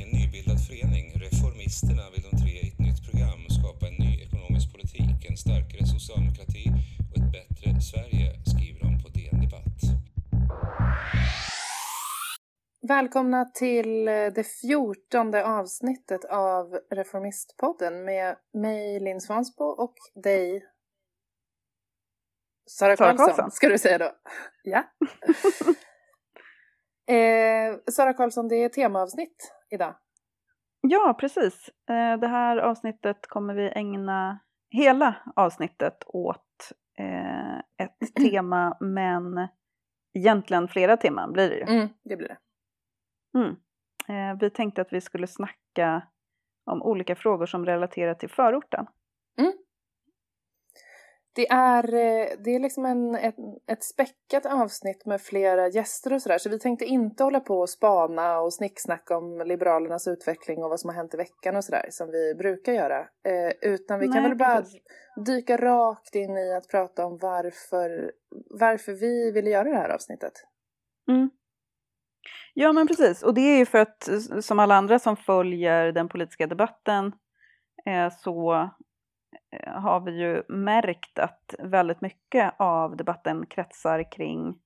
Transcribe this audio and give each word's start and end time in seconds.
I 0.00 0.02
en 0.02 0.08
nybildad 0.08 0.60
förening, 0.66 1.12
Reformisterna, 1.14 2.02
vill 2.12 2.22
de 2.30 2.36
tre 2.42 2.50
i 2.50 2.68
ett 2.68 2.78
nytt 2.78 3.02
program 3.06 3.40
skapa 3.58 3.88
en 3.88 3.94
ny 3.94 4.12
ekonomisk 4.26 4.72
politik, 4.72 5.30
en 5.30 5.36
starkare 5.36 5.86
socialdemokrati 5.86 6.64
och 7.10 7.16
ett 7.18 7.32
bättre 7.32 7.80
Sverige, 7.90 8.26
skriver 8.50 8.80
de 8.80 9.02
på 9.02 9.08
DN 9.08 9.40
Debatt. 9.44 9.80
Välkomna 12.82 13.44
till 13.44 14.08
eh, 14.08 14.14
det 14.14 14.46
fjortonde 14.60 15.46
avsnittet 15.46 16.24
av 16.24 16.80
Reformistpodden 16.90 18.04
med 18.04 18.36
mig 18.52 19.00
Linn 19.00 19.20
Svansbo 19.20 19.64
och 19.64 19.94
dig 20.14 20.64
Sara 22.66 22.96
Karlsson. 22.96 23.50
ska 23.50 23.68
du 23.68 23.78
säga 23.78 23.98
då. 23.98 24.10
Ja. 24.62 24.84
eh, 27.14 27.76
Sara 27.90 28.12
Karlsson, 28.14 28.48
det 28.48 28.56
är 28.56 28.68
temaavsnitt 28.68 29.52
idag. 29.70 29.94
Ja, 30.80 31.16
precis. 31.20 31.68
Eh, 31.90 32.18
Det 32.20 32.26
här 32.28 32.56
avsnittet 32.56 33.26
kommer 33.26 33.54
vi 33.54 33.68
ägna 33.70 34.38
hela 34.70 35.14
avsnittet 35.36 36.04
åt 36.06 36.72
eh, 36.98 37.58
ett 37.58 38.14
tema, 38.30 38.76
men 38.80 39.48
egentligen 40.18 40.68
flera 40.68 40.96
teman 40.96 41.32
blir 41.32 41.50
det 41.50 41.56
ju. 41.56 41.62
Mm, 41.62 41.88
det 42.04 42.16
blir 42.16 42.28
det. 42.28 42.38
Mm. 43.38 43.56
Eh, 44.08 44.38
Vi 44.40 44.50
tänkte 44.50 44.80
att 44.80 44.92
vi 44.92 45.00
skulle 45.00 45.26
snacka 45.26 46.02
om 46.70 46.82
olika 46.82 47.16
frågor 47.16 47.46
som 47.46 47.66
relaterar 47.66 48.14
till 48.14 48.30
förorten. 48.30 48.86
Det 51.32 51.50
är, 51.50 51.94
eh, 51.94 52.28
det 52.44 52.54
är 52.54 52.60
liksom 52.60 52.84
en, 52.84 53.14
ett, 53.14 53.36
ett 53.66 53.84
späckat 53.84 54.46
avsnitt 54.46 55.06
med 55.06 55.20
flera 55.20 55.68
gäster 55.68 56.12
och 56.12 56.22
sådär. 56.22 56.38
Så 56.38 56.50
vi 56.50 56.58
tänkte 56.58 56.84
inte 56.84 57.24
hålla 57.24 57.40
på 57.40 57.60
och 57.60 57.70
spana 57.70 58.40
och 58.40 58.54
snicksnacka 58.54 59.16
om 59.16 59.42
Liberalernas 59.46 60.08
utveckling 60.08 60.64
och 60.64 60.70
vad 60.70 60.80
som 60.80 60.90
har 60.90 60.94
hänt 60.94 61.14
i 61.14 61.16
veckan 61.16 61.56
och 61.56 61.64
sådär 61.64 61.86
som 61.90 62.10
vi 62.10 62.34
brukar 62.34 62.72
göra. 62.72 62.98
Eh, 63.00 63.72
utan 63.72 64.00
vi 64.00 64.06
kan 64.06 64.14
Nej, 64.14 64.28
väl 64.28 64.38
bara 64.38 64.64
dyka 65.26 65.56
rakt 65.56 66.14
in 66.14 66.36
i 66.36 66.54
att 66.54 66.68
prata 66.68 67.06
om 67.06 67.18
varför, 67.18 68.12
varför 68.60 68.92
vi 68.92 69.30
ville 69.30 69.50
göra 69.50 69.64
det 69.64 69.76
här 69.76 69.88
avsnittet. 69.88 70.32
Mm. 71.08 71.30
Ja, 72.54 72.72
men 72.72 72.86
precis. 72.86 73.22
Och 73.22 73.34
det 73.34 73.40
är 73.40 73.58
ju 73.58 73.66
för 73.66 73.78
att 73.78 74.08
som 74.40 74.58
alla 74.58 74.74
andra 74.74 74.98
som 74.98 75.16
följer 75.16 75.92
den 75.92 76.08
politiska 76.08 76.46
debatten 76.46 77.12
eh, 77.86 78.12
så 78.18 78.70
har 79.66 80.00
vi 80.00 80.20
ju 80.20 80.42
märkt 80.48 81.18
att 81.18 81.54
väldigt 81.58 82.00
mycket 82.00 82.54
av 82.56 82.96
debatten 82.96 83.46
kretsar 83.46 84.12
kring, 84.12 84.58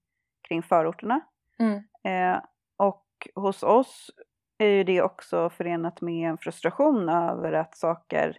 kring 0.48 0.62
förorterna. 0.62 1.20
Mm. 1.58 1.82
Eh, 2.04 2.42
och 2.76 3.06
hos 3.34 3.62
oss 3.62 4.10
är 4.58 4.68
ju 4.68 4.84
det 4.84 5.02
också 5.02 5.50
förenat 5.50 6.00
med 6.00 6.30
en 6.30 6.38
frustration 6.38 7.08
över 7.08 7.52
att 7.52 7.76
saker 7.76 8.38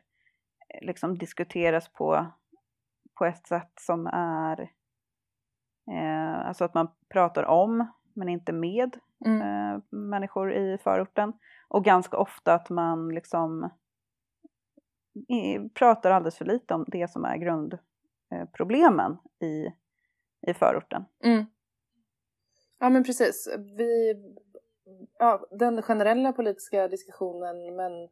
eh, 0.70 0.88
liksom 0.88 1.18
diskuteras 1.18 1.94
på, 1.94 2.26
på 3.18 3.26
ett 3.26 3.48
sätt 3.48 3.72
som 3.82 4.08
är 4.08 4.62
eh, 5.92 6.48
alltså 6.48 6.66
att 6.66 6.74
man 6.74 6.88
pratar 7.10 7.44
om 7.44 7.88
men 8.14 8.30
inte 8.30 8.54
med 8.54 9.00
Mm. 9.26 9.42
eh, 9.42 9.82
människor 9.90 10.54
i 10.54 10.78
förorten. 10.78 11.34
Och 11.68 11.86
ganska 11.86 12.18
ofta 12.18 12.54
att 12.54 12.70
man 12.70 13.10
liksom 13.10 13.70
pratar 15.74 16.12
alldeles 16.12 16.38
för 16.38 16.46
lite 16.46 16.74
om 16.74 16.86
det 16.88 17.12
som 17.12 17.26
är 17.26 17.38
grundproblemen 17.38 19.18
eh, 19.42 19.48
i, 19.48 19.74
i 20.48 20.54
förorten. 20.54 21.06
Mm. 21.24 21.46
Ja 22.80 22.90
men 22.90 23.04
precis. 23.04 23.50
Vi, 23.78 24.16
ja, 25.20 25.48
den 25.52 25.82
generella 25.82 26.34
politiska 26.34 26.88
diskussionen 26.88 27.76
men 27.76 28.10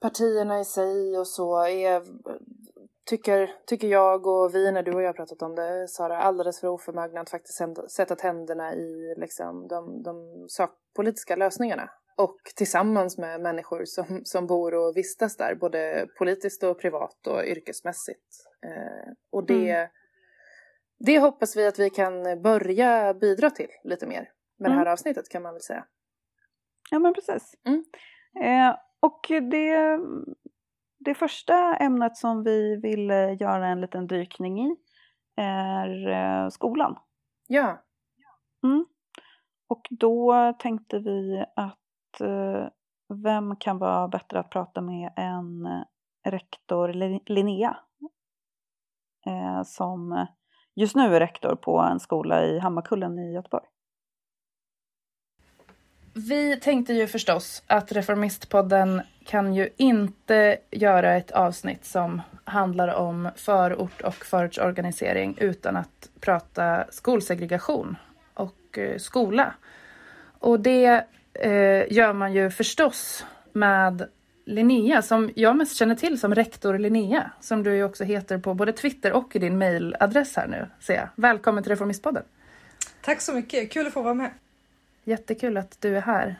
partierna 0.00 0.60
i 0.60 0.64
sig 0.64 1.18
och 1.18 1.26
så 1.26 1.64
är, 1.66 2.02
tycker, 3.04 3.54
tycker 3.66 3.88
jag 3.88 4.26
och 4.26 4.54
vi 4.54 4.72
när 4.72 4.82
du 4.82 4.94
och 4.94 5.02
jag 5.02 5.16
pratat 5.16 5.42
om 5.42 5.54
det 5.54 5.88
Sara, 5.88 6.18
alldeles 6.18 6.60
för 6.60 6.68
oförmögna 6.68 7.20
att 7.20 7.30
faktiskt 7.30 7.58
sätta- 7.58 7.88
sätta 7.88 8.16
tänderna 8.16 8.74
i 8.74 9.14
liksom, 9.16 9.68
de, 9.68 10.02
de 10.02 10.46
sakpolitiska 10.48 11.36
lösningarna. 11.36 11.90
Och 12.18 12.38
tillsammans 12.56 13.18
med 13.18 13.40
människor 13.40 13.84
som, 13.84 14.20
som 14.24 14.46
bor 14.46 14.74
och 14.74 14.96
vistas 14.96 15.36
där, 15.36 15.54
både 15.54 16.06
politiskt 16.18 16.62
och 16.62 16.80
privat 16.80 17.26
och 17.26 17.44
yrkesmässigt. 17.44 18.44
Eh, 18.66 19.12
och 19.30 19.46
det, 19.46 19.90
det 20.98 21.18
hoppas 21.18 21.56
vi 21.56 21.66
att 21.66 21.78
vi 21.78 21.90
kan 21.90 22.42
börja 22.42 23.14
bidra 23.14 23.50
till 23.50 23.68
lite 23.84 24.06
mer 24.06 24.30
med 24.58 24.70
det 24.70 24.74
här 24.74 24.82
Mm. 24.82 24.92
avsnittet 24.92 25.28
kan 25.28 25.42
man 25.42 25.52
väl 25.52 25.62
säga. 25.62 25.84
Ja 26.90 26.98
men 26.98 27.14
precis. 27.14 27.54
Mm. 27.66 27.84
Eh, 28.44 28.76
och 29.00 29.20
det, 29.50 29.98
det 30.98 31.14
första 31.14 31.76
ämnet 31.76 32.16
som 32.16 32.44
vi 32.44 32.76
vill 32.76 33.10
göra 33.40 33.66
en 33.68 33.80
liten 33.80 34.06
dykning 34.06 34.60
i 34.66 34.76
är 35.36 36.08
eh, 36.08 36.48
skolan. 36.48 36.98
Ja, 37.46 37.82
Och 39.68 39.86
då 39.90 40.54
tänkte 40.58 40.98
vi 40.98 41.44
att 41.56 41.78
Eh, 42.20 42.68
vem 43.14 43.56
kan 43.56 43.78
vara 43.78 44.08
bättre 44.08 44.38
att 44.38 44.50
prata 44.50 44.80
med 44.80 45.12
än 45.16 45.66
eh, 45.66 45.82
rektor 46.30 46.92
Linnea 47.30 47.76
eh, 49.26 49.62
som 49.64 50.26
just 50.74 50.96
nu 50.96 51.16
är 51.16 51.20
rektor 51.20 51.56
på 51.56 51.78
en 51.78 52.00
skola 52.00 52.44
i 52.44 52.58
Hammarkullen 52.58 53.18
i 53.18 53.32
Göteborg. 53.32 53.64
Vi 56.14 56.60
tänkte 56.60 56.92
ju 56.92 57.06
förstås 57.06 57.62
att 57.66 57.92
Reformistpodden 57.92 59.02
kan 59.24 59.54
ju 59.54 59.68
inte 59.76 60.58
göra 60.70 61.16
ett 61.16 61.30
avsnitt 61.30 61.84
som 61.84 62.22
handlar 62.44 62.94
om 62.94 63.30
förort 63.36 64.00
och 64.00 64.14
förortsorganisering 64.14 65.36
utan 65.40 65.76
att 65.76 66.10
prata 66.20 66.84
skolsegregation 66.90 67.96
och 68.34 68.78
skola. 68.98 69.54
Och 70.38 70.60
det 70.60 71.06
eh, 71.38 71.92
gör 71.92 72.12
man 72.12 72.32
ju 72.32 72.50
förstås 72.50 73.24
med 73.52 74.08
Linnea 74.44 75.02
som 75.02 75.30
jag 75.34 75.56
mest 75.56 75.76
känner 75.76 75.94
till 75.94 76.20
som 76.20 76.34
rektor 76.34 76.78
Linnea 76.78 77.30
som 77.40 77.62
du 77.62 77.76
ju 77.76 77.84
också 77.84 78.04
heter 78.04 78.38
på 78.38 78.54
både 78.54 78.72
Twitter 78.72 79.12
och 79.12 79.36
i 79.36 79.38
din 79.38 79.58
mailadress 79.58 80.36
här 80.36 80.46
nu 80.46 80.66
ser 80.80 80.94
jag. 80.94 81.08
Välkommen 81.14 81.62
till 81.62 81.70
Reformistpodden. 81.70 82.22
Tack 83.00 83.20
så 83.20 83.32
mycket, 83.32 83.72
kul 83.72 83.86
att 83.86 83.92
få 83.92 84.02
vara 84.02 84.14
med. 84.14 84.30
Jättekul 85.04 85.56
att 85.56 85.80
du 85.80 85.96
är 85.96 86.00
här. 86.00 86.36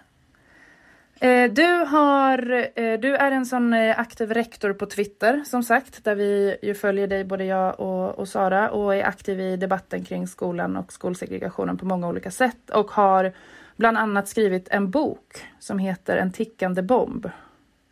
Eh, 1.21 1.51
Du, 1.53 1.85
har, 1.85 2.53
eh, 2.75 3.01
du 3.01 3.17
är 3.17 3.33
en 3.33 3.47
sån 3.47 3.73
eh, 3.75 4.01
aktiv 4.01 4.33
rektor 4.33 4.73
på 4.73 4.87
Twitter 4.87 5.43
som 5.47 5.63
sagt 5.63 6.05
där 6.05 6.15
vi 6.15 6.57
ju 6.63 6.75
följer 6.75 7.07
dig 7.07 7.25
både 7.25 7.45
jag 7.45 7.81
och, 7.81 8.19
och 8.19 8.29
Sara 8.29 8.71
och 8.71 8.95
är 8.95 9.05
aktiv 9.05 9.41
i 9.41 9.57
debatten 9.57 10.05
kring 10.05 10.29
skolan 10.29 10.77
och 10.77 10.93
skolsegregationen 10.93 11.79
på 11.79 11.87
många 11.87 12.09
olika 12.09 12.31
sätt 12.31 12.71
och 12.71 12.91
har 12.91 13.33
bland 13.79 13.99
annat 13.99 14.29
skrivit 14.29 14.69
en 14.69 14.91
bok 14.91 15.47
som 15.59 15.79
heter 15.79 16.17
En 16.17 16.33
tickande 16.33 16.83
bomb 16.83 17.31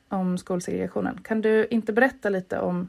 om 0.09 0.39
skolsegregationen. 0.39 1.21
Kan 1.25 1.41
du 1.41 1.67
inte 1.71 1.93
berätta 1.93 2.29
lite 2.29 2.59
om 2.59 2.89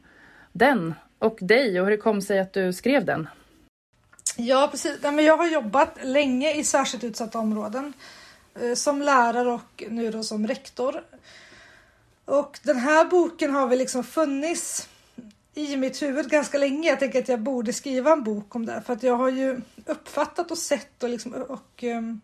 den 0.52 0.94
och 1.20 1.38
dig 1.42 1.80
och 1.80 1.86
hur 1.86 1.92
det 1.92 1.98
kom 1.98 2.22
sig 2.22 2.40
att 2.40 2.54
du 2.54 2.74
skrev 2.74 3.06
den? 3.06 3.30
Ja, 4.38 4.68
precis. 4.72 5.02
Men 5.02 5.20
jag 5.20 5.38
har 5.38 5.48
jobbat 5.48 5.98
länge 6.04 6.54
i 6.54 6.64
särskilt 6.64 7.04
utsatta 7.04 7.40
områden 7.40 7.94
eh, 8.62 8.74
som 8.74 9.02
lärare 9.02 9.52
och 9.52 9.84
nu 9.90 10.12
då 10.12 10.24
som 10.24 10.48
rektor. 10.48 11.04
Och 12.26 12.60
den 12.64 12.78
här 12.78 13.06
boken 13.06 13.52
har 13.52 13.68
väl 13.68 13.80
liksom 13.80 14.04
funnits 14.04 14.90
i 15.56 15.78
mitt 15.78 16.02
huvud 16.02 16.30
ganska 16.30 16.58
länge. 16.58 16.90
Jag 16.90 17.00
tänker 17.00 17.20
att 17.20 17.28
jag 17.28 17.40
borde 17.40 17.74
skriva 17.74 18.12
en 18.12 18.24
bok 18.24 18.56
om 18.56 18.66
det 18.66 18.82
för 18.86 18.94
att 18.94 19.04
jag 19.04 19.16
har 19.16 19.30
ju 19.30 19.62
uppfattat 19.86 20.52
och 20.52 20.58
sett 20.58 21.04
och, 21.04 21.10
liksom, 21.10 21.34
och 21.34 21.84
ehm, 21.84 22.22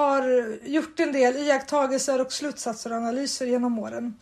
har 0.00 0.58
gjort 0.62 1.00
en 1.00 1.12
del 1.12 1.36
iakttagelser 1.36 2.20
och 2.20 2.32
slutsatser 2.32 2.90
och 2.90 2.96
analyser 2.96 3.46
genom 3.46 3.78
åren. 3.78 4.14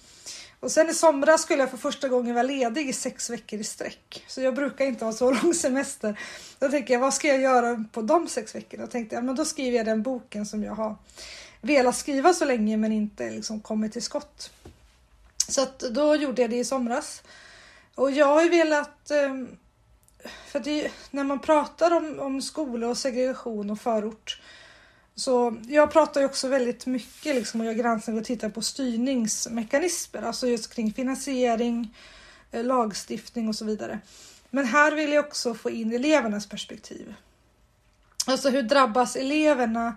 Och 0.60 0.70
sen 0.70 0.88
i 0.88 0.94
somras 0.94 1.42
skulle 1.42 1.62
jag 1.62 1.70
för 1.70 1.76
första 1.76 2.08
gången 2.08 2.34
vara 2.34 2.42
ledig 2.42 2.88
i 2.88 2.92
sex 2.92 3.30
veckor 3.30 3.60
i 3.60 3.64
sträck. 3.64 4.24
Så 4.26 4.40
jag 4.40 4.54
brukar 4.54 4.84
inte 4.84 5.04
ha 5.04 5.12
så 5.12 5.30
lång 5.42 5.54
semester. 5.54 6.20
Då 6.58 6.68
tänker 6.68 6.94
jag, 6.94 7.00
vad 7.00 7.14
ska 7.14 7.28
jag 7.28 7.40
göra 7.40 7.84
på 7.92 8.02
de 8.02 8.28
sex 8.28 8.54
veckorna? 8.54 8.84
Då 8.84 8.90
tänkte 8.90 9.14
jag, 9.14 9.24
men 9.24 9.36
då 9.36 9.44
skriver 9.44 9.76
jag 9.76 9.86
den 9.86 10.02
boken 10.02 10.46
som 10.46 10.62
jag 10.62 10.72
har 10.72 10.96
velat 11.60 11.96
skriva 11.96 12.34
så 12.34 12.44
länge 12.44 12.76
men 12.76 12.92
inte 12.92 13.30
liksom 13.30 13.60
kommit 13.60 13.92
till 13.92 14.02
skott. 14.02 14.50
Så 15.48 15.62
att 15.62 15.78
då 15.78 16.16
gjorde 16.16 16.42
jag 16.42 16.50
det 16.50 16.56
i 16.56 16.64
somras. 16.64 17.22
Och 17.94 18.10
jag 18.10 18.26
har 18.26 18.42
ju 18.42 18.48
velat, 18.48 19.10
ehm, 19.10 19.48
för 20.46 20.60
det, 20.60 20.90
när 21.10 21.24
man 21.24 21.38
pratar 21.38 21.90
om, 21.90 22.20
om 22.20 22.42
skola 22.42 22.88
och 22.88 22.98
segregation 22.98 23.70
och 23.70 23.80
förort 23.80 24.40
så 25.18 25.56
jag 25.68 25.92
pratar 25.92 26.20
ju 26.20 26.26
också 26.26 26.48
väldigt 26.48 26.86
mycket 26.86 27.34
liksom, 27.34 27.60
och 27.60 27.66
jag 27.66 27.76
granskar 27.76 28.12
och 28.12 28.24
tittar 28.24 28.48
på 28.48 28.62
styrningsmekanismer, 28.62 30.22
alltså 30.22 30.46
just 30.46 30.74
kring 30.74 30.92
finansiering, 30.92 31.96
eh, 32.50 32.64
lagstiftning 32.64 33.48
och 33.48 33.54
så 33.54 33.64
vidare. 33.64 34.00
Men 34.50 34.64
här 34.64 34.92
vill 34.92 35.12
jag 35.12 35.24
också 35.24 35.54
få 35.54 35.70
in 35.70 35.92
elevernas 35.92 36.48
perspektiv. 36.48 37.14
Alltså 38.26 38.50
hur 38.50 38.62
drabbas 38.62 39.16
eleverna 39.16 39.96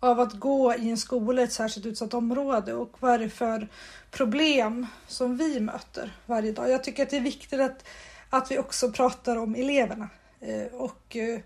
av 0.00 0.20
att 0.20 0.32
gå 0.32 0.74
i 0.74 0.90
en 0.90 0.98
skola 0.98 1.42
i 1.42 1.44
ett 1.44 1.52
särskilt 1.52 1.86
utsatt 1.86 2.14
område 2.14 2.74
och 2.74 2.96
vad 3.00 3.14
är 3.14 3.18
det 3.18 3.30
för 3.30 3.68
problem 4.10 4.86
som 5.08 5.36
vi 5.36 5.60
möter 5.60 6.16
varje 6.26 6.52
dag. 6.52 6.70
Jag 6.70 6.84
tycker 6.84 7.02
att 7.02 7.10
det 7.10 7.16
är 7.16 7.20
viktigt 7.20 7.60
att, 7.60 7.84
att 8.30 8.50
vi 8.50 8.58
också 8.58 8.92
pratar 8.92 9.36
om 9.36 9.54
eleverna 9.54 10.08
eh, 10.40 10.72
och 10.72 11.16
eh, 11.16 11.40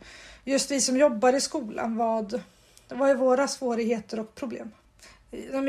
just 0.44 0.71
vi 0.71 0.81
som 0.81 0.97
jobbar 0.97 1.32
i 1.32 1.41
skolan. 1.41 1.97
Vad, 1.97 2.43
vad 2.89 3.11
är 3.11 3.15
våra 3.15 3.49
svårigheter 3.49 4.21
och 4.21 4.35
problem? 4.35 4.71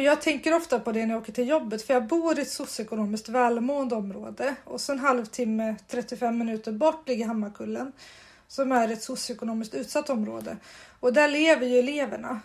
Jag 0.04 0.22
tänker 0.22 0.54
ofta 0.54 0.80
på 0.80 0.92
det 0.92 1.06
när 1.06 1.14
jag 1.14 1.22
åker 1.22 1.34
till 1.34 1.48
jobbet 1.48 1.82
för 1.82 1.94
jag 1.94 2.08
bor 2.08 2.40
i 2.40 2.42
ett 2.42 2.50
socioekonomiskt 2.50 3.30
välmående 3.30 3.96
område 3.96 4.56
och 4.64 4.82
så 4.82 4.92
en 4.92 5.00
halvtimme, 5.00 5.76
35 5.88 6.38
minuter 6.38 6.72
bort 6.72 7.08
ligger 7.08 7.26
Hammarkullen 7.26 7.92
som 8.48 8.72
är 8.72 8.90
ett 8.90 9.04
socioekonomiskt 9.04 9.74
utsatt 9.74 10.10
område. 10.10 10.58
Och 11.00 11.14
där 11.14 11.28
lever 11.28 11.68
ju 11.68 11.80
eleverna 11.80 12.42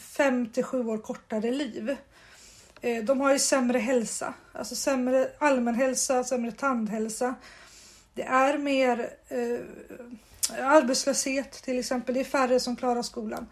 fem 0.00 0.48
till 0.48 0.64
sju 0.64 0.86
år 0.86 0.98
kortare 0.98 1.50
liv. 1.50 1.96
Eh, 2.80 3.04
de 3.04 3.20
har 3.20 3.32
ju 3.32 3.38
sämre 3.38 3.78
hälsa, 3.78 4.34
alltså 4.52 4.74
sämre 4.74 5.30
allmänhälsa, 5.38 6.24
sämre 6.24 6.52
tandhälsa. 6.52 7.34
Det 8.14 8.22
är 8.22 8.58
mer 8.58 9.10
eh, 9.28 9.58
arbetslöshet 10.62 11.52
till 11.52 11.78
exempel, 11.78 12.14
det 12.14 12.20
är 12.20 12.24
färre 12.24 12.60
som 12.60 12.76
klarar 12.76 13.02
skolan. 13.02 13.46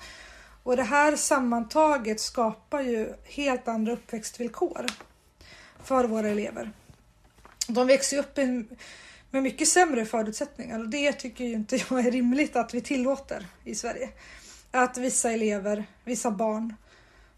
Och 0.65 0.77
det 0.77 0.83
här 0.83 1.17
sammantaget 1.17 2.21
skapar 2.21 2.81
ju 2.81 3.15
helt 3.25 3.69
andra 3.69 3.93
uppväxtvillkor 3.93 4.87
för 5.83 6.05
våra 6.05 6.29
elever. 6.29 6.71
De 7.69 7.87
växer 7.87 8.19
upp 8.19 8.37
med 9.31 9.43
mycket 9.43 9.69
sämre 9.69 10.05
förutsättningar 10.05 10.79
och 10.79 10.89
det 10.89 11.13
tycker 11.13 11.45
ju 11.45 11.53
inte 11.53 11.77
jag 11.91 12.07
är 12.07 12.11
rimligt 12.11 12.57
att 12.57 12.75
vi 12.75 12.81
tillåter 12.81 13.47
i 13.65 13.75
Sverige. 13.75 14.09
Att 14.71 14.99
vissa 14.99 15.33
elever, 15.33 15.85
vissa 16.05 16.31
barn 16.31 16.75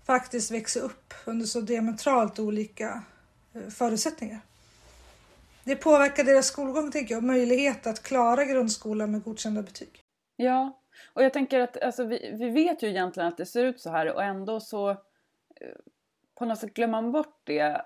faktiskt 0.04 0.50
växer 0.50 0.80
upp 0.80 1.14
under 1.24 1.46
så 1.46 1.60
diametralt 1.60 2.38
olika 2.38 3.02
eh, 3.54 3.68
förutsättningar. 3.70 4.40
Det 5.64 5.76
påverkar 5.76 6.24
deras 6.24 6.46
skolgång 6.46 6.90
tänker 6.90 7.14
jag, 7.14 7.24
möjlighet 7.24 7.86
att 7.86 8.02
klara 8.02 8.44
grundskolan 8.44 9.10
med 9.10 9.22
godkända 9.22 9.62
betyg. 9.62 10.00
Ja, 10.36 10.82
och 11.12 11.22
jag 11.22 11.32
tänker 11.32 11.60
att 11.60 11.82
alltså, 11.82 12.04
vi, 12.04 12.36
vi 12.38 12.50
vet 12.50 12.82
ju 12.82 12.88
egentligen 12.88 13.28
att 13.28 13.36
det 13.36 13.46
ser 13.46 13.64
ut 13.64 13.80
så 13.80 13.90
här 13.90 14.12
och 14.12 14.22
ändå 14.22 14.60
så 14.60 14.90
eh, 14.90 15.76
på 16.34 16.44
något 16.44 16.58
sätt 16.58 16.74
glömmer 16.74 17.02
man 17.02 17.12
bort 17.12 17.40
det. 17.44 17.82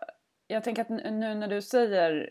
Jag 0.46 0.64
tänker 0.64 0.82
att 0.82 0.88
nu 0.88 1.34
när 1.34 1.48
du 1.48 1.62
säger 1.62 2.30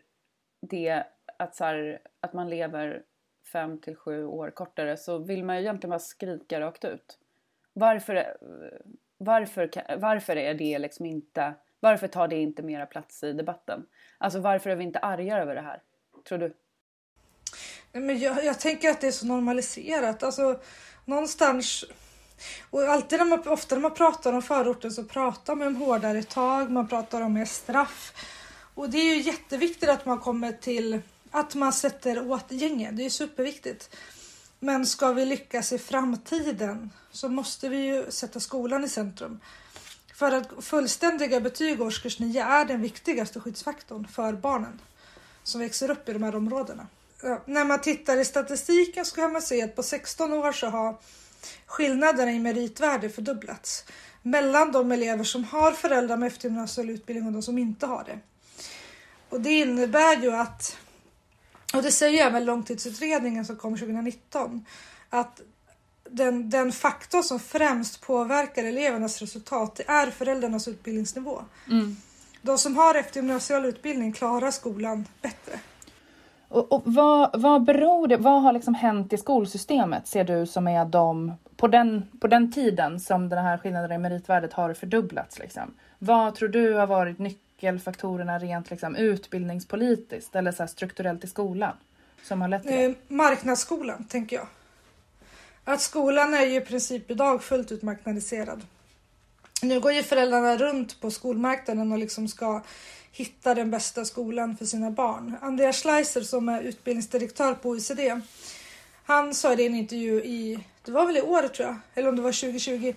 det 0.61 1.03
att, 1.37 1.55
så 1.55 1.63
här, 1.63 2.01
att 2.19 2.33
man 2.33 2.49
lever 2.49 3.03
fem 3.51 3.81
till 3.81 3.95
sju 3.95 4.25
år 4.25 4.51
kortare 4.51 4.97
så 4.97 5.17
vill 5.17 5.43
man 5.43 5.55
ju 5.55 5.61
egentligen 5.61 5.89
bara 5.89 5.99
skrika 5.99 6.59
rakt 6.59 6.85
ut. 6.85 7.19
Varför, 7.73 8.15
eh, 8.15 8.23
varför, 9.17 9.69
varför 9.97 10.35
är 10.35 10.53
det 10.53 10.79
liksom 10.79 11.05
inte, 11.05 11.53
varför 11.79 12.07
tar 12.07 12.27
det 12.27 12.35
inte 12.35 12.63
mera 12.63 12.85
plats 12.85 13.23
i 13.23 13.33
debatten? 13.33 13.85
Alltså 14.17 14.39
varför 14.39 14.69
är 14.69 14.75
vi 14.75 14.83
inte 14.83 14.99
arga 14.99 15.37
över 15.37 15.55
det 15.55 15.61
här? 15.61 15.81
Tror 16.27 16.37
du? 16.37 16.53
Men 17.91 18.19
jag, 18.19 18.45
jag 18.45 18.59
tänker 18.59 18.89
att 18.89 19.01
det 19.01 19.07
är 19.07 19.11
så 19.11 19.25
normaliserat. 19.25 20.23
Alltså 20.23 20.59
någonstans 21.05 21.85
och 22.69 22.83
alltid 22.83 23.19
när 23.19 23.25
man, 23.25 23.47
ofta 23.47 23.75
när 23.75 23.81
man 23.81 23.93
pratar 23.93 24.33
om 24.33 24.41
förorten 24.41 24.91
så 24.91 25.03
pratar 25.03 25.55
man 25.55 25.67
om 25.67 25.75
hårdare 25.75 26.23
tag, 26.23 26.71
man 26.71 26.87
pratar 26.87 27.21
om 27.21 27.33
mer 27.33 27.45
straff. 27.45 28.13
Och 28.73 28.89
det 28.89 28.97
är 28.97 29.15
ju 29.15 29.21
jätteviktigt 29.21 29.89
att 29.89 30.05
man 30.05 30.19
kommer 30.19 30.51
till 30.51 31.01
att 31.31 31.55
man 31.55 31.73
sätter 31.73 32.31
åt 32.31 32.51
gängen. 32.51 32.95
Det 32.95 33.05
är 33.05 33.09
superviktigt. 33.09 33.95
Men 34.59 34.85
ska 34.85 35.13
vi 35.13 35.25
lyckas 35.25 35.73
i 35.73 35.77
framtiden 35.77 36.89
så 37.11 37.29
måste 37.29 37.69
vi 37.69 37.77
ju 37.77 38.11
sätta 38.11 38.39
skolan 38.39 38.83
i 38.83 38.89
centrum. 38.89 39.39
För 40.13 40.31
att 40.31 40.47
fullständiga 40.61 41.39
betyg 41.39 41.81
årskurs 41.81 42.19
9 42.19 42.43
är 42.43 42.65
den 42.65 42.81
viktigaste 42.81 43.39
skyddsfaktorn 43.39 44.07
för 44.07 44.33
barnen 44.33 44.79
som 45.43 45.61
växer 45.61 45.91
upp 45.91 46.09
i 46.09 46.13
de 46.13 46.23
här 46.23 46.35
områdena. 46.35 46.87
När 47.45 47.65
man 47.65 47.81
tittar 47.81 48.17
i 48.17 48.25
statistiken 48.25 49.05
så 49.05 49.15
kan 49.15 49.33
man 49.33 49.41
se 49.41 49.61
att 49.61 49.75
på 49.75 49.83
16 49.83 50.33
år 50.33 50.51
så 50.51 50.67
har 50.67 50.95
skillnaderna 51.65 52.31
i 52.31 52.39
meritvärde 52.39 53.09
fördubblats 53.09 53.85
mellan 54.21 54.71
de 54.71 54.91
elever 54.91 55.23
som 55.23 55.43
har 55.43 55.71
föräldrar 55.71 56.17
med 56.17 56.27
eftergymnasial 56.27 56.89
utbildning 56.89 57.27
och 57.27 57.33
de 57.33 57.41
som 57.41 57.57
inte 57.57 57.85
har 57.85 58.03
det. 58.03 58.19
Och 59.29 59.41
det 59.41 59.59
innebär 59.59 60.21
ju 60.21 60.31
att 60.31 60.77
och 61.73 61.83
det 61.83 61.91
säger 61.91 62.25
även 62.25 62.45
långtidsutredningen 62.45 63.45
som 63.45 63.55
kom 63.55 63.77
2019 63.77 64.65
att 65.09 65.41
den, 66.09 66.49
den 66.49 66.71
faktor 66.71 67.21
som 67.21 67.39
främst 67.39 68.01
påverkar 68.01 68.63
elevernas 68.63 69.19
resultat 69.19 69.79
är 69.87 70.11
föräldrarnas 70.11 70.67
utbildningsnivå. 70.67 71.41
Mm. 71.67 71.97
De 72.41 72.57
som 72.57 72.77
har 72.77 72.95
eftergymnasial 72.95 73.65
utbildning 73.65 74.13
klarar 74.13 74.51
skolan 74.51 75.05
bättre. 75.21 75.59
Och, 76.49 76.71
och 76.71 76.81
vad, 76.85 77.41
vad 77.41 77.63
beror 77.63 78.07
det, 78.07 78.17
vad 78.17 78.41
har 78.41 78.53
liksom 78.53 78.73
hänt 78.73 79.13
i 79.13 79.17
skolsystemet 79.17 80.07
ser 80.07 80.23
du 80.23 80.45
som 80.45 80.67
är 80.67 80.85
de, 80.85 81.33
på 81.55 81.67
den, 81.67 82.05
på 82.19 82.27
den 82.27 82.51
tiden 82.51 82.99
som 82.99 83.29
den 83.29 83.45
här 83.45 83.57
skillnaden 83.57 83.91
i 83.91 83.97
meritvärdet 83.97 84.53
har 84.53 84.73
fördubblats? 84.73 85.39
Liksom? 85.39 85.73
Vad 85.99 86.35
tror 86.35 86.49
du 86.49 86.73
har 86.73 86.87
varit 86.87 87.19
nyckelfaktorerna 87.19 88.39
rent 88.39 88.69
liksom 88.69 88.95
utbildningspolitiskt 88.95 90.35
eller 90.35 90.51
så 90.51 90.67
strukturellt 90.67 91.23
i 91.23 91.27
skolan 91.27 91.73
som 92.23 92.41
har 92.41 92.47
lett 92.47 92.63
till 92.63 92.71
det? 92.71 92.85
Eh, 92.85 92.91
marknadsskolan, 93.07 94.03
tänker 94.03 94.35
jag. 94.35 94.47
Att 95.63 95.81
skolan 95.81 96.33
är 96.33 96.45
ju 96.45 96.55
i 96.55 96.61
princip 96.61 97.11
idag 97.11 97.43
fullt 97.43 97.71
ut 97.71 97.81
marknadiserad. 97.81 98.61
Nu 99.61 99.79
går 99.79 99.91
ju 99.91 100.03
föräldrarna 100.03 100.57
runt 100.57 101.01
på 101.01 101.11
skolmarknaden 101.11 101.91
och 101.91 101.97
liksom 101.97 102.27
ska 102.27 102.61
hitta 103.11 103.55
den 103.55 103.71
bästa 103.71 104.05
skolan 104.05 104.57
för 104.57 104.65
sina 104.65 104.91
barn. 104.91 105.35
Andreas 105.41 105.81
Schleiser 105.81 106.21
som 106.21 106.49
är 106.49 106.61
utbildningsdirektör 106.61 107.53
på 107.53 107.69
OECD, 107.69 108.21
han 109.05 109.35
sa 109.35 109.53
i 109.53 109.65
en 109.65 109.75
intervju 109.75 110.23
i, 110.23 110.59
det 110.85 110.91
var 110.91 111.05
väl 111.05 111.17
i 111.17 111.21
år 111.21 111.47
tror 111.47 111.67
jag, 111.67 111.77
eller 111.93 112.09
om 112.09 112.15
det 112.15 112.21
var 112.21 112.31
2020, 112.31 112.93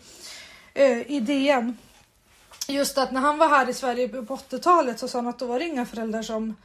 eh, 0.75 1.11
i 1.11 1.21
DN 1.21 1.77
just 2.69 2.99
att 2.99 3.13
när 3.13 3.21
han 3.21 3.39
var 3.39 3.49
här 3.49 3.69
i 3.69 3.75
Sverige 3.75 4.09
på 4.09 4.37
80-talet 4.37 4.99
så 4.99 5.09
sa 5.09 5.19
han 5.19 5.27
att 5.27 5.39
då 5.39 5.47
var 5.47 5.59
det 5.59 5.65
inga 5.65 5.87
föräldrar 5.87 6.23
som 6.23 6.57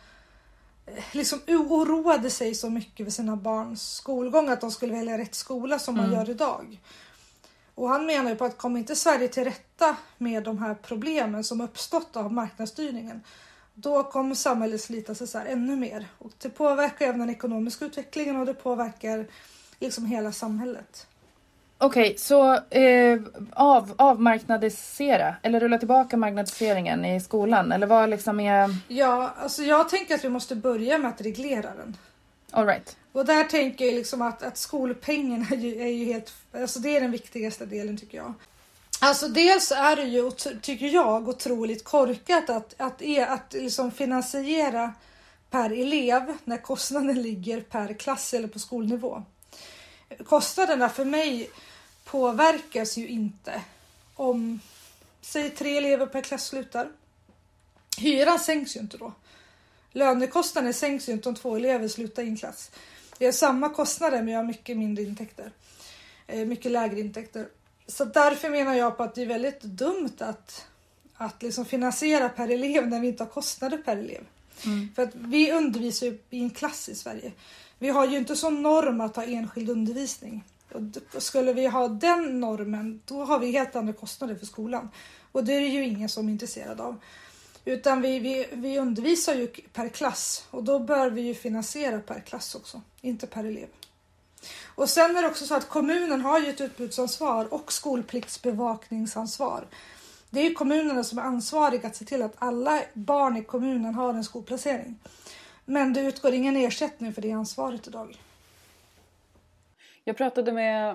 eh, 0.86 1.04
liksom 1.12 1.40
oroade 1.48 2.30
sig 2.30 2.56
så 2.56 2.70
mycket 2.70 3.06
för 3.06 3.12
sina 3.12 3.36
barns 3.36 3.96
skolgång, 3.96 4.50
att 4.50 4.62
de 4.62 4.72
skulle 4.72 4.94
välja 4.94 5.18
rätt 5.18 5.36
skola 5.36 5.80
som 5.80 6.00
mm. 6.00 6.10
man 6.10 6.20
gör 6.20 6.30
idag. 6.30 6.80
Och 7.77 7.89
han 7.89 8.06
menar 8.06 8.29
ju 8.29 8.35
på 8.35 8.45
att 8.45 8.57
kommer 8.57 8.79
inte 8.79 8.95
Sverige 8.95 9.27
till 9.27 9.43
rätta 9.43 9.98
med 10.17 10.43
de 10.43 10.57
här 10.57 10.74
problemen 10.74 11.43
som 11.43 11.62
uppstått 11.62 12.15
av 12.15 12.34
marknadsstyrningen, 12.34 13.24
då 13.74 14.03
kommer 14.03 14.36
samhället 14.36 14.81
slita 14.81 15.15
sig 15.15 15.27
så 15.27 15.38
ännu 15.38 15.75
mer. 15.75 16.07
Och 16.17 16.31
det 16.41 16.50
påverkar 16.50 17.05
även 17.05 17.19
den 17.19 17.29
ekonomiska 17.29 17.86
utvecklingen 17.86 18.38
och 18.38 18.46
det 18.46 18.53
påverkar 18.53 19.27
liksom 19.79 20.05
hela 20.05 20.31
samhället. 20.31 21.07
Okej, 21.77 22.01
okay, 22.01 22.17
så 22.17 22.53
eh, 22.69 23.19
av, 23.53 23.93
avmarknadisera 23.98 25.36
eller 25.43 25.60
rulla 25.60 25.77
tillbaka 25.77 26.17
marknadiseringen 26.17 27.05
i 27.05 27.22
skolan 27.22 27.72
eller 27.72 27.88
vad 27.88 28.10
liksom 28.10 28.39
är... 28.39 28.75
Ja, 28.88 29.34
alltså 29.38 29.63
jag 29.63 29.89
tänker 29.89 30.15
att 30.15 30.24
vi 30.24 30.29
måste 30.29 30.55
börja 30.55 30.98
med 30.98 31.10
att 31.10 31.22
reglera 31.22 31.75
den. 31.75 31.98
All 32.51 32.66
right. 32.66 32.98
Och 33.12 33.25
där 33.25 33.44
tänker 33.44 33.86
jag 33.86 33.94
liksom 33.94 34.22
att, 34.22 34.44
att 34.44 34.58
skolpengen 34.58 35.48
är 35.51 35.58
ju, 35.58 35.82
är 35.82 35.88
ju 35.88 36.06
helt, 36.06 36.34
alltså 36.51 36.80
det 36.80 36.98
är 36.98 37.01
den 37.01 37.12
viktigaste 37.12 37.66
delen 37.66 37.98
tycker 37.98 38.18
jag. 38.18 38.34
Alltså 39.00 39.27
dels 39.27 39.72
är 39.72 39.96
det 39.96 40.04
ju, 40.04 40.32
tycker 40.62 40.86
jag, 40.86 41.30
otroligt 41.30 41.84
korkat 41.84 42.50
att, 42.50 42.74
att, 42.77 43.01
e, 43.01 43.25
att 43.30 43.54
liksom 43.54 43.92
finansiera 43.92 44.94
per 45.50 45.70
elev 45.70 46.38
när 46.44 46.58
kostnaden 46.58 47.22
ligger 47.22 47.62
per 47.62 47.94
klass 47.94 48.34
eller 48.34 48.48
på 48.48 48.60
skolnivå. 48.60 49.24
Kostnaderna 50.25 50.89
för 50.89 51.06
mig 51.06 51.50
påverkas 52.06 52.98
ju 52.98 53.08
inte 53.08 53.62
om, 54.16 54.60
säg 55.22 55.50
tre 55.50 55.77
elever 55.77 56.06
per 56.06 56.22
klass 56.22 56.46
slutar. 56.46 56.89
Hyran 57.98 58.39
sänks 58.39 58.75
ju 58.75 58.80
inte 58.80 58.98
då. 58.98 59.13
Lönekostnaden 59.98 60.74
sänks 60.74 61.10
ju 61.10 61.13
inte 61.13 61.30
om 61.30 61.36
två 61.36 61.56
elever 61.56 61.88
slutar 61.88 62.24
i 62.24 62.27
en 62.27 62.38
klass. 62.38 62.72
Vi 63.20 63.25
har 63.25 63.32
samma 63.32 63.70
kostnader 63.70 64.24
men 64.24 64.34
jag 64.34 64.39
har 64.39 64.46
mycket 64.46 64.77
mindre 64.77 65.04
intäkter. 65.04 65.51
Eh, 66.27 66.46
mycket 66.46 66.72
lägre 66.72 67.00
intäkter. 67.00 67.48
Så 67.88 68.06
därför 68.06 68.50
menar 68.50 68.74
jag 68.74 68.98
på 68.98 69.04
att 69.04 69.16
det 69.16 69.22
är 69.22 69.25
väldigt 69.25 69.62
dumt 69.62 70.18
att, 70.20 70.66
att 71.13 71.44
liksom 71.44 71.66
finansiera 71.66 72.30
per 72.30 72.50
elev 72.50 72.88
när 72.88 73.00
vi 73.00 73.08
inte 73.08 73.24
har 73.24 73.30
kostnader 73.32 73.77
per 73.77 73.98
elev. 73.98 74.24
Mm. 74.66 74.89
För 74.96 75.04
att 75.04 75.16
vi 75.16 75.51
undervisar 75.51 76.08
ju 76.08 76.20
i 76.30 76.39
en 76.39 76.50
klass 76.50 76.89
i 76.89 76.96
Sverige. 76.96 77.32
Vi 77.80 77.89
har 77.89 78.08
ju 78.08 78.18
inte 78.18 78.36
som 78.36 78.62
norm 78.62 79.01
att 79.01 79.16
ha 79.16 79.24
enskild 79.24 79.70
undervisning. 79.70 80.44
Och 80.74 81.22
skulle 81.22 81.54
vi 81.54 81.68
ha 81.68 81.88
den 81.88 82.39
normen, 82.39 83.01
då 83.06 83.24
har 83.24 83.39
vi 83.39 83.51
helt 83.51 83.75
andra 83.75 83.94
kostnader 83.94 84.36
för 84.36 84.46
skolan. 84.46 84.89
Och 85.32 85.44
det 85.44 85.54
är 85.54 85.62
det 85.62 85.68
ju 85.68 85.84
ingen 85.84 86.10
som 86.10 86.27
är 86.27 86.32
intresserad 86.32 86.82
av. 86.82 87.00
Utan 87.67 88.01
vi, 88.01 88.19
vi, 88.19 88.47
vi 88.51 88.79
undervisar 88.79 89.33
ju 89.33 89.47
per 89.47 89.89
klass 89.89 90.47
och 90.51 90.63
då 90.63 90.79
bör 90.79 91.09
vi 91.09 91.21
ju 91.21 91.33
finansiera 91.33 92.00
per 92.00 92.19
klass 92.19 92.55
också, 92.55 92.81
inte 93.01 93.27
per 93.27 93.43
elev. 93.43 93.67
Och 94.75 94.89
sen 94.89 95.17
är 95.17 95.21
det 95.21 95.27
också 95.27 95.45
så 95.45 95.55
att 95.55 95.69
kommunen 95.69 96.21
har 96.21 96.39
ju 96.39 96.50
ett 96.50 96.62
utbudsansvar 96.62 97.53
och 97.53 97.71
skolpliktsbevakningsansvar. 97.71 99.67
Det 100.29 100.39
är 100.39 100.53
kommunerna 100.53 101.03
som 101.03 101.17
är 101.17 101.24
ansvariga 101.24 101.88
att 101.88 101.95
se 101.95 102.05
till 102.05 102.21
att 102.21 102.36
alla 102.38 102.81
barn 102.93 103.38
i 103.38 103.43
kommunen 103.43 103.95
har 103.95 104.13
en 104.13 104.24
skolplacering. 104.24 105.00
Men 105.65 105.93
det 105.93 106.01
utgår 106.01 106.33
ingen 106.33 106.57
ersättning 106.57 107.13
för 107.13 107.21
det 107.21 107.31
ansvaret 107.31 107.88
idag. 107.88 108.17
Jag 110.03 110.17
pratade 110.17 110.51
med, 110.51 110.89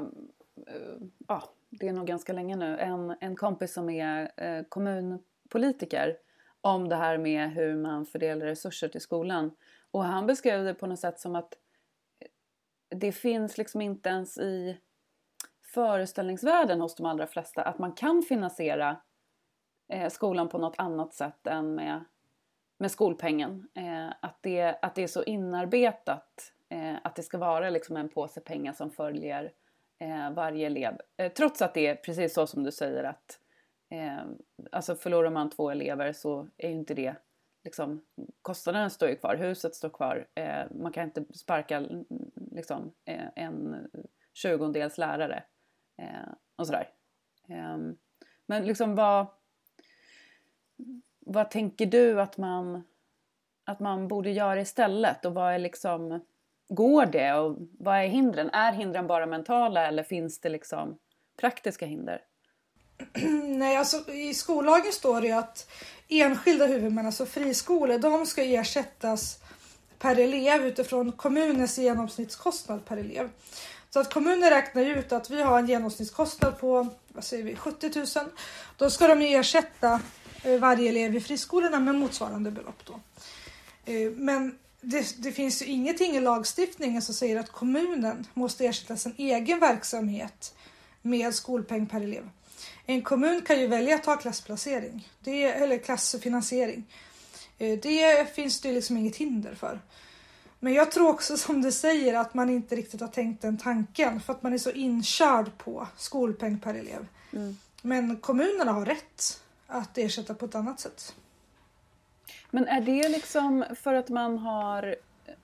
eh, 0.67 0.97
ja, 1.29 1.43
det 1.71 1.89
är 1.89 1.93
nog 1.93 2.07
ganska 2.07 2.33
länge 2.33 2.57
nu, 2.57 2.79
en, 2.79 3.15
en 3.21 3.37
kompis 3.37 3.73
som 3.73 3.91
är 3.91 4.31
eh, 4.37 4.63
kommunpolitiker 4.69 6.17
om 6.63 6.89
det 6.89 6.97
här 6.97 7.19
med 7.19 7.51
hur 7.51 7.77
man 7.77 8.07
fördelar 8.07 8.47
resurser 8.47 8.89
till 8.89 9.01
skolan. 9.01 9.51
Och 9.91 10.05
han 10.05 10.27
beskrev 10.27 10.65
det 10.65 10.75
på 10.75 10.87
något 10.87 10.99
sätt 10.99 11.21
som 11.21 11.37
att 11.37 11.55
eh, 12.21 12.29
det 12.99 13.13
finns 13.13 13.59
liksom 13.59 13.81
inte 13.81 14.09
ens 14.09 14.39
i 14.39 14.79
föreställningsvärlden 15.63 16.81
hos 16.81 16.95
de 16.95 17.07
allra 17.07 17.27
flesta 17.27 17.63
att 17.63 17.79
man 17.79 17.93
kan 17.93 18.23
finansiera 18.23 18.97
eh, 19.89 20.11
skolan 20.11 20.49
på 20.49 20.59
något 20.59 20.79
annat 20.79 21.15
sätt 21.15 21.47
än 21.47 21.75
med, 21.75 22.05
med 22.79 22.91
skolpengen. 22.91 23.69
Eh, 23.75 24.09
att, 24.21 24.39
det, 24.41 24.79
att 24.83 24.95
det 24.95 25.03
är 25.03 25.07
så 25.07 25.23
inarbetat 25.23 26.53
att 27.03 27.17
det 27.17 27.23
ska 27.23 27.39
vara 27.39 27.71
liksom 27.71 27.97
en 27.97 28.09
påse 28.09 28.41
pengar 28.41 28.73
som 28.73 28.91
följer 28.91 29.53
varje 30.35 30.67
elev. 30.67 30.99
Trots 31.37 31.63
att 31.63 31.75
det 31.75 31.87
är 31.87 31.95
precis 31.95 32.35
så 32.35 32.47
som 32.47 32.63
du 32.63 32.73
säger 32.73 33.05
att 33.05 33.39
eh, 33.93 34.25
alltså 34.73 34.95
förlorar 34.95 35.31
man 35.31 35.51
två 35.51 35.71
elever 35.71 36.13
så 36.13 36.49
är 36.57 36.69
ju 36.69 36.75
inte 36.75 36.95
det 36.95 37.17
liksom, 37.65 38.03
kostnaden 38.43 38.91
står 38.91 39.09
ju 39.09 39.17
kvar, 39.17 39.37
huset 39.37 39.75
står 39.75 39.89
kvar. 39.89 40.27
Eh, 40.35 40.65
man 40.71 40.93
kan 40.93 41.05
inte 41.05 41.25
sparka 41.35 41.87
liksom, 42.35 42.93
eh, 43.05 43.29
en 43.37 43.89
tjugondels 44.33 44.99
lärare 44.99 45.45
eh, 45.99 46.33
och 46.57 46.67
sådär. 46.67 46.89
Eh, 47.49 47.79
men 48.47 48.67
liksom 48.67 48.95
vad, 48.95 49.27
vad 51.21 51.51
tänker 51.51 51.87
du 51.87 52.21
att 52.21 52.39
man, 52.39 52.85
att 53.65 53.81
man 53.81 54.09
borde 54.09 54.31
göra 54.31 54.61
istället 54.61 55.25
och 55.25 55.35
vad 55.35 55.55
är 55.55 55.59
liksom 55.59 56.21
Går 56.69 57.07
det 57.07 57.33
och 57.33 57.59
vad 57.79 57.97
är 57.97 58.07
hindren? 58.07 58.51
Är 58.51 58.73
hindren 58.73 59.07
bara 59.07 59.27
mentala 59.27 59.87
eller 59.87 60.03
finns 60.03 60.41
det 60.41 60.49
liksom 60.49 60.99
praktiska 61.41 61.87
hinder? 61.87 62.23
Nej, 63.45 63.77
alltså 63.77 64.13
i 64.13 64.35
skollagen 64.35 64.93
står 64.93 65.21
det 65.21 65.27
ju 65.27 65.33
att 65.33 65.71
enskilda 66.09 66.67
huvudmän, 66.67 67.07
alltså 67.07 67.27
friskolor, 67.27 67.99
de 67.99 68.27
ska 68.27 68.43
ersättas 68.43 69.39
per 69.99 70.19
elev 70.19 70.67
utifrån 70.67 71.13
kommunens 71.13 71.79
genomsnittskostnad 71.79 72.85
per 72.85 72.97
elev. 72.97 73.31
Så 73.91 74.01
att 74.01 74.15
kommunen 74.15 74.51
räknar 74.51 74.83
ut 74.83 75.13
att 75.13 75.31
vi 75.31 75.43
har 75.43 75.59
en 75.59 75.67
genomsnittskostnad 75.67 76.59
på 76.59 76.89
vad 77.09 77.25
säger 77.25 77.45
vi, 77.45 77.57
70 77.57 77.91
000. 77.95 78.07
Då 78.77 78.91
ska 78.91 79.09
de 79.09 79.23
ersätta 79.23 80.01
eh, 80.43 80.59
varje 80.59 80.89
elev 80.89 81.17
i 81.17 81.21
friskolorna 81.21 81.81
med 81.81 81.95
motsvarande 81.95 82.51
belopp. 82.51 82.85
Då. 82.85 83.01
Eh, 83.93 84.11
men 84.11 84.59
det, 84.81 85.23
det, 85.23 85.33
finns 85.33 85.63
ju 85.63 85.67
ingenting 85.67 86.17
i 86.17 86.21
lagstiftningen 86.21 87.03
som 87.03 87.15
säger 87.15 87.41
att 87.41 87.53
kommunen 87.53 88.27
måste 88.35 88.67
ersätta 88.67 88.97
sin 88.97 89.15
egen 89.17 89.61
verksamhet 89.61 90.55
med 91.03 91.35
skolpeng 91.35 91.87
per 91.87 92.01
elev. 92.01 92.29
En 92.87 93.03
kommun 93.03 93.43
kan 93.43 93.61
ju 93.61 93.67
välja 93.67 93.95
att 93.95 94.03
ta 94.03 94.17
klassplacering 94.17 95.09
det, 95.21 95.45
eller 95.45 95.79
klassfinansiering. 95.79 96.85
Eh, 97.59 97.79
det 97.79 98.35
finns 98.35 98.61
det 98.61 98.73
liksom 98.73 98.97
inget 98.97 99.17
hinder 99.17 99.55
för. 99.55 99.81
Men 100.61 100.73
jag 100.73 100.91
tror 100.91 101.09
också 101.09 101.37
som 101.37 101.63
du 101.63 101.73
säger 101.73 102.15
att 102.15 102.35
man 102.35 102.51
inte 102.51 102.77
riktigt 102.77 103.01
har 103.01 103.09
tänkt 103.09 103.43
den 103.43 103.59
tanken 103.59 104.21
för 104.21 104.33
att 104.33 104.43
man 104.43 104.53
är 104.53 104.59
så 104.59 104.71
inkörd 104.71 105.59
på 105.59 105.89
skolpeng 105.97 106.59
per 106.59 106.75
elev. 106.75 107.07
Mm. 107.33 107.57
Men 107.83 108.17
kommunerna 108.17 108.73
har 108.73 108.87
rätt 108.87 109.43
att 109.67 109.99
ersätta 109.99 110.35
på 110.35 110.45
ett 110.45 110.55
annat 110.55 110.81
sätt. 110.81 111.15
Men 112.51 112.69
är 112.69 112.81
det 112.81 113.09
liksom 113.09 113.65
för 113.83 113.95
att 113.95 114.09
man 114.09 114.39
har 114.39 114.97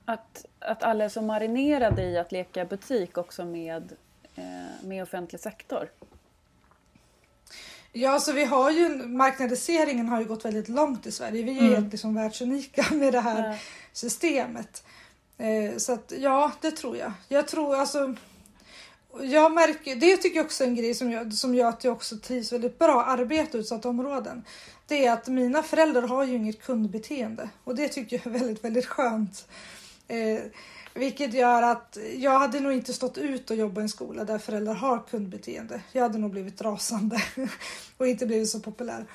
att, 0.04 0.46
att 0.58 0.82
alla 0.82 1.04
är 1.04 1.08
så 1.08 1.22
marinerade 1.22 2.02
i 2.02 2.18
att 2.18 2.32
leka 2.32 2.64
butik 2.64 3.18
också 3.18 3.44
med, 3.44 3.92
eh, 4.34 4.84
med 4.84 5.02
offentlig 5.02 5.40
sektor? 5.40 5.88
Ja, 7.98 8.10
alltså 8.10 8.32
vi 8.32 8.44
har 8.44 8.70
ju 8.70 8.88
marknadiseringen 9.06 10.08
har 10.08 10.20
ju 10.20 10.26
gått 10.26 10.44
väldigt 10.44 10.68
långt 10.68 11.06
i 11.06 11.12
Sverige. 11.12 11.42
Vi 11.42 11.50
är 11.50 11.60
mm. 11.60 11.74
helt 11.74 11.92
liksom 11.92 12.14
världsunika 12.14 12.86
med 12.94 13.12
det 13.12 13.20
här 13.20 13.48
ja. 13.48 13.56
systemet. 13.92 14.84
Eh, 15.38 15.76
så 15.76 15.92
att 15.92 16.12
ja, 16.18 16.52
det 16.60 16.70
tror 16.70 16.96
jag. 16.96 17.12
Jag 17.28 17.48
tror 17.48 17.76
alltså. 17.76 18.14
Jag 19.22 19.52
märker, 19.52 19.96
det 19.96 20.16
tycker 20.16 20.36
jag 20.36 20.46
också 20.46 20.64
är 20.64 20.68
en 20.68 20.76
grej 20.76 20.94
som, 20.94 21.10
jag, 21.10 21.34
som 21.34 21.54
gör 21.54 21.68
att 21.68 21.84
jag 21.84 21.92
också 21.92 22.16
trivs 22.16 22.52
väldigt 22.52 22.78
bra 22.78 23.04
arbete 23.04 23.56
i 23.56 23.60
utsatta 23.60 23.88
områden. 23.88 24.44
Det 24.86 25.06
är 25.06 25.12
att 25.12 25.28
mina 25.28 25.62
föräldrar 25.62 26.02
har 26.02 26.24
ju 26.24 26.36
inget 26.36 26.62
kundbeteende 26.62 27.48
och 27.64 27.74
det 27.74 27.88
tycker 27.88 28.16
jag 28.16 28.34
är 28.34 28.38
väldigt, 28.38 28.64
väldigt 28.64 28.86
skönt. 28.86 29.48
Eh, 30.08 30.40
vilket 30.98 31.34
gör 31.34 31.62
att 31.62 31.98
jag 32.16 32.38
hade 32.38 32.60
nog 32.60 32.72
inte 32.72 32.92
stått 32.92 33.18
ut 33.18 33.50
och 33.50 33.56
jobba 33.56 33.80
i 33.80 33.82
en 33.82 33.88
skola 33.88 34.24
där 34.24 34.38
föräldrar 34.38 34.74
har 34.74 35.06
kundbeteende. 35.10 35.80
Jag 35.92 36.02
hade 36.02 36.18
nog 36.18 36.30
blivit 36.30 36.62
rasande 36.62 37.22
och 37.96 38.08
inte 38.08 38.26
blivit 38.26 38.50
så 38.50 38.60
populär. 38.60 39.06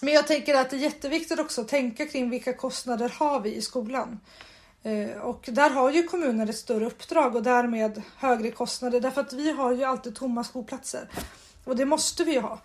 Men 0.00 0.14
jag 0.14 0.26
tänker 0.26 0.54
att 0.54 0.70
det 0.70 0.76
är 0.76 0.80
jätteviktigt 0.80 1.38
också 1.38 1.60
att 1.60 1.68
tänka 1.68 2.06
kring 2.06 2.30
vilka 2.30 2.52
kostnader 2.52 3.08
har 3.08 3.40
vi 3.40 3.54
i 3.54 3.62
skolan? 3.62 4.20
Eh, 4.82 5.10
och 5.10 5.48
där 5.52 5.70
har 5.70 5.90
ju 5.90 6.02
kommuner 6.02 6.48
ett 6.48 6.56
större 6.56 6.86
uppdrag 6.86 7.36
och 7.36 7.42
därmed 7.42 8.02
högre 8.16 8.50
kostnader 8.50 9.00
därför 9.00 9.20
att 9.20 9.32
vi 9.32 9.52
har 9.52 9.72
ju 9.72 9.84
alltid 9.84 10.14
tomma 10.14 10.44
skolplatser. 10.44 11.08
Och 11.64 11.76
det 11.76 11.84
måste 11.84 12.24
vi 12.24 12.32
ju 12.32 12.40
ha. 12.40 12.58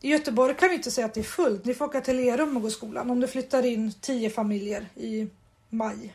I 0.00 0.10
Göteborg 0.10 0.54
kan 0.54 0.68
vi 0.68 0.74
inte 0.74 0.90
säga 0.90 1.06
att 1.06 1.14
det 1.14 1.20
är 1.20 1.24
fullt. 1.24 1.64
Ni 1.64 1.74
får 1.74 1.84
åka 1.84 2.00
till 2.00 2.16
Lerum 2.16 2.56
och 2.56 2.62
gå 2.62 2.68
i 2.68 2.70
skolan 2.70 3.10
om 3.10 3.20
det 3.20 3.28
flyttar 3.28 3.66
in 3.66 3.92
tio 4.00 4.30
familjer 4.30 4.88
i 4.94 5.28
maj 5.68 6.14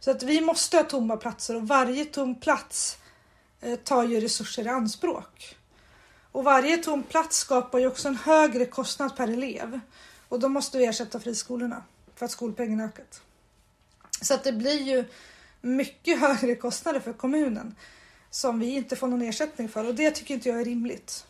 så 0.00 0.10
att 0.10 0.22
vi 0.22 0.40
måste 0.40 0.76
ha 0.76 0.84
tomma 0.84 1.16
platser 1.16 1.56
och 1.56 1.68
varje 1.68 2.04
tom 2.04 2.34
plats 2.34 2.98
eh, 3.60 3.76
tar 3.76 4.04
ju 4.04 4.20
resurser 4.20 4.66
i 4.66 4.68
anspråk. 4.68 5.56
Och 6.32 6.44
varje 6.44 6.76
tom 6.76 7.02
plats 7.02 7.36
skapar 7.36 7.78
ju 7.78 7.86
också 7.86 8.08
en 8.08 8.16
högre 8.16 8.66
kostnad 8.66 9.16
per 9.16 9.28
elev. 9.28 9.80
Och 10.28 10.40
då 10.40 10.48
måste 10.48 10.78
vi 10.78 10.84
ersätta 10.84 11.20
friskolorna 11.20 11.82
för 12.14 12.24
att 12.24 12.32
skolpengen 12.32 12.80
ökat. 12.80 13.22
Så 14.22 14.34
att 14.34 14.44
det 14.44 14.52
blir 14.52 14.82
ju 14.82 15.04
mycket 15.60 16.20
högre 16.20 16.54
kostnader 16.54 17.00
för 17.00 17.12
kommunen 17.12 17.74
som 18.30 18.60
vi 18.60 18.66
inte 18.66 18.96
får 18.96 19.08
någon 19.08 19.22
ersättning 19.22 19.68
för 19.68 19.86
och 19.86 19.94
det 19.94 20.10
tycker 20.10 20.34
inte 20.34 20.48
jag 20.48 20.60
är 20.60 20.64
rimligt. 20.64 21.26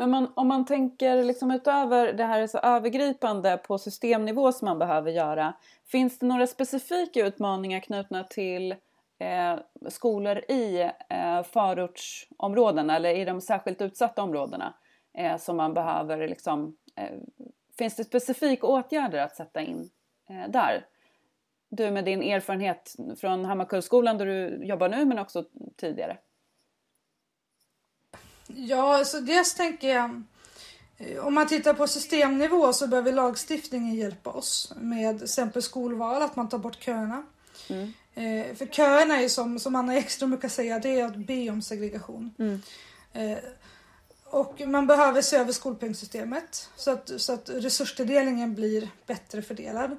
Men 0.00 0.10
man, 0.10 0.32
om 0.34 0.48
man 0.48 0.64
tänker 0.64 1.24
liksom 1.24 1.50
utöver 1.50 2.12
det 2.12 2.24
här 2.24 2.40
är 2.40 2.46
så 2.46 2.58
övergripande 2.58 3.56
på 3.56 3.78
systemnivå 3.78 4.52
som 4.52 4.66
man 4.66 4.78
behöver 4.78 5.10
göra. 5.10 5.54
Finns 5.86 6.18
det 6.18 6.26
några 6.26 6.46
specifika 6.46 7.26
utmaningar 7.26 7.80
knutna 7.80 8.24
till 8.24 8.72
eh, 9.18 9.58
skolor 9.88 10.38
i 10.38 10.90
eh, 11.08 11.42
förortsområdena 11.42 12.96
eller 12.96 13.14
i 13.14 13.24
de 13.24 13.40
särskilt 13.40 13.82
utsatta 13.82 14.22
områdena 14.22 14.74
eh, 15.14 15.36
som 15.36 15.56
man 15.56 15.74
behöver 15.74 16.28
liksom, 16.28 16.76
eh, 16.96 17.18
Finns 17.78 17.96
det 17.96 18.04
specifika 18.04 18.66
åtgärder 18.66 19.18
att 19.18 19.36
sätta 19.36 19.60
in 19.60 19.90
eh, 20.30 20.50
där? 20.50 20.86
Du 21.68 21.90
med 21.90 22.04
din 22.04 22.22
erfarenhet 22.22 22.96
från 23.20 23.44
Hammarkullsskolan 23.44 24.18
där 24.18 24.26
du 24.26 24.64
jobbar 24.64 24.88
nu 24.88 25.04
men 25.04 25.18
också 25.18 25.44
tidigare. 25.76 26.18
Ja, 28.56 29.04
så 29.04 29.20
dels 29.20 29.54
tänker 29.54 29.88
jag 29.88 30.22
eh, 30.98 31.26
om 31.26 31.34
man 31.34 31.46
tittar 31.46 31.74
på 31.74 31.86
systemnivå 31.86 32.72
så 32.72 32.86
behöver 32.86 33.12
lagstiftningen 33.12 33.94
hjälpa 33.94 34.30
oss 34.30 34.72
med 34.76 35.16
till 35.16 35.24
exempel 35.24 35.62
skolval, 35.62 36.22
att 36.22 36.36
man 36.36 36.48
tar 36.48 36.58
bort 36.58 36.82
köerna. 36.82 37.22
Mm. 37.68 37.92
Eh, 38.14 38.56
för 38.56 38.66
köerna 38.66 39.20
är 39.20 39.28
som, 39.28 39.58
som 39.58 39.74
Anna 39.74 39.96
Ekström 39.96 40.30
brukar 40.30 40.48
säga, 40.48 40.78
det 40.78 41.00
är 41.00 41.04
att 41.04 41.16
be 41.16 41.50
om 41.50 41.62
segregation. 41.62 42.34
Mm. 42.38 42.60
Eh, 43.12 43.38
och 44.24 44.60
man 44.60 44.86
behöver 44.86 45.22
se 45.22 45.36
över 45.36 45.52
skolpengssystemet 45.52 46.68
så 46.76 46.90
att, 46.90 47.10
så 47.16 47.32
att 47.32 47.50
resurstilldelningen 47.50 48.54
blir 48.54 48.88
bättre 49.06 49.42
fördelad. 49.42 49.96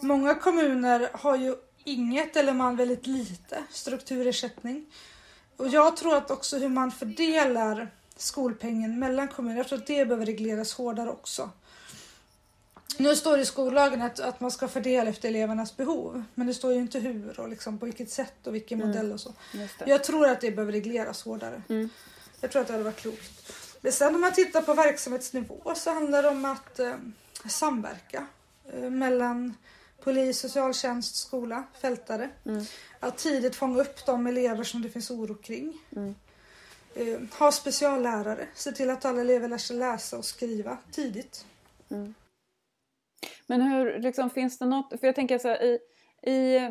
Många 0.00 0.34
kommuner 0.34 1.08
har 1.12 1.36
ju 1.36 1.54
inget 1.84 2.36
eller 2.36 2.52
man 2.52 2.76
väldigt 2.76 3.06
lite 3.06 3.62
strukturersättning. 3.70 4.86
Och 5.56 5.68
jag 5.68 5.96
tror 5.96 6.16
att 6.16 6.30
också 6.30 6.58
hur 6.58 6.68
man 6.68 6.90
fördelar 6.90 7.90
skolpengen 8.16 8.98
mellan 8.98 9.28
kommuner, 9.28 9.56
jag 9.56 9.68
tror 9.68 9.78
att 9.78 9.86
det 9.86 10.04
behöver 10.04 10.26
regleras 10.26 10.72
hårdare 10.72 11.10
också. 11.10 11.50
Nu 12.98 13.16
står 13.16 13.36
det 13.36 13.42
i 13.42 13.46
skollagen 13.46 14.02
att, 14.02 14.20
att 14.20 14.40
man 14.40 14.50
ska 14.50 14.68
fördela 14.68 15.10
efter 15.10 15.28
elevernas 15.28 15.76
behov, 15.76 16.24
men 16.34 16.46
det 16.46 16.54
står 16.54 16.72
ju 16.72 16.78
inte 16.78 16.98
hur 16.98 17.40
och 17.40 17.48
liksom 17.48 17.78
på 17.78 17.86
vilket 17.86 18.10
sätt 18.10 18.46
och 18.46 18.54
vilken 18.54 18.80
mm. 18.80 18.88
modell 18.88 19.12
och 19.12 19.20
så. 19.20 19.32
Jag 19.86 20.04
tror 20.04 20.28
att 20.28 20.40
det 20.40 20.50
behöver 20.50 20.72
regleras 20.72 21.22
hårdare. 21.22 21.62
Mm. 21.68 21.88
Jag 22.40 22.50
tror 22.50 22.62
att 22.62 22.68
det 22.68 22.72
hade 22.72 22.84
varit 22.84 22.96
klokt. 22.96 23.52
Men 23.80 23.92
sen 23.92 24.14
om 24.14 24.20
man 24.20 24.32
tittar 24.32 24.62
på 24.62 24.74
verksamhetsnivå 24.74 25.72
så 25.76 25.90
handlar 25.90 26.22
det 26.22 26.28
om 26.28 26.44
att 26.44 26.78
eh, 26.78 26.94
samverka 27.48 28.26
eh, 28.72 28.90
mellan 28.90 29.54
polis, 30.06 30.38
socialtjänst, 30.38 31.16
skola, 31.16 31.64
fältare. 31.80 32.30
Mm. 32.44 32.64
Att 33.00 33.18
tidigt 33.18 33.56
fånga 33.56 33.80
upp 33.80 34.06
de 34.06 34.26
elever 34.26 34.64
som 34.64 34.82
det 34.82 34.88
finns 34.88 35.10
oro 35.10 35.34
kring. 35.34 35.72
Mm. 35.96 36.14
Eh, 36.94 37.38
ha 37.38 37.52
speciallärare, 37.52 38.46
se 38.54 38.72
till 38.72 38.90
att 38.90 39.04
alla 39.04 39.20
elever 39.20 39.48
lär 39.48 39.58
sig 39.58 39.76
läsa 39.76 40.18
och 40.18 40.24
skriva 40.24 40.78
tidigt. 40.92 41.46
Men 43.46 43.62
hur, 43.62 43.98
liksom, 43.98 44.30
finns 44.30 44.58
det 44.58 44.66
något, 44.66 45.00
för 45.00 45.06
jag 45.06 45.14
tänker 45.14 45.38
så 45.38 45.48
här, 45.48 45.62
i, 45.62 45.78
i 46.32 46.70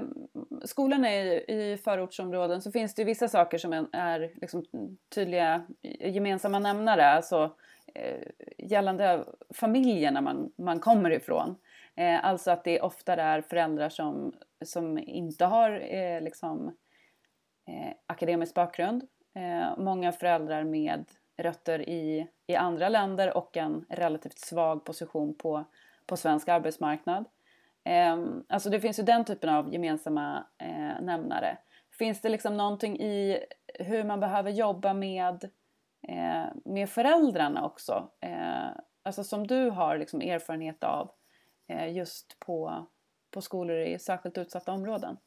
skolorna 0.66 1.16
i, 1.16 1.46
i 1.48 1.78
förortsområden 1.84 2.62
så 2.62 2.72
finns 2.72 2.96
det 2.96 3.04
vissa 3.04 3.28
saker 3.28 3.58
som 3.58 3.74
är, 3.74 3.88
är 3.92 4.32
liksom 4.42 4.66
tydliga 5.16 5.66
gemensamma 6.00 6.60
nämnare, 6.60 7.06
alltså 7.06 7.56
eh, 7.96 8.28
gällande 8.58 9.26
familjerna 9.54 10.22
man, 10.22 10.52
man 10.58 10.80
kommer 10.80 11.12
ifrån. 11.12 11.56
Eh, 11.96 12.26
alltså 12.26 12.52
att 12.52 12.64
det 12.64 12.82
ofta 12.82 13.14
är 13.14 13.42
föräldrar 13.42 13.90
som, 13.90 14.34
som 14.66 14.98
inte 14.98 15.46
har 15.46 15.94
eh, 15.94 16.22
liksom, 16.22 16.68
eh, 17.68 17.94
akademisk 18.06 18.54
bakgrund. 18.54 19.04
Eh, 19.36 19.78
många 19.78 20.12
föräldrar 20.12 20.64
med 20.64 21.06
rötter 21.38 21.90
i, 21.90 22.28
i 22.48 22.56
andra 22.56 22.90
länder 22.90 23.38
och 23.38 23.58
en 23.58 23.86
relativt 23.90 24.40
svag 24.40 24.86
position 24.86 25.36
på, 25.36 25.66
på 26.06 26.18
svensk 26.18 26.50
arbetsmarknad. 26.50 27.26
Eh, 27.84 28.18
alltså 28.50 28.70
det 28.70 28.80
finns 28.80 29.00
ju 29.00 29.04
den 29.04 29.26
typen 29.26 29.50
av 29.50 29.74
gemensamma 29.74 30.46
eh, 30.58 31.02
nämnare. 31.02 31.58
Finns 31.98 32.22
det 32.22 32.30
liksom 32.30 32.58
någonting 32.58 33.00
i 33.00 33.46
hur 33.80 34.04
man 34.04 34.20
behöver 34.20 34.52
jobba 34.52 34.94
med, 34.94 35.44
eh, 36.08 36.46
med 36.66 36.90
föräldrarna 36.90 37.66
också? 37.66 38.10
Eh, 38.22 38.68
alltså 39.04 39.24
som 39.24 39.48
du 39.48 39.70
har 39.70 39.98
liksom 39.98 40.22
erfarenhet 40.22 40.84
av 40.84 41.02
eh, 41.06 41.12
just 41.68 42.40
på, 42.40 42.86
på 43.32 43.42
skolor 43.42 43.78
i 43.78 44.00
särskilt 44.00 44.38
utsatta 44.38 44.72
områden. 44.72 45.18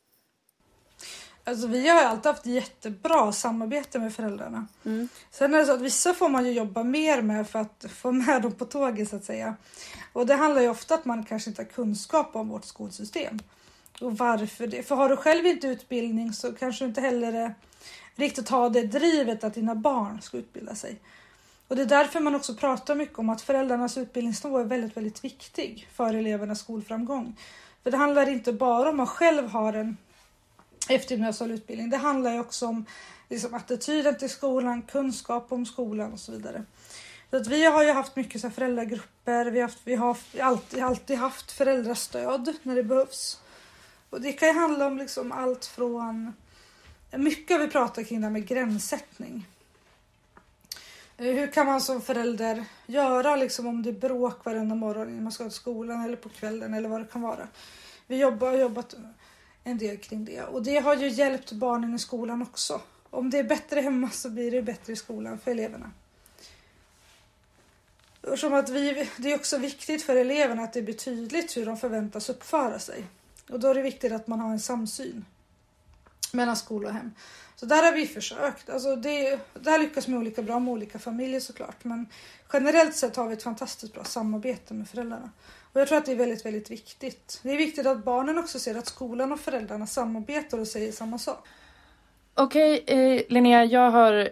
Alltså 1.44 1.66
vi 1.66 1.88
har 1.88 2.04
alltid 2.04 2.26
haft 2.26 2.46
jättebra 2.46 3.32
samarbete 3.32 3.98
med 3.98 4.14
föräldrarna. 4.14 4.66
Mm. 4.84 5.08
Sen 5.30 5.54
är 5.54 5.58
det 5.58 5.66
så 5.66 5.72
att 5.72 5.80
vissa 5.80 6.14
får 6.14 6.28
man 6.28 6.46
ju 6.46 6.52
jobba 6.52 6.82
mer 6.82 7.22
med 7.22 7.48
för 7.48 7.58
att 7.58 7.84
få 7.88 8.12
med 8.12 8.42
dem 8.42 8.52
på 8.52 8.64
tåget 8.64 9.08
så 9.08 9.16
att 9.16 9.24
säga. 9.24 9.56
Och 10.12 10.26
det 10.26 10.34
handlar 10.34 10.62
ju 10.62 10.68
ofta 10.68 10.94
att 10.94 11.04
man 11.04 11.24
kanske 11.24 11.50
inte 11.50 11.62
har 11.62 11.68
kunskap 11.68 12.36
om 12.36 12.48
vårt 12.48 12.64
skolsystem. 12.64 13.38
Och 14.00 14.18
varför 14.18 14.66
det? 14.66 14.82
För 14.82 14.94
har 14.94 15.08
du 15.08 15.16
själv 15.16 15.46
inte 15.46 15.66
utbildning 15.66 16.32
så 16.32 16.52
kanske 16.52 16.84
du 16.84 16.88
inte 16.88 17.00
heller 17.00 17.54
riktigt 18.14 18.48
har 18.48 18.70
det 18.70 18.82
drivet 18.82 19.44
att 19.44 19.54
dina 19.54 19.74
barn 19.74 20.20
ska 20.22 20.36
utbilda 20.36 20.74
sig. 20.74 21.00
Och 21.68 21.76
det 21.76 21.82
är 21.82 21.86
därför 21.86 22.20
man 22.20 22.34
också 22.34 22.54
pratar 22.54 22.94
mycket 22.94 23.18
om 23.18 23.30
att 23.30 23.40
föräldrarnas 23.40 23.98
utbildningsnivå 23.98 24.58
är 24.58 24.64
väldigt, 24.64 24.96
väldigt 24.96 25.24
viktig 25.24 25.88
för 25.92 26.14
elevernas 26.14 26.60
skolframgång. 26.60 27.36
För 27.82 27.90
det 27.90 27.96
handlar 27.96 28.28
inte 28.28 28.52
bara 28.52 28.90
om 28.90 29.00
att 29.00 29.08
själv 29.08 29.48
ha 29.48 29.74
en 29.74 29.96
eftergymnasial 30.88 31.50
utbildning. 31.50 31.90
Det 31.90 31.96
handlar 31.96 32.32
ju 32.32 32.40
också 32.40 32.66
om 32.66 32.84
liksom, 33.28 33.54
attityden 33.54 34.18
till 34.18 34.30
skolan, 34.30 34.82
kunskap 34.82 35.52
om 35.52 35.66
skolan 35.66 36.12
och 36.12 36.20
så 36.20 36.32
vidare. 36.32 36.64
Så 37.30 37.36
att 37.36 37.46
vi 37.46 37.64
har 37.64 37.82
ju 37.82 37.92
haft 37.92 38.16
mycket 38.16 38.40
så 38.40 38.46
här 38.46 38.54
föräldragrupper, 38.54 39.44
vi 39.44 39.60
har, 39.60 39.66
haft, 39.68 39.80
vi 39.84 39.94
har 39.94 40.16
alltid, 40.40 40.82
alltid 40.82 41.18
haft 41.18 41.52
föräldrastöd 41.52 42.54
när 42.62 42.76
det 42.76 42.82
behövs. 42.82 43.40
Och 44.10 44.20
det 44.20 44.32
kan 44.32 44.48
ju 44.48 44.54
handla 44.54 44.86
om 44.86 44.98
liksom 44.98 45.32
allt 45.32 45.64
från... 45.66 46.32
Mycket 47.10 47.56
har 47.56 47.66
vi 47.66 47.70
pratat 47.70 48.08
kring 48.08 48.20
det 48.20 48.26
här 48.26 48.32
med 48.32 48.46
gränssättning. 48.46 49.46
Eh, 51.18 51.34
hur 51.34 51.46
kan 51.46 51.66
man 51.66 51.80
som 51.80 52.02
förälder 52.02 52.64
göra 52.86 53.36
liksom 53.36 53.66
om 53.66 53.82
det 53.82 53.90
är 53.90 53.92
bråk 53.92 54.44
varenda 54.44 54.74
morgon 54.74 55.14
när 55.14 55.22
man 55.22 55.32
ska 55.32 55.44
till 55.44 55.52
skolan 55.52 56.04
eller 56.04 56.16
på 56.16 56.28
kvällen 56.28 56.74
eller 56.74 56.88
vad 56.88 57.00
det 57.00 57.06
kan 57.06 57.22
vara. 57.22 57.48
Vi 58.06 58.16
jobbar, 58.16 58.50
har 58.50 58.58
jobbat 58.58 58.94
en 59.64 59.78
del 59.78 59.96
kring 59.96 60.24
det 60.24 60.42
och 60.42 60.62
det 60.62 60.78
har 60.78 60.96
ju 60.96 61.08
hjälpt 61.08 61.52
barnen 61.52 61.94
i 61.94 61.98
skolan 61.98 62.42
också. 62.42 62.80
Om 63.10 63.30
det 63.30 63.38
är 63.38 63.44
bättre 63.44 63.80
hemma 63.80 64.10
så 64.10 64.30
blir 64.30 64.50
det 64.50 64.62
bättre 64.62 64.92
i 64.92 64.96
skolan 64.96 65.38
för 65.38 65.50
eleverna. 65.50 65.90
Och 68.20 68.38
Som 68.38 68.54
att 68.54 68.68
vi, 68.68 69.08
det 69.16 69.32
är 69.32 69.36
också 69.36 69.58
viktigt 69.58 70.02
för 70.02 70.16
eleverna 70.16 70.62
att 70.62 70.72
det 70.72 70.82
blir 70.82 70.94
tydligt 70.94 71.56
hur 71.56 71.66
de 71.66 71.76
förväntas 71.76 72.28
uppföra 72.28 72.78
sig. 72.78 73.04
Och 73.48 73.60
då 73.60 73.68
är 73.68 73.74
det 73.74 73.82
viktigt 73.82 74.12
att 74.12 74.26
man 74.26 74.40
har 74.40 74.50
en 74.50 74.60
samsyn 74.60 75.24
mellan 76.34 76.56
skola 76.56 76.88
och 76.88 76.94
hem. 76.94 77.10
Så 77.56 77.66
där 77.66 77.82
har 77.82 77.92
vi 77.92 78.06
försökt. 78.06 78.70
Alltså 78.70 78.96
det, 78.96 79.38
det 79.54 79.70
här 79.70 79.78
lyckas 79.78 80.08
med 80.08 80.18
olika 80.18 80.42
bra 80.42 80.58
med 80.58 80.72
olika 80.72 80.98
familjer 80.98 81.40
såklart. 81.40 81.84
Men 81.84 82.06
generellt 82.52 82.96
sett 82.96 83.16
har 83.16 83.26
vi 83.26 83.32
ett 83.32 83.42
fantastiskt 83.42 83.94
bra 83.94 84.04
samarbete 84.04 84.74
med 84.74 84.88
föräldrarna. 84.88 85.30
Och 85.72 85.80
jag 85.80 85.88
tror 85.88 85.98
att 85.98 86.06
det 86.06 86.12
är 86.12 86.16
väldigt, 86.16 86.46
väldigt 86.46 86.70
viktigt. 86.70 87.40
Det 87.42 87.50
är 87.50 87.56
viktigt 87.56 87.86
att 87.86 88.04
barnen 88.04 88.38
också 88.38 88.58
ser 88.58 88.78
att 88.78 88.86
skolan 88.86 89.32
och 89.32 89.40
föräldrarna 89.40 89.86
samarbetar 89.86 90.58
och 90.58 90.68
säger 90.68 90.92
samma 90.92 91.18
sak. 91.18 91.46
Okej, 92.34 92.84
eh, 92.86 93.22
Linnea, 93.28 93.64
jag 93.64 93.90
har, 93.90 94.28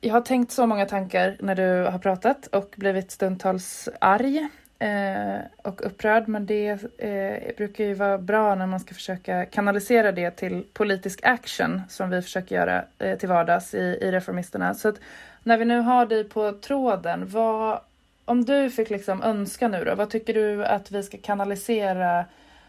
jag 0.00 0.12
har 0.12 0.20
tänkt 0.20 0.52
så 0.52 0.66
många 0.66 0.86
tankar 0.86 1.36
när 1.40 1.54
du 1.54 1.90
har 1.90 1.98
pratat 1.98 2.46
och 2.46 2.74
blivit 2.76 3.10
stundtals 3.10 3.88
arg 4.00 4.48
Eh, 4.84 5.40
och 5.62 5.86
upprörd. 5.86 6.28
Men 6.28 6.46
det 6.46 6.68
eh, 6.98 7.56
brukar 7.56 7.84
ju 7.84 7.94
vara 7.94 8.18
bra 8.18 8.54
när 8.54 8.66
man 8.66 8.80
ska 8.80 8.94
försöka 8.94 9.44
kanalisera 9.44 10.12
det 10.12 10.30
till 10.30 10.64
politisk 10.72 11.20
action 11.22 11.82
som 11.88 12.10
vi 12.10 12.22
försöker 12.22 12.54
göra 12.54 12.84
eh, 12.98 13.18
till 13.18 13.28
vardags 13.28 13.74
i, 13.74 13.98
i 14.00 14.12
Reformisterna. 14.12 14.74
Så 14.74 14.88
att 14.88 14.96
när 15.42 15.58
vi 15.58 15.64
nu 15.64 15.80
har 15.80 16.06
dig 16.06 16.24
på 16.24 16.52
tråden, 16.52 17.28
vad, 17.28 17.80
om 18.24 18.44
du 18.44 18.70
fick 18.70 18.90
liksom 18.90 19.22
önska 19.22 19.68
nu 19.68 19.84
då, 19.84 19.94
vad 19.94 20.10
tycker 20.10 20.34
du 20.34 20.64
att 20.64 20.90
vi 20.90 21.02
ska 21.02 21.18
kanalisera 21.18 22.24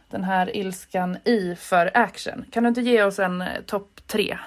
den 0.09 0.23
här 0.23 0.55
ilskan 0.55 1.17
i 1.23 1.55
för 1.55 1.91
action? 1.93 2.45
Kan 2.51 2.63
du 2.63 2.69
inte 2.69 2.81
ge 2.81 3.03
oss 3.03 3.19
en 3.19 3.41
eh, 3.41 3.61
topp 3.65 4.01
tre? 4.07 4.37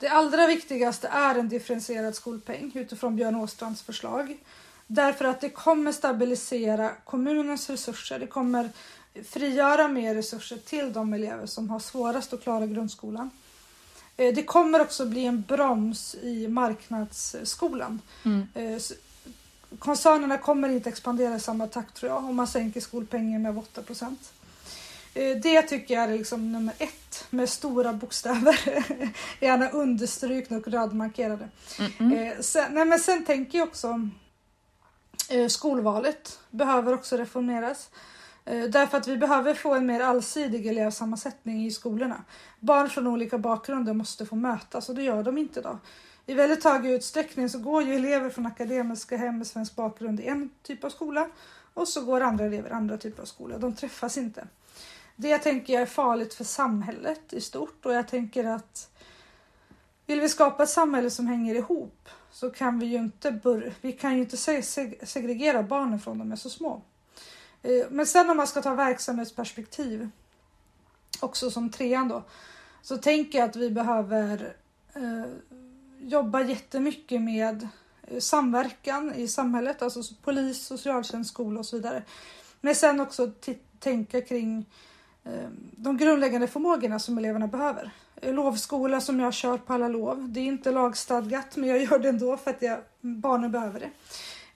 Det 0.00 0.08
allra 0.08 0.46
viktigaste 0.46 1.08
är 1.08 1.34
en 1.38 1.48
differentierad 1.48 2.14
skolpeng 2.14 2.72
utifrån 2.74 3.16
Björn 3.16 3.36
Åstrands 3.36 3.82
förslag. 3.82 4.36
Därför 4.86 5.24
att 5.24 5.40
det 5.40 5.48
kommer 5.48 5.92
stabilisera 5.92 6.90
kommunens 7.04 7.70
resurser. 7.70 8.18
Det 8.18 8.26
kommer 8.26 8.70
frigöra 9.28 9.88
mer 9.88 10.14
resurser 10.14 10.56
till 10.56 10.92
de 10.92 11.12
elever 11.14 11.46
som 11.46 11.70
har 11.70 11.80
svårast 11.80 12.32
att 12.32 12.42
klara 12.42 12.66
grundskolan. 12.66 13.30
Eh, 14.16 14.34
Det 14.34 14.42
kommer 14.42 14.80
också 14.80 15.06
bli 15.06 15.26
en 15.26 15.42
broms 15.48 16.14
i 16.14 16.48
marknadsskolan. 16.48 18.00
Mm. 18.24 18.46
Eh, 18.54 18.80
Koncernerna 19.78 20.38
kommer 20.38 20.68
inte 20.68 20.88
expandera 20.88 21.36
i 21.36 21.40
samma 21.40 21.66
takt 21.66 21.94
tror 21.96 22.12
jag 22.12 22.24
om 22.24 22.36
man 22.36 22.46
sänker 22.46 22.80
skolpengen 22.80 23.42
med 23.42 23.58
8 23.58 23.82
procent. 23.82 24.32
Eh, 25.14 25.36
Det 25.36 25.62
tycker 25.62 25.94
jag 25.94 26.04
är 26.04 26.18
liksom 26.18 26.52
nummer 26.52 26.74
ett 26.78 27.24
med 27.30 27.48
stora 27.48 27.92
bokstäver. 27.92 28.58
Gärna 29.40 29.70
understrukna 29.70 30.56
och 30.56 30.68
rödmarkerade. 30.68 31.48
Mm. 32.00 32.12
Eh, 32.12 32.40
sen, 32.40 32.74
nej 32.74 32.84
men 32.84 32.98
sen 32.98 33.24
tänker 33.24 33.58
jag 33.58 33.68
också 33.68 34.08
Eh, 35.32 35.48
skolvalet 35.48 36.40
behöver 36.50 36.94
också 36.94 37.16
reformeras. 37.16 37.90
Eh, 38.44 38.64
därför 38.64 38.98
att 38.98 39.08
vi 39.08 39.16
behöver 39.16 39.54
få 39.54 39.74
en 39.74 39.86
mer 39.86 40.00
allsidig 40.00 40.66
elevsammansättning 40.66 41.66
i 41.66 41.70
skolorna. 41.70 42.24
Barn 42.60 42.88
från 42.88 43.06
olika 43.06 43.38
bakgrunder 43.38 43.92
måste 43.92 44.26
få 44.26 44.36
mötas 44.36 44.88
och 44.88 44.94
det 44.94 45.02
gör 45.02 45.22
de 45.22 45.38
inte 45.38 45.60
idag. 45.60 45.78
I 46.26 46.34
väldigt 46.34 46.64
hög 46.64 46.86
utsträckning 46.86 47.48
så 47.48 47.58
går 47.58 47.82
ju 47.82 47.94
elever 47.94 48.30
från 48.30 48.46
akademiska 48.46 49.16
hem 49.16 49.38
med 49.38 49.46
svensk 49.46 49.76
bakgrund 49.76 50.20
i 50.20 50.26
en 50.26 50.50
typ 50.62 50.84
av 50.84 50.90
skola 50.90 51.28
och 51.74 51.88
så 51.88 52.04
går 52.04 52.20
andra 52.20 52.44
elever 52.44 52.70
i 52.70 52.72
andra 52.72 52.96
typer 52.98 53.22
av 53.22 53.26
skolor. 53.26 53.58
De 53.58 53.74
träffas 53.74 54.18
inte. 54.18 54.46
Det 55.16 55.38
tänker 55.38 55.72
jag 55.72 55.82
är 55.82 55.86
farligt 55.86 56.34
för 56.34 56.44
samhället 56.44 57.32
i 57.32 57.40
stort 57.40 57.86
och 57.86 57.92
jag 57.92 58.08
tänker 58.08 58.44
att 58.44 58.90
vill 60.06 60.20
vi 60.20 60.28
skapa 60.28 60.62
ett 60.62 60.68
samhälle 60.68 61.10
som 61.10 61.26
hänger 61.26 61.54
ihop 61.54 62.08
så 62.32 62.50
kan 62.50 62.78
vi 62.78 62.86
ju 62.86 62.96
inte, 62.98 63.30
bör- 63.32 63.72
vi 63.80 63.92
kan 63.92 64.14
ju 64.14 64.20
inte 64.20 64.36
seg- 64.36 65.04
segregera 65.04 65.62
barnen 65.62 66.00
från 66.00 66.18
de 66.18 66.32
är 66.32 66.36
så 66.36 66.50
små. 66.50 66.82
Eh, 67.62 67.86
men 67.90 68.06
sen 68.06 68.30
om 68.30 68.36
man 68.36 68.46
ska 68.46 68.62
ta 68.62 68.74
verksamhetsperspektiv, 68.74 70.08
också 71.20 71.50
som 71.50 71.70
trean 71.70 72.08
då, 72.08 72.22
så 72.82 72.96
tänker 72.96 73.38
jag 73.38 73.48
att 73.48 73.56
vi 73.56 73.70
behöver 73.70 74.56
eh, 74.94 75.24
jobba 76.00 76.42
jättemycket 76.42 77.22
med 77.22 77.68
eh, 78.02 78.18
samverkan 78.18 79.14
i 79.14 79.28
samhället, 79.28 79.82
alltså 79.82 80.02
polis, 80.22 80.66
socialtjänst, 80.66 81.30
skola 81.30 81.60
och 81.60 81.66
så 81.66 81.76
vidare. 81.76 82.02
Men 82.60 82.74
sen 82.74 83.00
också 83.00 83.32
tänka 83.78 84.20
kring 84.20 84.58
eh, 84.58 84.64
Ehm, 85.24 85.70
de 85.76 85.96
grundläggande 85.96 86.46
förmågorna 86.46 86.98
som 86.98 87.18
eleverna 87.18 87.46
behöver. 87.46 87.90
Lovskola 88.22 89.00
som 89.00 89.20
jag 89.20 89.34
kör 89.34 89.58
på 89.58 89.72
alla 89.72 89.88
lov. 89.88 90.28
Det 90.32 90.40
är 90.40 90.44
inte 90.44 90.70
lagstadgat 90.72 91.56
men 91.56 91.68
jag 91.68 91.82
gör 91.82 91.98
det 91.98 92.08
ändå 92.08 92.36
för 92.36 92.50
att 92.50 92.62
jag, 92.62 92.78
barnen 93.00 93.52
behöver 93.52 93.80
det. 93.80 93.90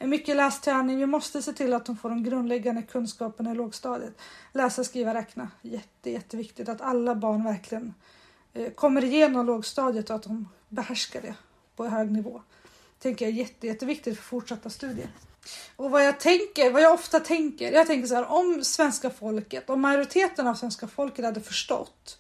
Mycket 0.07 0.37
lästräning. 0.37 0.99
Vi 0.99 1.07
måste 1.07 1.43
se 1.43 1.53
till 1.53 1.75
att 1.75 1.87
de 1.87 1.97
får 1.97 2.09
de 2.09 2.23
grundläggande 2.23 2.83
kunskaperna 2.83 3.53
i 3.53 3.55
lågstadiet. 3.55 4.21
Läsa, 4.53 4.85
skriva, 4.85 5.15
räkna. 5.15 5.51
Jätte, 5.63 6.11
jätteviktigt 6.11 6.69
att 6.69 6.81
alla 6.81 7.15
barn 7.15 7.45
verkligen 7.45 7.95
eh, 8.53 8.73
kommer 8.73 9.05
igenom 9.05 9.47
lågstadiet 9.47 10.11
och 10.11 10.17
att 10.17 10.23
de 10.23 10.49
behärskar 10.69 11.23
det 11.23 11.35
på 11.77 11.87
hög 11.87 12.13
nivå. 12.13 12.43
Tänker 12.99 13.25
jag 13.25 13.35
är 13.35 13.39
jätte, 13.39 13.67
jätteviktigt 13.67 14.17
för 14.17 14.25
fortsatta 14.25 14.71
studier. 14.71 15.09
Och 15.77 15.91
vad 15.91 16.07
jag 16.07 16.21
tänker, 16.21 16.71
vad 16.71 16.83
jag 16.83 16.95
ofta 16.95 17.21
tänker, 17.21 17.73
jag 17.73 17.87
tänker 17.87 18.09
så 18.09 18.15
här 18.15 18.31
om 18.31 18.65
svenska 18.65 19.11
folket, 19.11 19.71
om 19.71 19.81
majoriteten 19.81 20.47
av 20.47 20.55
svenska 20.55 20.87
folket 20.87 21.25
hade 21.25 21.41
förstått 21.41 22.19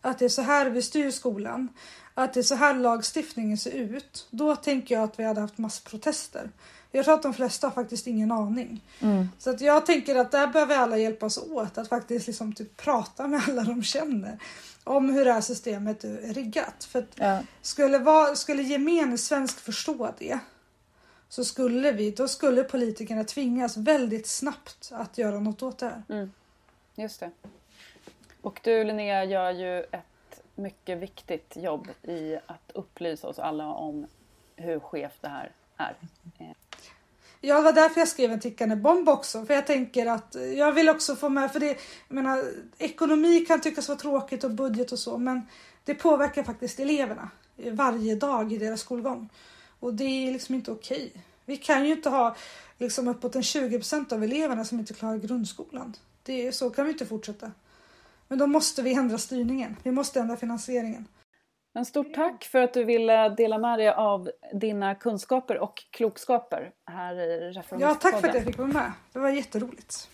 att 0.00 0.18
det 0.18 0.24
är 0.24 0.28
så 0.28 0.42
här 0.42 0.70
vi 0.70 0.82
styr 0.82 1.10
skolan, 1.10 1.68
att 2.14 2.34
det 2.34 2.40
är 2.40 2.44
så 2.44 2.54
här 2.54 2.74
lagstiftningen 2.74 3.58
ser 3.58 3.70
ut, 3.70 4.26
då 4.30 4.56
tänker 4.56 4.94
jag 4.94 5.04
att 5.04 5.18
vi 5.18 5.24
hade 5.24 5.40
haft 5.40 5.58
massprotester. 5.58 6.50
Jag 6.92 7.04
tror 7.04 7.14
att 7.14 7.22
de 7.22 7.34
flesta 7.34 7.66
har 7.66 7.72
faktiskt 7.72 8.06
ingen 8.06 8.32
aning. 8.32 8.84
Mm. 9.00 9.28
Så 9.38 9.50
att 9.50 9.60
jag 9.60 9.86
tänker 9.86 10.16
att 10.16 10.30
där 10.30 10.46
behöver 10.46 10.76
alla 10.76 10.98
hjälpas 10.98 11.38
åt 11.38 11.78
att 11.78 11.88
faktiskt 11.88 12.26
liksom 12.26 12.52
typ 12.52 12.76
prata 12.76 13.26
med 13.26 13.42
alla 13.48 13.62
de 13.62 13.82
känner 13.82 14.38
om 14.84 15.10
hur 15.10 15.24
det 15.24 15.32
här 15.32 15.40
systemet 15.40 16.04
är 16.04 16.34
riggat. 16.34 16.84
För 16.84 17.06
Ja. 17.14 17.38
skulle, 17.62 17.98
vara, 17.98 18.36
skulle 18.36 18.62
gemene 18.62 19.18
svensk 19.18 19.60
förstå 19.60 20.14
det 20.18 20.38
så 21.28 21.44
skulle 21.44 21.92
vi, 21.92 22.10
då 22.10 22.28
skulle 22.28 22.64
politikerna 22.64 23.24
tvingas 23.24 23.76
väldigt 23.76 24.26
snabbt 24.26 24.90
att 24.92 25.18
göra 25.18 25.40
något 25.40 25.62
åt 25.62 25.78
det 25.78 26.02
här. 26.08 26.28
Just 26.94 27.20
det. 27.20 27.30
Och 28.42 28.60
du 28.62 28.84
Linnea 28.84 29.24
gör 29.24 29.50
ju 29.50 29.80
ett 29.80 30.42
mycket 30.54 30.98
viktigt 30.98 31.56
jobb 31.56 31.88
i 32.02 32.36
att 32.46 32.70
upplysa 32.74 33.28
oss 33.28 33.38
alla 33.38 33.66
om 33.66 34.06
hur 34.56 34.80
skevt 34.80 35.22
det 35.22 35.28
här 35.28 35.50
är. 35.76 35.96
Ja, 37.40 37.56
det 37.56 37.62
var 37.62 37.72
därför 37.72 38.00
jag 38.00 38.08
skrev 38.08 38.32
en 38.32 38.40
tickande 38.40 38.76
bomb 38.76 39.08
också. 39.08 39.46
För 39.46 39.54
jag 39.54 39.66
tänker 39.66 40.06
att 40.06 40.36
jag 40.56 40.72
vill 40.72 40.88
också 40.88 41.16
få 41.16 41.28
med, 41.28 41.52
för 41.52 41.60
det, 41.60 41.66
jag 42.08 42.14
menar, 42.14 42.44
ekonomi 42.78 43.40
kan 43.40 43.60
tyckas 43.60 43.88
vara 43.88 43.98
tråkigt 43.98 44.44
och 44.44 44.50
budget 44.50 44.92
och 44.92 44.98
så, 44.98 45.18
men 45.18 45.48
det 45.84 45.94
påverkar 45.94 46.42
faktiskt 46.42 46.80
eleverna 46.80 47.30
varje 47.56 48.14
dag 48.14 48.52
i 48.52 48.58
deras 48.58 48.80
skolgång. 48.80 49.28
Och 49.86 49.94
det 49.94 50.28
är 50.28 50.32
liksom 50.32 50.54
inte 50.54 50.70
okej. 50.70 51.12
Vi 51.44 51.56
kan 51.56 51.84
ju 51.86 51.92
inte 51.92 52.08
ha 52.08 52.36
liksom 52.78 53.08
uppåt 53.08 53.36
en 53.36 53.42
20% 53.42 54.12
av 54.12 54.24
eleverna 54.24 54.64
som 54.64 54.78
inte 54.78 54.94
klarar 54.94 55.16
grundskolan. 55.16 55.94
Det 56.22 56.46
är, 56.46 56.52
så 56.52 56.70
kan 56.70 56.84
vi 56.84 56.92
inte 56.92 57.06
fortsätta. 57.06 57.52
Men 58.28 58.38
då 58.38 58.46
måste 58.46 58.82
vi 58.82 58.94
ändra 58.94 59.18
styrningen. 59.18 59.76
Vi 59.82 59.90
måste 59.90 60.20
ändra 60.20 60.36
finansieringen. 60.36 61.08
Men 61.74 61.84
stort 61.84 62.14
tack 62.14 62.44
för 62.44 62.60
att 62.60 62.74
du 62.74 62.84
ville 62.84 63.28
dela 63.28 63.58
med 63.58 63.78
dig 63.78 63.88
av 63.88 64.30
dina 64.60 64.94
kunskaper 64.94 65.58
och 65.58 65.84
klokskaper 65.90 66.72
här 66.86 67.14
i 67.20 67.40
Reformistpodden. 67.40 67.88
Ja, 67.88 67.94
tack 67.94 68.20
för 68.20 68.28
att 68.28 68.34
jag 68.34 68.44
fick 68.44 68.58
vara 68.58 68.68
med. 68.68 68.92
Det 69.12 69.18
var 69.18 69.28
jätteroligt. 69.28 70.10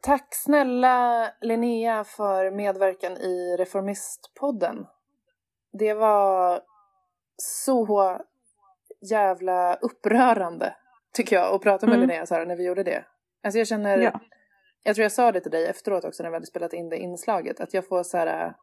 Tack 0.00 0.34
snälla 0.34 1.30
Linnea 1.40 2.04
för 2.04 2.50
medverkan 2.50 3.12
i 3.12 3.56
Reformistpodden. 3.58 4.86
Det 5.72 5.94
var 5.94 6.62
så 7.42 8.18
jävla 9.10 9.74
upprörande 9.74 10.74
tycker 11.12 11.36
jag 11.36 11.54
att 11.54 11.62
prata 11.62 11.86
med 11.86 11.94
Mm. 11.96 12.08
Linnea 12.08 12.26
så 12.26 12.34
här 12.34 12.46
när 12.46 12.56
vi 12.56 12.66
gjorde 12.66 12.82
det. 12.82 13.04
Alltså 13.42 13.58
jag 13.58 13.66
känner, 13.66 13.98
Ja. 13.98 14.20
jag 14.82 14.94
tror 14.94 15.02
jag 15.02 15.12
sa 15.12 15.32
det 15.32 15.40
till 15.40 15.50
dig 15.50 15.66
efteråt 15.66 16.04
också 16.04 16.22
när 16.22 16.30
vi 16.30 16.36
hade 16.36 16.46
spelat 16.46 16.72
in 16.72 16.88
det 16.88 16.96
inslaget, 16.96 17.60
att 17.60 17.74
jag 17.74 17.88
får 17.88 18.02
så 18.02 18.16
här, 18.18 18.54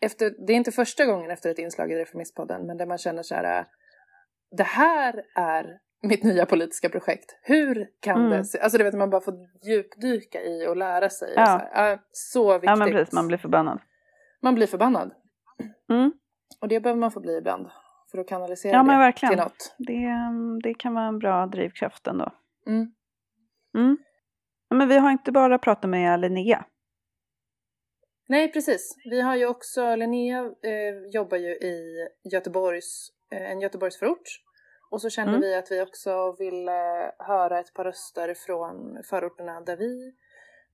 efter, 0.00 0.34
det 0.46 0.52
är 0.52 0.56
inte 0.56 0.72
första 0.72 1.04
gången 1.06 1.30
efter 1.30 1.50
ett 1.50 1.58
inslag 1.58 1.92
i 1.92 1.96
Reformistpodden, 1.96 2.66
men 2.66 2.76
där 2.76 2.86
man 2.86 2.98
känner 2.98 3.22
så 3.22 3.34
här, 3.34 3.66
det 4.56 4.62
här 4.62 5.22
är 5.36 5.78
mitt 6.02 6.22
nya 6.24 6.46
politiska 6.46 6.88
projekt. 6.88 7.38
Hur 7.42 7.88
kan 8.00 8.16
Mm. 8.26 8.30
det 8.30 8.44
se, 8.44 8.58
alltså 8.60 8.78
du 8.78 8.84
vet 8.84 8.94
man 8.94 9.10
bara 9.10 9.20
får 9.20 9.34
djupdyka 9.66 10.42
i 10.42 10.66
och 10.66 10.76
lära 10.76 11.10
sig. 11.10 11.32
Ja. 11.36 11.46
Så, 11.46 11.76
här, 11.76 12.00
så 12.12 12.52
viktigt. 12.52 12.70
Ja 12.70 12.76
men 12.76 12.90
precis, 12.90 13.12
man 13.14 13.26
blir 13.26 13.38
förbannad. 13.38 13.80
Man 14.42 14.54
blir 14.54 14.66
förbannad. 14.66 15.12
Mm. 15.90 16.12
Och 16.60 16.68
det 16.68 16.80
behöver 16.80 17.00
man 17.00 17.10
få 17.10 17.20
bli 17.20 17.36
ibland. 17.38 17.66
För 18.10 18.18
att 18.18 18.28
kanalisera 18.28 18.72
Ja 18.72 18.82
men 18.82 18.98
verkligen. 18.98 19.32
till 19.34 19.42
något. 19.42 19.74
Det, 19.78 20.08
det 20.62 20.74
kan 20.74 20.94
vara 20.94 21.04
en 21.06 21.18
bra 21.18 21.46
drivkraft 21.46 22.06
ändå. 22.06 22.32
Mm. 22.66 22.92
Mm. 23.74 23.98
Men 24.74 24.88
vi 24.88 24.98
har 24.98 25.10
inte 25.10 25.32
bara 25.32 25.58
pratat 25.58 25.90
med 25.90 26.20
Linnea. 26.20 26.64
Nej, 28.28 28.52
precis. 28.52 28.96
Vi 29.04 29.20
har 29.20 29.36
ju 29.36 29.46
också, 29.46 29.96
Linnea 29.96 30.38
eh, 30.40 31.10
jobbar 31.12 31.36
ju 31.36 31.48
i 31.50 32.08
Göteborgs, 32.32 33.10
eh, 33.32 33.50
en 33.50 33.60
Göteborgsförort. 33.60 34.28
Och 34.90 35.00
så 35.00 35.10
kände 35.10 35.30
Mm. 35.30 35.40
vi 35.40 35.54
att 35.54 35.70
vi 35.70 35.82
också 35.82 36.32
ville 36.38 37.12
höra 37.18 37.58
ett 37.60 37.74
par 37.74 37.84
röster 37.84 38.34
från 38.34 39.02
förorterna 39.04 39.60
där 39.60 39.76
vi 39.76 40.14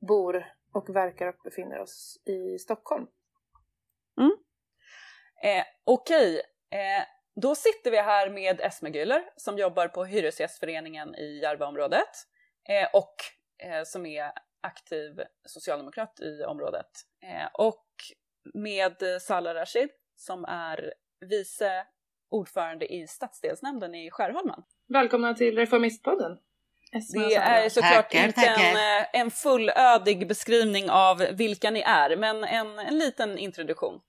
bor 0.08 0.46
och 0.72 0.96
verkar 0.96 1.26
och 1.26 1.40
befinner 1.44 1.78
oss 1.78 2.22
i 2.26 2.58
Stockholm. 2.58 3.06
Eh, 5.42 5.64
Okej, 5.84 6.40
eh, 6.70 7.04
då 7.42 7.54
sitter 7.54 7.90
vi 7.90 7.96
här 7.96 8.30
med 8.30 8.60
Esme 8.60 8.90
Güller 8.90 9.22
som 9.36 9.58
jobbar 9.58 9.88
på 9.88 10.04
Hyresgästföreningen 10.04 11.14
i 11.14 11.40
Järvaområdet 11.42 12.08
eh, 12.68 12.88
och 12.92 13.14
eh, 13.58 13.82
som 13.84 14.06
är 14.06 14.32
aktiv 14.60 15.20
socialdemokrat 15.44 16.20
i 16.20 16.44
området. 16.44 16.90
Eh, 17.22 17.48
och 17.52 17.86
med 18.54 18.96
Salah 19.20 19.54
Rashid 19.54 19.88
som 20.16 20.44
är 20.44 20.92
vice 21.20 21.86
ordförande 22.30 22.94
i 22.94 23.06
stadsdelsnämnden 23.06 23.94
i 23.94 24.10
Skärholmen. 24.10 24.62
Välkomna 24.88 25.34
till 25.34 25.56
Reformistpodden. 25.56 26.38
Det 27.14 27.34
är 27.34 27.68
såklart 27.68 27.92
Tackar, 27.92 28.26
inte 28.26 28.40
tackar. 28.40 28.64
en, 28.64 29.20
en 29.20 29.30
fullödig 29.30 30.28
beskrivning 30.28 30.90
av 30.90 31.18
vilka 31.18 31.70
ni 31.70 31.80
är, 31.80 32.16
men 32.16 32.44
en, 32.44 32.78
en 32.78 32.98
liten 32.98 33.38
introduktion. 33.38 34.00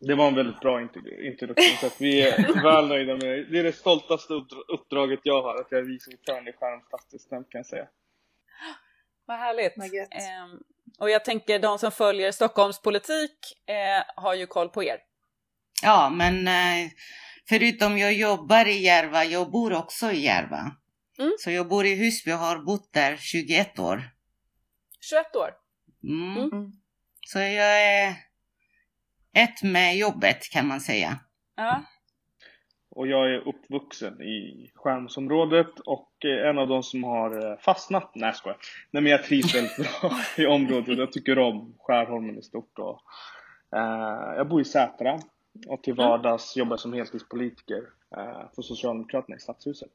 Det 0.00 0.14
var 0.14 0.28
en 0.28 0.34
väldigt 0.34 0.60
bra 0.60 0.80
intro- 0.80 1.20
introduktion, 1.22 1.76
så 1.80 1.86
att 1.86 2.00
vi 2.00 2.22
är 2.22 2.62
väl 2.62 2.88
nöjda 2.88 3.12
med 3.12 3.20
det. 3.26 3.44
Det 3.44 3.58
är 3.58 3.62
det 3.64 3.72
stoltaste 3.72 4.32
uppdra- 4.32 4.64
uppdraget 4.68 5.20
jag 5.22 5.42
har, 5.42 5.60
att 5.60 5.66
jag 5.70 5.80
är 5.80 5.84
vice 5.84 6.10
ordförande 6.10 6.50
i 6.50 6.52
Skärholms 6.52 6.86
stadsdelsnämnd 6.86 7.50
kan 7.50 7.58
jag 7.58 7.66
säga. 7.66 7.86
Vad 9.26 9.38
härligt. 9.38 9.76
Ehm, 9.76 10.60
och 10.98 11.10
jag 11.10 11.24
tänker 11.24 11.58
de 11.58 11.78
som 11.78 11.92
följer 11.92 12.32
Stockholms 12.32 12.82
politik 12.82 13.36
eh, 13.66 14.22
har 14.22 14.34
ju 14.34 14.46
koll 14.46 14.68
på 14.68 14.84
er. 14.84 14.98
Ja, 15.82 16.10
men 16.10 16.48
eh, 16.48 16.90
förutom 17.48 17.98
jag 17.98 18.12
jobbar 18.12 18.68
i 18.68 18.78
Järva, 18.82 19.24
jag 19.24 19.50
bor 19.50 19.72
också 19.72 20.10
i 20.12 20.20
Järva. 20.24 20.76
Mm. 21.18 21.32
Så 21.38 21.50
jag 21.50 21.68
bor 21.68 21.86
i 21.86 21.94
Husby 21.94 22.32
och 22.32 22.36
har 22.38 22.58
bott 22.58 22.92
där 22.92 23.16
21 23.16 23.78
år. 23.78 24.02
21 25.00 25.36
år. 25.36 25.50
Mm. 26.04 26.36
Mm. 26.42 26.72
Så 27.26 27.38
jag 27.38 27.82
är 27.82 28.14
ett 29.32 29.62
med 29.62 29.96
jobbet 29.96 30.50
kan 30.52 30.66
man 30.66 30.80
säga. 30.80 31.18
Ja. 31.56 31.82
Och 32.90 33.06
jag 33.06 33.34
är 33.34 33.48
uppvuxen 33.48 34.22
i 34.22 34.70
Skärmsområdet 34.74 35.80
och 35.80 36.24
eh, 36.24 36.48
en 36.48 36.58
av 36.58 36.68
de 36.68 36.82
som 36.82 37.04
har 37.04 37.50
eh, 37.50 37.58
fastnat. 37.58 38.10
Nej 38.14 38.28
jag 38.28 38.36
skojar. 38.36 38.58
Nej 38.90 39.02
men 39.02 39.12
jag 39.12 39.24
trivs 39.24 39.54
väldigt 39.54 39.76
bra 39.76 40.12
i 40.44 40.46
området. 40.46 40.98
Jag 40.98 41.12
tycker 41.12 41.38
om 41.38 41.74
Skärholmen 41.78 42.38
i 42.38 42.42
stort. 42.42 42.78
Och, 42.78 43.00
eh, 43.78 44.34
jag 44.36 44.48
bor 44.48 44.60
i 44.60 44.64
Sätra 44.64 45.18
och 45.66 45.82
till 45.82 45.94
vardags 45.94 46.56
jobbar 46.56 46.72
jag 46.72 46.80
som 46.80 46.92
heltidspolitiker 46.92 47.82
eh, 48.16 48.50
för 48.54 48.62
Socialdemokraterna 48.62 49.36
i 49.36 49.40
Stadshuset. 49.40 49.90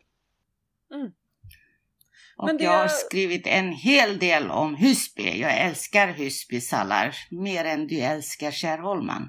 Och 2.37 2.45
Men 2.47 2.57
det- 2.57 2.63
jag 2.63 2.71
har 2.71 2.87
skrivit 2.87 3.47
en 3.47 3.71
hel 3.71 4.19
del 4.19 4.51
om 4.51 4.75
Husby. 4.75 5.39
Jag 5.41 5.57
älskar 5.57 6.07
Husby 6.07 6.61
Salar 6.61 7.15
mer 7.31 7.65
än 7.65 7.87
du 7.87 7.99
älskar 7.99 8.51
Skärholmen. 8.51 9.21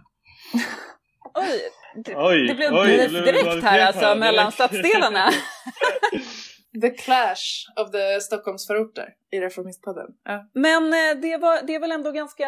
Oj, 1.35 1.61
det, 2.05 2.17
Oj, 2.17 2.47
det 2.49 2.55
blev 2.55 2.75
oj, 2.75 2.87
direkt 2.89 3.13
rivalitet 3.13 3.65
här 3.65 3.87
alltså 3.87 4.05
här, 4.05 4.17
mellan 4.17 4.45
direkt. 4.45 4.55
stadsdelarna. 4.55 5.31
The 6.83 6.91
clash 6.91 7.45
of 7.81 7.91
the 7.93 8.21
Stockholmsförorter 8.21 9.09
i 9.33 9.41
Reformistpodden. 9.41 10.07
Ja. 10.25 10.51
Men 10.55 10.83
eh, 10.93 11.21
det, 11.23 11.37
var, 11.37 11.63
det 11.67 11.75
är 11.75 11.81
väl 11.81 11.93
ändå 11.93 12.11
ganska 12.13 12.45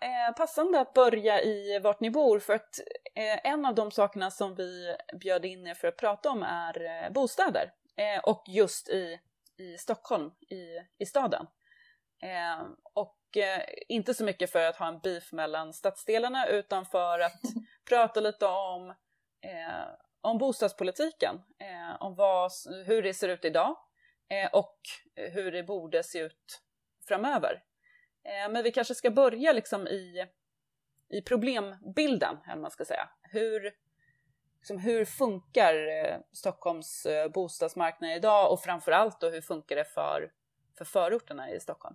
eh, 0.00 0.34
passande 0.36 0.80
att 0.80 0.94
börja 0.94 1.40
i 1.42 1.80
vart 1.82 2.00
ni 2.00 2.10
bor 2.10 2.38
för 2.38 2.52
att 2.52 2.78
eh, 3.16 3.52
en 3.52 3.64
av 3.66 3.74
de 3.74 3.90
sakerna 3.90 4.30
som 4.30 4.54
vi 4.54 4.94
bjöd 5.20 5.44
in 5.44 5.66
er 5.66 5.74
för 5.74 5.88
att 5.88 5.96
prata 5.96 6.30
om 6.30 6.42
är 6.42 7.04
eh, 7.06 7.12
bostäder. 7.12 7.70
Och 8.22 8.44
just 8.48 8.88
i, 8.88 9.18
i 9.56 9.78
Stockholm, 9.78 10.30
i, 10.50 10.64
i 10.98 11.06
staden. 11.06 11.46
Eh, 12.22 12.66
och 12.92 13.36
eh, 13.36 13.62
inte 13.88 14.14
så 14.14 14.24
mycket 14.24 14.52
för 14.52 14.64
att 14.64 14.76
ha 14.76 14.88
en 14.88 15.00
beef 15.00 15.32
mellan 15.32 15.72
stadsdelarna 15.72 16.46
utan 16.46 16.86
för 16.86 17.20
att 17.20 17.40
prata 17.88 18.20
lite 18.20 18.46
om, 18.46 18.90
eh, 19.40 19.88
om 20.20 20.38
bostadspolitiken. 20.38 21.34
Eh, 21.58 22.02
om 22.02 22.14
vad, 22.14 22.50
hur 22.86 23.02
det 23.02 23.14
ser 23.14 23.28
ut 23.28 23.44
idag 23.44 23.76
eh, 24.28 24.50
och 24.52 24.78
hur 25.14 25.52
det 25.52 25.62
borde 25.62 26.02
se 26.02 26.18
ut 26.18 26.62
framöver. 27.08 27.62
Eh, 28.24 28.52
men 28.52 28.62
vi 28.62 28.72
kanske 28.72 28.94
ska 28.94 29.10
börja 29.10 29.52
liksom 29.52 29.88
i, 29.88 30.26
i 31.08 31.22
problembilden, 31.22 32.38
eller 32.48 32.62
man 32.62 32.70
ska 32.70 32.84
säga. 32.84 33.08
Hur, 33.22 33.72
liksom, 34.62 34.78
hur 34.78 35.04
funkar 35.04 35.74
eh, 35.74 36.18
Stockholms 36.32 37.06
eh, 37.06 37.28
bostadsmarknad 37.28 38.10
idag 38.16 38.52
och 38.52 38.62
framförallt 38.62 39.20
då 39.20 39.30
hur 39.30 39.40
funkar 39.40 39.76
det 39.76 39.84
för, 39.84 40.28
för 40.78 40.84
förorterna 40.84 41.50
i 41.50 41.60
Stockholm? 41.60 41.94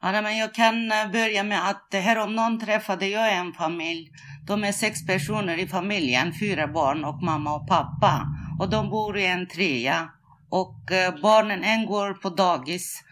Ja, 0.00 0.22
men 0.22 0.36
jag 0.36 0.54
kan 0.54 0.92
eh, 0.92 1.10
börja 1.10 1.42
med 1.42 1.70
att 1.70 1.94
häromdagen 1.94 2.60
träffade 2.60 3.06
jag 3.06 3.32
en 3.32 3.52
familj. 3.52 4.10
De 4.46 4.64
är 4.64 4.72
sex 4.72 5.06
personer 5.06 5.58
i 5.58 5.66
familjen, 5.66 6.32
fyra 6.40 6.66
barn 6.66 7.04
och 7.04 7.22
mamma 7.22 7.54
och 7.54 7.68
pappa. 7.68 8.26
Och 8.60 8.70
de 8.70 8.90
bor 8.90 9.18
i 9.18 9.26
en 9.26 9.48
trea. 9.48 10.10
och 10.50 10.80
barnen, 11.22 11.64
en 11.64 11.86
går 11.86 12.14
på 12.14 12.28
dagis 12.28 13.02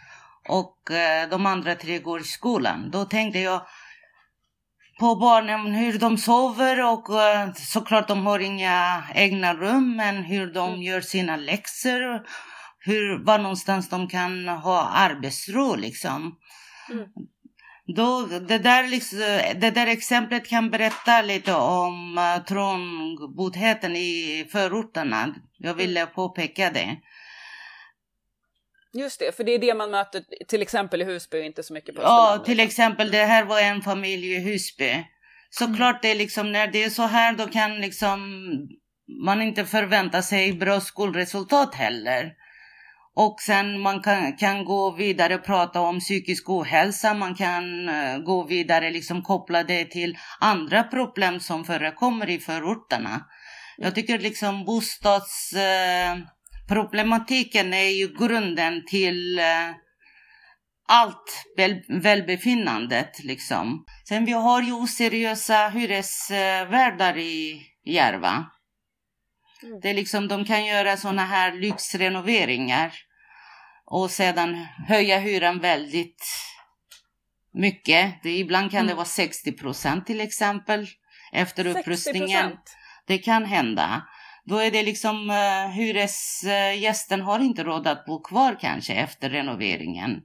och 0.48 0.78
de 1.30 1.46
andra 1.46 1.74
tre 1.74 1.98
går 1.98 2.20
i 2.20 2.24
skolan. 2.24 2.90
Då 2.90 3.04
tänkte 3.04 3.38
jag 3.38 3.62
på 5.00 5.16
barnen 5.16 5.74
hur 5.74 5.98
de 5.98 6.18
sover 6.18 6.84
och 6.92 7.22
eh, 7.22 7.52
såklart 7.54 8.08
de 8.08 8.26
har 8.26 8.38
inga 8.38 9.02
egna 9.14 9.54
rum 9.54 9.96
men 9.96 10.16
hur 10.24 10.52
de 10.52 10.68
Mm. 10.68 10.82
gör 10.82 11.00
sina 11.00 11.36
läxor. 11.36 12.22
Hur, 12.84 13.24
var 13.24 13.38
någonstans 13.38 13.88
de 13.88 14.08
kan 14.08 14.48
ha 14.48 14.88
arbetsro 14.88 15.74
liksom. 15.76 16.36
Mm. 16.90 17.06
Då, 17.96 18.26
det, 18.26 18.58
där 18.58 18.88
liksom, 18.88 19.18
det 19.56 19.70
där 19.70 19.86
exemplet 19.86 20.48
kan 20.48 20.70
berätta 20.70 21.22
lite 21.22 21.54
om 21.54 22.18
uh, 22.18 22.44
trångboddheten 22.44 23.96
i 23.96 24.46
förorterna. 24.52 25.34
Jag 25.58 25.74
ville 25.74 26.06
påpeka 26.06 26.70
det. 26.70 26.96
Just 28.94 29.18
det, 29.18 29.36
för 29.36 29.44
det 29.44 29.54
är 29.54 29.58
det 29.58 29.74
man 29.74 29.90
möter 29.90 30.24
till 30.48 30.62
exempel 30.62 31.02
i 31.02 31.04
Husby 31.04 31.40
och 31.40 31.44
inte 31.44 31.62
så 31.62 31.72
mycket 31.72 31.94
på 31.94 32.02
Ja, 32.02 32.24
Östermalm, 32.24 32.44
till 32.44 32.56
liksom. 32.56 32.68
exempel 32.68 33.10
det 33.10 33.24
här 33.24 33.44
var 33.44 33.60
en 33.60 33.82
familj 33.82 34.32
i 34.32 34.38
Husby. 34.38 35.04
Såklart 35.50 36.02
det 36.02 36.10
är 36.10 36.14
liksom 36.14 36.52
när 36.52 36.66
det 36.66 36.84
är 36.84 36.90
så 36.90 37.02
här 37.02 37.32
då 37.32 37.46
kan 37.46 37.80
liksom 37.80 38.20
man 39.24 39.42
inte 39.42 39.64
förvänta 39.64 40.22
sig 40.22 40.52
bra 40.52 40.80
skolresultat 40.80 41.74
heller. 41.74 42.32
Och 43.14 43.40
sen 43.40 43.80
man 43.80 44.02
kan, 44.02 44.36
kan 44.36 44.64
gå 44.64 44.90
vidare 44.90 45.34
och 45.34 45.44
prata 45.44 45.80
om 45.80 46.00
psykisk 46.00 46.50
ohälsa, 46.50 47.14
man 47.14 47.34
kan 47.34 47.88
eh, 47.88 48.18
gå 48.18 48.44
vidare 48.44 48.90
liksom 48.90 49.22
koppla 49.22 49.62
det 49.62 49.84
till 49.84 50.18
andra 50.40 50.82
problem 50.82 51.40
som 51.40 51.64
förekommer 51.64 52.30
i 52.30 52.38
förorterna. 52.38 53.26
Jag 53.76 53.94
tycker 53.94 54.18
liksom 54.18 54.64
bostadsproblematiken 54.64 56.22
eh, 56.22 56.28
problematiken 56.72 57.74
är 57.74 57.88
ju 57.88 58.08
grunden 58.18 58.84
till 58.86 59.38
eh, 59.38 59.70
allt 60.88 61.44
väl, 61.56 61.82
välbefinnandet 61.88 63.24
liksom. 63.24 63.84
Sen 64.08 64.24
vi 64.24 64.32
har 64.32 64.62
ju 64.62 64.72
oseriösa 64.72 65.68
hyresvärdar 65.68 67.18
i 67.18 67.62
Järva. 67.84 68.46
Mm. 69.62 69.80
Det 69.80 69.90
är 69.90 69.94
liksom, 69.94 70.28
de 70.28 70.44
kan 70.44 70.66
göra 70.66 70.96
såna 70.96 71.24
här 71.26 71.52
lyxrenoveringar 71.52 72.92
och 73.84 74.10
sedan 74.10 74.66
höja 74.88 75.18
hyran 75.18 75.58
väldigt 75.58 76.24
mycket. 77.54 78.22
Det, 78.22 78.30
ibland 78.38 78.70
kan 78.70 78.86
det 78.86 78.92
Mm. 78.92 78.96
vara 78.96 79.06
60 79.06 79.52
procent 79.52 80.06
till 80.06 80.20
exempel 80.20 80.86
efter 81.32 81.64
60%. 81.64 81.80
upprustningen. 81.80 82.56
Det 83.06 83.18
kan 83.18 83.44
hända. 83.44 84.02
Då 84.44 84.58
är 84.58 84.70
det 84.70 84.82
liksom 84.82 85.30
eh, 85.30 85.36
uh, 85.36 85.72
hyresgästen 85.72 87.20
eh, 87.20 87.26
har 87.26 87.38
inte 87.38 87.64
råd 87.64 87.86
att 87.86 88.04
bo 88.04 88.22
kvar 88.22 88.56
kanske 88.60 88.94
efter 88.94 89.30
renoveringen. 89.30 90.20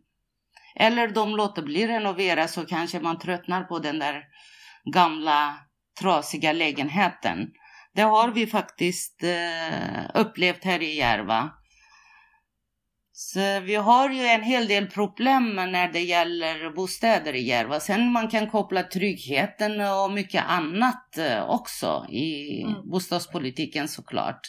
Eller 0.76 1.08
de 1.08 1.36
låter 1.36 1.62
bli 1.62 1.88
renovera 1.88 2.48
så 2.48 2.66
kanske 2.66 3.00
man 3.00 3.20
tröttnar 3.20 3.64
på 3.64 3.80
den 3.80 4.00
där 4.00 4.24
gamla 4.94 5.56
trasiga 6.00 6.54
lägenheten. 6.54 7.48
Det 7.94 8.02
har 8.02 8.32
vi 8.32 8.48
faktiskt 8.48 9.24
eh, 9.24 10.22
upplevt 10.22 10.64
här 10.64 10.82
i 10.82 10.96
Järva. 10.96 11.50
Så 13.20 13.40
vi 13.66 13.76
har 13.76 14.10
ju 14.10 14.22
en 14.22 14.42
hel 14.44 14.68
del 14.68 14.88
problem 14.88 15.56
när 15.56 15.92
det 15.94 16.00
gäller 16.00 16.70
bostäder 16.70 17.34
i 17.36 17.42
Järva. 17.42 17.80
Sen 17.80 18.12
man 18.12 18.28
kan 18.28 18.50
koppla 18.50 18.84
tryggheten 18.84 19.72
och 19.82 20.12
mycket 20.12 20.44
annat 20.48 21.18
eh, 21.18 21.50
också 21.50 22.06
i 22.10 22.62
Mm. 22.64 22.90
bostadspolitiken 22.90 23.88
såklart. 23.88 24.40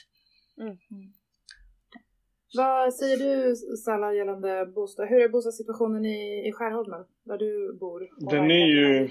Vad 2.56 2.94
säger 2.94 3.16
du 3.16 3.56
Salla 3.56 4.12
gällande 4.14 4.66
bostad? 4.66 5.08
Hur 5.08 5.20
är 5.20 5.28
bostadssituationen 5.28 6.04
i, 6.04 6.48
i 6.48 6.52
Skärholmen 6.52 7.04
där 7.24 7.38
du 7.38 7.76
bor? 7.80 8.08
Den 8.30 8.50
är 8.50 8.66
ju- 8.66 9.08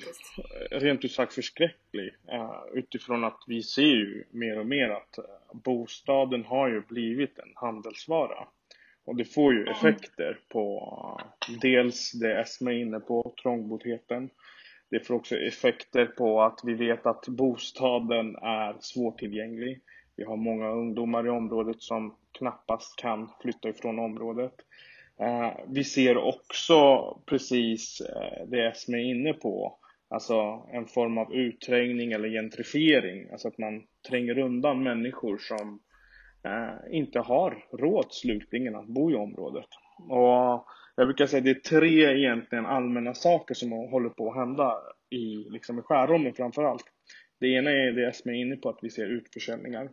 rent 0.71 1.05
ut 1.05 1.11
sagt 1.11 1.33
förskräcklig 1.33 2.15
eh, 2.31 2.51
utifrån 2.73 3.23
att 3.23 3.39
vi 3.47 3.63
ser 3.63 3.81
ju 3.81 4.23
mer 4.31 4.59
och 4.59 4.65
mer 4.65 4.89
att 4.89 5.17
eh, 5.17 5.23
bostaden 5.63 6.45
har 6.45 6.67
ju 6.69 6.81
blivit 6.81 7.39
en 7.39 7.51
handelsvara. 7.55 8.47
Och 9.07 9.15
det 9.15 9.25
får 9.25 9.53
ju 9.53 9.65
effekter 9.65 10.39
på 10.49 10.91
dels 11.61 12.11
det 12.11 12.41
Esma 12.41 12.71
är 12.73 12.77
inne 12.77 12.99
på, 12.99 13.33
trångboddheten. 13.41 14.29
Det 14.89 14.99
får 14.99 15.13
också 15.13 15.35
effekter 15.35 16.05
på 16.05 16.41
att 16.41 16.59
vi 16.63 16.73
vet 16.73 17.05
att 17.05 17.27
bostaden 17.27 18.35
är 18.35 18.75
svårtillgänglig. 18.79 19.81
Vi 20.15 20.23
har 20.23 20.37
många 20.37 20.69
ungdomar 20.69 21.25
i 21.25 21.29
området 21.29 21.81
som 21.81 22.15
knappast 22.37 22.99
kan 22.99 23.29
flytta 23.41 23.69
ifrån 23.69 23.99
området. 23.99 24.53
Eh, 25.19 25.51
vi 25.67 25.83
ser 25.83 26.17
också 26.17 26.77
precis 27.25 28.01
eh, 28.01 28.47
det 28.47 28.77
som 28.77 28.93
är 28.93 29.11
inne 29.11 29.33
på, 29.33 29.77
alltså 30.09 30.67
en 30.73 30.85
form 30.85 31.17
av 31.17 31.33
utträngning 31.33 32.11
eller 32.11 32.29
gentrifiering, 32.29 33.29
alltså 33.31 33.47
att 33.47 33.57
man 33.57 33.83
tränger 34.09 34.37
undan 34.37 34.83
människor 34.83 35.37
som 35.37 35.79
Eh, 36.43 36.97
inte 36.97 37.19
har 37.19 37.65
råd 37.71 38.07
slutligen 38.09 38.75
att 38.75 38.87
bo 38.87 39.11
i 39.11 39.15
området. 39.15 39.67
Och 40.09 40.65
jag 40.95 41.07
brukar 41.07 41.25
säga 41.25 41.37
att 41.37 41.45
det 41.45 41.69
är 41.69 41.79
tre 41.79 42.17
egentligen 42.17 42.65
allmänna 42.65 43.13
saker 43.13 43.53
som 43.53 43.71
håller 43.71 44.09
på 44.09 44.29
att 44.29 44.37
hända 44.37 44.77
i, 45.09 45.49
liksom 45.49 45.79
i 45.79 45.81
Skärholmen 45.81 46.33
framför 46.33 46.63
allt. 46.63 46.85
Det 47.39 47.47
ena 47.47 47.71
är 47.71 47.91
det 47.91 48.15
som 48.15 48.31
är 48.31 48.35
inne 48.35 48.55
på 48.55 48.69
att 48.69 48.79
vi 48.81 48.89
ser 48.89 49.05
utförsäljningar. 49.05 49.89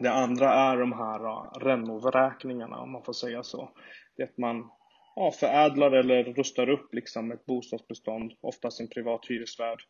Det 0.00 0.12
andra 0.12 0.52
är 0.52 0.76
de 0.76 0.92
här 0.92 1.24
eh, 1.24 1.30
uh, 1.30 1.64
renovräkningarna 1.64 2.78
om 2.78 2.92
man 2.92 3.02
får 3.02 3.12
säga 3.12 3.42
så. 3.42 3.70
Det 4.16 4.22
är 4.22 4.26
att 4.26 4.38
man 4.38 4.70
ja, 5.16 5.30
förädlar 5.30 5.92
eller 5.92 6.24
rustar 6.24 6.68
upp 6.68 6.94
liksom 6.94 7.32
ett 7.32 7.46
bostadsbestånd, 7.46 8.32
oftast 8.40 8.80
en 8.80 8.88
privat 8.88 9.26
hyresvärd, 9.28 9.82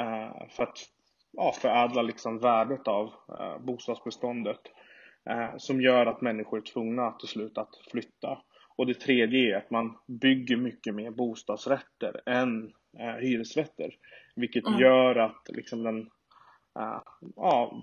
eh, 0.00 0.48
för 0.48 0.62
att 0.62 0.78
ja, 1.32 1.52
förädla 1.52 2.02
liksom 2.02 2.38
värdet 2.38 2.88
av 2.88 3.06
eh, 3.38 3.58
bostadsbeståndet 3.58 4.60
eh, 5.30 5.56
som 5.58 5.80
gör 5.80 6.06
att 6.06 6.20
människor 6.20 6.58
är 6.58 6.62
tvungna 6.62 7.12
till 7.12 7.28
slut 7.28 7.58
att 7.58 7.76
flytta. 7.90 8.42
Och 8.76 8.86
det 8.86 8.94
tredje 8.94 9.54
är 9.54 9.58
att 9.58 9.70
man 9.70 9.98
bygger 10.06 10.56
mycket 10.56 10.94
mer 10.94 11.10
bostadsrätter 11.10 12.20
än 12.26 12.72
eh, 12.98 13.14
hyresrätter. 13.20 13.94
Vilket 14.36 14.66
Mm. 14.66 14.80
gör 14.80 15.16
att 15.16 15.48
liksom 15.48 15.82
den 15.82 15.98
eh, 16.78 17.00
ja, 17.36 17.82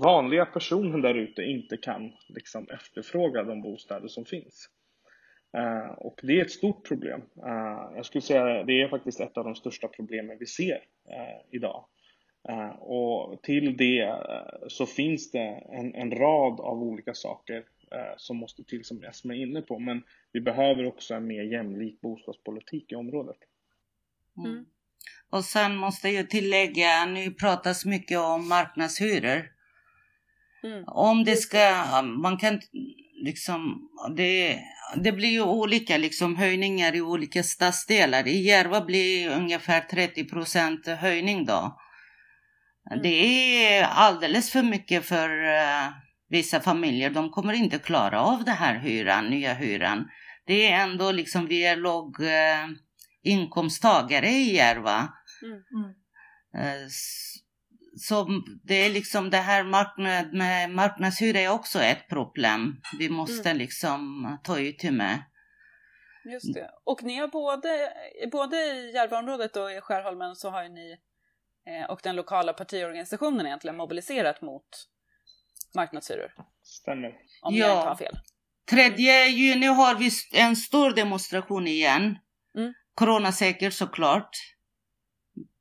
vanliga 0.00 0.46
personen 0.46 1.02
där 1.02 1.14
ute 1.14 1.42
inte 1.42 1.76
kan 1.76 2.12
liksom 2.28 2.68
efterfråga 2.68 3.42
de 3.42 3.62
bostäder 3.62 4.08
som 4.08 4.24
finns. 4.24 4.70
Eh, 5.56 5.90
och 5.90 6.20
det 6.22 6.40
är 6.40 6.44
ett 6.44 6.50
stort 6.50 6.88
problem. 6.88 7.22
Eh, 7.46 7.96
jag 7.96 8.06
skulle 8.06 8.22
säga 8.22 8.64
det 8.64 8.82
är 8.82 8.88
faktiskt 8.88 9.20
ett 9.20 9.36
av 9.36 9.44
de 9.44 9.54
största 9.54 9.88
problemen 9.88 10.36
vi 10.40 10.46
ser 10.46 10.84
eh, 11.10 11.40
idag. 11.50 11.84
Eh, 12.48 12.70
och 12.70 13.42
till 13.42 13.76
det 13.76 14.00
eh, 14.00 14.68
så 14.68 14.86
finns 14.86 15.30
det 15.30 15.64
en, 15.72 15.94
en 15.94 16.10
rad 16.10 16.60
av 16.60 16.82
olika 16.82 17.14
saker 17.14 17.64
eh, 17.92 18.14
som 18.16 18.36
måste 18.36 18.64
till 18.64 18.84
som 18.84 19.04
Esma 19.04 19.34
är 19.34 19.42
inne 19.42 19.62
på. 19.62 19.78
Men 19.78 20.02
vi 20.32 20.40
behöver 20.40 20.86
också 20.86 21.14
en 21.14 21.26
mer 21.26 21.42
jämlik 21.42 22.00
bostadspolitik 22.00 22.92
i 22.92 22.94
området. 22.94 23.38
Mm. 24.36 24.64
Och 25.30 25.44
sen 25.44 25.76
måste 25.76 26.08
jag 26.08 26.30
tillägga, 26.30 27.04
nu 27.04 27.30
pratas 27.30 27.84
mycket 27.84 28.18
om 28.18 28.48
marknadshyror. 28.48 29.52
Mm. 30.62 30.84
Om 30.86 31.24
det 31.24 31.36
ska, 31.36 31.82
man 32.02 32.36
kan 32.38 32.60
liksom, 33.14 33.88
det, 34.16 34.58
det 34.96 35.12
blir 35.12 35.28
ju 35.28 35.42
olika 35.42 35.96
liksom 35.96 36.36
höjningar 36.36 36.96
i 36.96 37.00
olika 37.00 37.42
stadsdelar. 37.42 38.28
I 38.28 38.42
Järva 38.42 38.80
blir 38.80 39.30
ungefär 39.30 39.80
30 39.80 40.24
procent 40.24 40.86
höjning 40.86 41.44
då. 41.44 41.80
Mm. 42.90 43.02
Det 43.02 43.08
är 43.76 43.84
alldeles 43.84 44.50
för 44.52 44.62
mycket 44.62 45.04
för 45.04 45.44
eh, 45.44 45.88
vissa 46.28 46.60
familjer. 46.60 47.10
De 47.10 47.30
kommer 47.30 47.52
inte 47.52 47.78
klara 47.78 48.20
av 48.22 48.44
det 48.44 48.50
här 48.52 48.78
hyran, 48.78 49.26
nya 49.26 49.54
hyran. 49.54 50.08
Det 50.46 50.66
är 50.66 50.82
ändå 50.82 51.12
liksom, 51.12 51.46
vi 51.46 51.66
är 51.66 51.76
låg 51.76 52.20
eh, 52.22 52.66
inkomsttagare 53.22 54.28
i 54.28 54.54
Järva. 54.56 55.08
Mm. 55.42 55.94
Eh, 56.66 56.84
s- 56.86 57.36
Så 57.96 58.28
det 58.64 58.74
är 58.74 58.90
liksom 58.90 59.30
det 59.30 59.36
här 59.36 59.64
marknad, 59.64 60.34
med 60.34 60.70
marknadshyra 60.70 61.40
är 61.40 61.48
också 61.52 61.78
ett 61.82 62.08
problem. 62.08 62.76
Vi 62.98 63.08
måste 63.08 63.54
liksom 63.54 64.00
ta 64.44 64.58
itu 64.60 64.90
med. 64.90 65.22
Just 66.32 66.54
det. 66.54 66.70
Och 66.84 67.02
ni 67.02 67.16
har 67.16 67.28
både, 67.28 67.92
både 68.32 68.56
i 68.56 68.92
Järvaområdet 68.94 69.56
och 69.56 69.72
i 69.72 69.80
Skärholmen 69.80 70.36
så 70.36 70.50
har 70.50 70.62
ju 70.62 70.68
ni 70.68 70.90
eh, 70.92 70.98
och 71.88 72.00
den 72.02 72.16
lokala 72.16 72.52
partiorganisationen 72.52 73.46
egentligen 73.46 73.76
mobiliserat 73.76 74.42
mot 74.42 74.64
marknadshyror. 75.74 76.32
Stämmer. 76.62 77.14
Om 77.42 77.54
Ja. 77.54 77.66
jag 77.66 77.76
inte 77.78 77.88
har 77.88 77.96
fel. 77.96 78.18
3 78.70 79.26
juni 79.26 79.66
har 79.66 79.94
vi 79.94 80.10
en 80.32 80.56
stor 80.56 80.90
demonstration 80.90 81.66
igen. 81.66 82.18
Mm. 82.56 82.74
Coronasäker 82.94 83.70
såklart. 83.70 84.30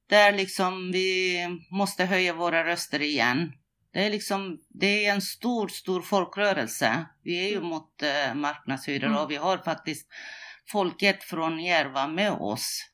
Där 0.09 0.31
liksom 0.31 0.91
vi 0.91 1.37
måste 1.71 2.05
höja 2.05 2.33
våra 2.33 2.65
röster 2.65 3.01
igen. 3.01 3.53
Det 3.93 4.05
är 4.05 4.09
liksom, 4.09 4.61
det 4.69 5.05
är 5.05 5.13
en 5.13 5.21
stor, 5.21 5.67
stor 5.67 6.01
folkrörelse. 6.01 7.05
Vi 7.23 7.45
är 7.45 7.49
ju 7.49 7.57
mm. 7.57 7.67
mot 7.67 8.03
eh, 8.03 8.33
marknadshyror 8.33 9.07
mm. 9.07 9.19
och 9.19 9.31
vi 9.31 9.35
har 9.35 9.57
faktiskt 9.57 10.07
folket 10.71 11.23
från 11.23 11.59
Järva 11.59 12.07
med 12.07 12.31
oss. 12.31 12.85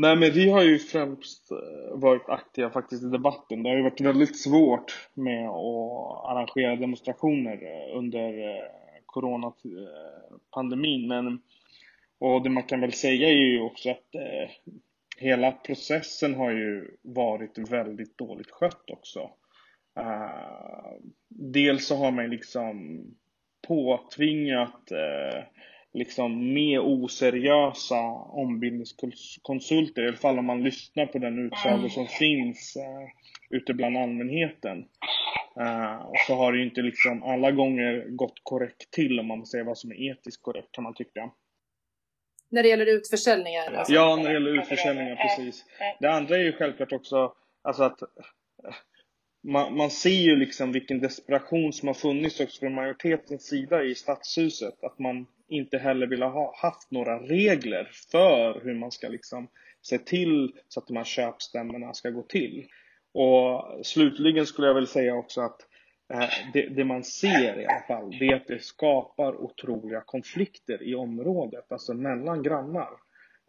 Nej 0.00 0.16
men 0.16 0.32
vi 0.32 0.50
har 0.50 0.62
ju 0.62 0.78
främst 0.78 1.50
eh, 1.50 1.58
varit 1.92 2.28
aktiva 2.28 2.70
faktiskt 2.70 3.04
i 3.04 3.08
debatten. 3.08 3.62
Det 3.62 3.68
har 3.68 3.76
ju 3.76 3.82
varit 3.82 4.00
väldigt 4.00 4.40
svårt 4.40 5.08
med 5.14 5.48
att 5.48 6.30
arrangera 6.30 6.76
demonstrationer 6.76 7.52
eh, 7.52 7.96
under 7.96 8.48
eh, 8.48 8.64
coronapandemin. 9.06 11.08
Men, 11.08 11.42
och 12.18 12.42
det 12.42 12.50
man 12.50 12.62
kan 12.62 12.80
väl 12.80 12.92
säga 12.92 13.28
är 13.28 13.32
ju 13.32 13.60
också 13.60 13.90
att 13.90 14.14
eh, 14.14 14.50
hela 15.16 15.52
processen 15.52 16.34
har 16.34 16.50
ju 16.50 16.96
varit 17.02 17.58
väldigt 17.58 18.18
dåligt 18.18 18.50
skött 18.50 18.90
också. 18.90 19.30
Uh, 20.00 20.92
dels 21.28 21.86
så 21.86 21.96
har 21.96 22.10
man 22.10 22.30
liksom 22.30 23.04
påtvingat 23.68 24.92
uh, 24.92 25.42
liksom 25.92 26.54
mer 26.54 26.80
oseriösa 26.80 28.00
ombildningskonsulter, 28.30 30.02
i 30.02 30.08
alla 30.08 30.16
fall 30.16 30.38
om 30.38 30.46
man 30.46 30.62
lyssnar 30.62 31.06
på 31.06 31.18
den 31.18 31.46
utsago 31.46 31.88
som 31.88 32.06
finns 32.06 32.76
uh, 32.76 33.56
ute 33.56 33.74
bland 33.74 33.96
allmänheten. 33.96 34.78
Uh, 35.60 36.06
och 36.06 36.18
så 36.26 36.34
har 36.34 36.52
det 36.52 36.58
ju 36.58 36.64
inte 36.64 36.82
liksom 36.82 37.22
alla 37.22 37.50
gånger 37.50 38.06
gått 38.08 38.40
korrekt 38.42 38.90
till 38.90 39.20
om 39.20 39.26
man 39.26 39.46
säger 39.46 39.64
vad 39.64 39.78
som 39.78 39.90
är 39.92 40.10
etiskt 40.10 40.42
korrekt 40.42 40.72
kan 40.72 40.84
man 40.84 40.94
tycka. 40.94 41.30
När 42.50 42.62
det 42.62 42.68
gäller 42.68 42.86
utförsäljningar? 42.86 43.72
Alltså. 43.72 43.92
Ja, 43.92 44.16
när 44.16 44.24
det 44.24 44.32
gäller 44.32 44.60
utförsäljningar, 44.60 45.16
precis. 45.16 45.64
Det 46.00 46.10
andra 46.10 46.36
är 46.36 46.42
ju 46.42 46.52
självklart 46.52 46.92
också 46.92 47.32
alltså 47.62 47.82
att 47.82 48.02
man, 49.42 49.76
man 49.76 49.90
ser 49.90 50.10
ju 50.10 50.36
liksom 50.36 50.72
vilken 50.72 51.00
desperation 51.00 51.72
som 51.72 51.88
har 51.88 51.94
funnits 51.94 52.40
också 52.40 52.60
från 52.60 52.74
majoritetens 52.74 53.46
sida 53.46 53.84
i 53.84 53.94
stadshuset. 53.94 54.84
Att 54.84 54.98
man 54.98 55.26
inte 55.48 55.78
heller 55.78 56.06
vill 56.06 56.22
ha 56.22 56.54
haft 56.56 56.90
några 56.90 57.18
regler 57.18 57.90
för 58.12 58.60
hur 58.64 58.74
man 58.74 58.90
ska 58.90 59.08
liksom 59.08 59.48
se 59.82 59.98
till 59.98 60.52
så 60.68 60.80
att 60.80 60.86
de 60.86 60.96
här 60.96 61.04
köpstämmorna 61.04 61.94
ska 61.94 62.10
gå 62.10 62.22
till. 62.22 62.66
Och 63.14 63.86
slutligen 63.86 64.46
skulle 64.46 64.66
jag 64.66 64.74
väl 64.74 64.86
säga 64.86 65.14
också 65.14 65.40
att 65.40 65.60
eh, 66.12 66.28
det, 66.52 66.68
det, 66.68 66.84
man 66.84 67.04
ser 67.04 67.60
i 67.60 67.66
alla 67.66 67.84
fall, 67.86 68.10
det 68.18 68.26
är 68.26 68.36
att 68.36 68.46
det 68.46 68.62
skapar 68.62 69.36
otroliga 69.36 70.00
konflikter 70.00 70.82
i 70.82 70.94
området, 70.94 71.72
alltså 71.72 71.94
mellan 71.94 72.42
grannar. 72.42 72.90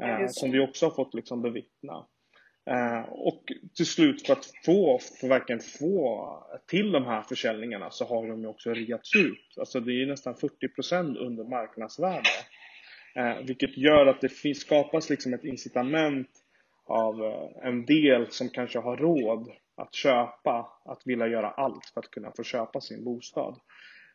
Eh, 0.04 0.28
som 0.28 0.52
vi 0.52 0.60
också 0.60 0.86
har 0.86 0.92
fått 0.92 1.14
liksom 1.14 1.42
bevittna. 1.42 2.06
Eh, 2.70 3.02
och 3.10 3.44
till 3.76 3.86
slut 3.86 4.28
för 4.28 4.34
att 4.34 4.46
få, 4.66 5.00
för 5.20 5.28
verkligen 5.28 5.62
få 5.62 6.30
till 6.68 6.92
de 6.92 7.06
här 7.06 7.22
försäljningarna 7.22 7.90
så 7.92 8.06
har 8.06 8.28
de 8.28 8.42
ju 8.42 8.48
också 8.48 8.74
reats 8.74 9.16
ut. 9.16 9.58
Alltså 9.58 9.80
det 9.80 10.02
är 10.02 10.06
nästan 10.06 10.36
40% 10.36 11.18
under 11.18 11.44
marknadsvärde. 11.44 12.30
Eh, 13.16 13.38
vilket 13.44 13.78
gör 13.78 14.06
att 14.06 14.22
det 14.22 14.30
finns, 14.30 14.60
skapas 14.60 15.10
liksom 15.10 15.34
ett 15.34 15.44
incitament 15.44 16.30
av 16.86 17.24
eh, 17.24 17.68
en 17.68 17.86
del 17.86 18.32
som 18.32 18.50
kanske 18.50 18.80
har 18.80 18.98
råd 18.98 19.52
att 19.78 19.96
köpa, 19.96 20.70
att 20.86 21.02
vilja 21.06 21.28
göra 21.28 21.50
allt 21.50 21.86
för 21.94 22.00
att 22.00 22.12
kunna 22.12 22.32
få 22.38 22.44
köpa 22.44 22.82
sin 22.82 23.04
bostad. 23.04 23.60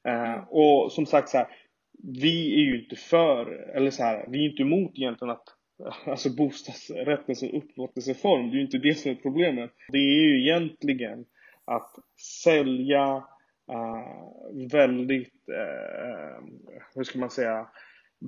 Eh, 0.09 0.49
och 0.49 0.93
som 0.93 1.07
sagt 1.07 1.29
så 1.29 1.39
här, 1.39 1.49
vi 2.03 2.55
är 2.55 2.65
ju 2.65 2.83
inte 2.83 2.97
för, 2.97 3.47
eller 3.77 3.91
så 3.91 4.03
här, 4.03 4.27
vi 4.29 4.39
är 4.39 4.51
inte 4.51 4.63
emot 4.63 4.93
egentligen 4.95 5.31
att 5.31 5.49
alltså 6.07 6.31
bostadsrätten 6.31 7.37
som 7.37 7.49
upplåtelseform, 7.49 8.51
det 8.51 8.55
är 8.55 8.59
ju 8.59 8.65
inte 8.65 8.79
det 8.79 8.95
som 8.95 9.11
är 9.11 9.15
problemet. 9.15 9.71
Det 9.89 9.99
är 9.99 10.21
ju 10.21 10.41
egentligen 10.41 11.25
att 11.65 11.95
sälja 12.45 13.17
uh, 13.71 14.69
väldigt, 14.71 15.49
uh, 15.49 16.45
hur 16.95 17.05
ska 17.05 17.19
man 17.19 17.31
säga, 17.31 17.67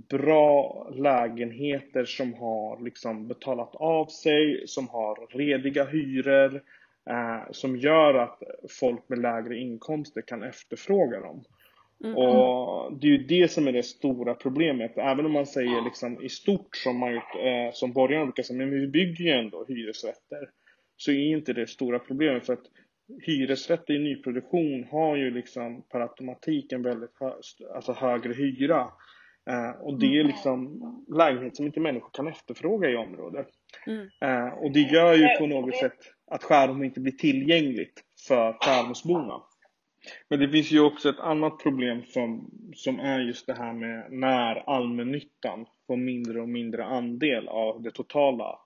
bra 0.09 0.89
lägenheter 0.95 2.05
som 2.05 2.35
har 2.35 2.85
liksom 2.85 3.29
betalat 3.29 3.75
av 3.75 4.07
sig, 4.07 4.65
som 4.67 4.89
har 4.89 5.37
rediga 5.37 5.85
hyror, 5.85 6.55
uh, 7.11 7.51
som 7.51 7.77
gör 7.77 8.15
att 8.15 8.43
folk 8.81 9.09
med 9.09 9.19
lägre 9.19 9.57
inkomster 9.57 10.23
kan 10.23 10.43
efterfråga 10.43 11.21
dem. 11.21 11.45
Mm. 12.05 12.17
Och 12.17 12.99
det 12.99 13.07
är 13.07 13.11
ju 13.11 13.25
det 13.25 13.51
som 13.51 13.69
är 13.69 13.73
det 13.73 13.83
stora 13.83 14.35
problemet. 14.35 14.99
Även 14.99 15.27
om 15.27 15.33
man 15.33 15.47
säger 15.47 15.83
liksom 15.83 16.23
i 16.23 16.29
stort 16.29 16.77
som, 16.77 16.99
man, 16.99 17.15
eh, 17.15 17.73
som 17.73 17.93
borgarna 17.93 18.25
brukar 18.25 18.43
säga, 18.43 18.59
men 18.59 18.71
vi 18.71 18.87
bygger 18.87 19.25
ju 19.25 19.31
ändå 19.31 19.65
hyresrätter. 19.69 20.51
Så 20.97 21.11
är 21.11 21.37
inte 21.37 21.53
det 21.53 21.67
stora 21.67 21.99
problemet 21.99 22.47
för 22.47 22.53
att 22.53 22.67
hyresrätter 23.23 23.95
i 23.95 23.99
nyproduktion 23.99 24.85
har 24.91 25.17
ju 25.17 25.31
liksom 25.31 25.83
per 25.83 26.01
automatik 26.01 26.73
en 26.73 26.83
väldigt 26.83 27.17
hö 27.21 27.33
alltså 27.75 27.93
högre 27.93 28.33
hyra. 28.33 28.89
Eh, 29.51 29.71
och 29.81 29.99
det 29.99 30.07
är 30.07 30.21
mm. 30.21 30.27
liksom 30.27 30.81
lägenhet 31.17 31.57
som 31.57 31.67
inte 31.67 31.81
människor 31.81 32.11
kan 32.13 32.29
efterfråga 32.29 32.91
i 32.91 32.97
området. 32.97 33.47
Mm. 33.87 34.09
Eh, 34.21 34.55
och 34.55 34.73
det 34.73 34.81
gör 34.81 35.15
ju 35.15 35.39
på 35.39 35.47
något 35.47 35.77
sätt 35.77 35.99
att 36.31 36.43
Skärholm 36.43 36.85
inte 36.85 37.01
blir 37.01 37.13
tillgängligt 37.13 38.03
för 38.29 38.53
Skärholmsborna. 38.53 39.43
Men 40.29 40.39
det 40.39 40.49
finns 40.49 40.71
ju 40.71 40.81
också 40.81 41.09
ett 41.09 41.21
annat 41.21 41.59
problem 41.59 42.03
som, 42.09 42.51
som 42.75 43.01
är 43.01 43.21
just 43.21 43.47
det 43.47 43.55
här 43.55 43.73
med 43.73 44.07
när 44.13 44.57
allmännyttan 44.71 45.67
får 45.87 45.97
mindre 45.97 46.41
och 46.41 46.49
mindre 46.49 46.85
andel 46.85 47.49
av 47.49 47.83
det 47.83 47.91
totala 47.91 48.59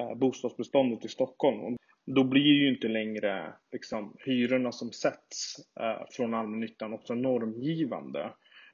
eh, 0.00 0.14
bostadsbeståndet 0.14 1.04
i 1.04 1.08
Stockholm. 1.08 1.60
Och 1.60 1.76
då 2.06 2.24
blir 2.24 2.62
ju 2.62 2.68
inte 2.68 2.88
längre 2.88 3.52
liksom, 3.72 4.16
hyrorna 4.18 4.72
som 4.72 4.92
sätts 4.92 5.56
eh, 5.80 6.06
från 6.10 6.34
allmännyttan 6.34 6.92
också 6.92 7.14
normgivande. 7.14 8.30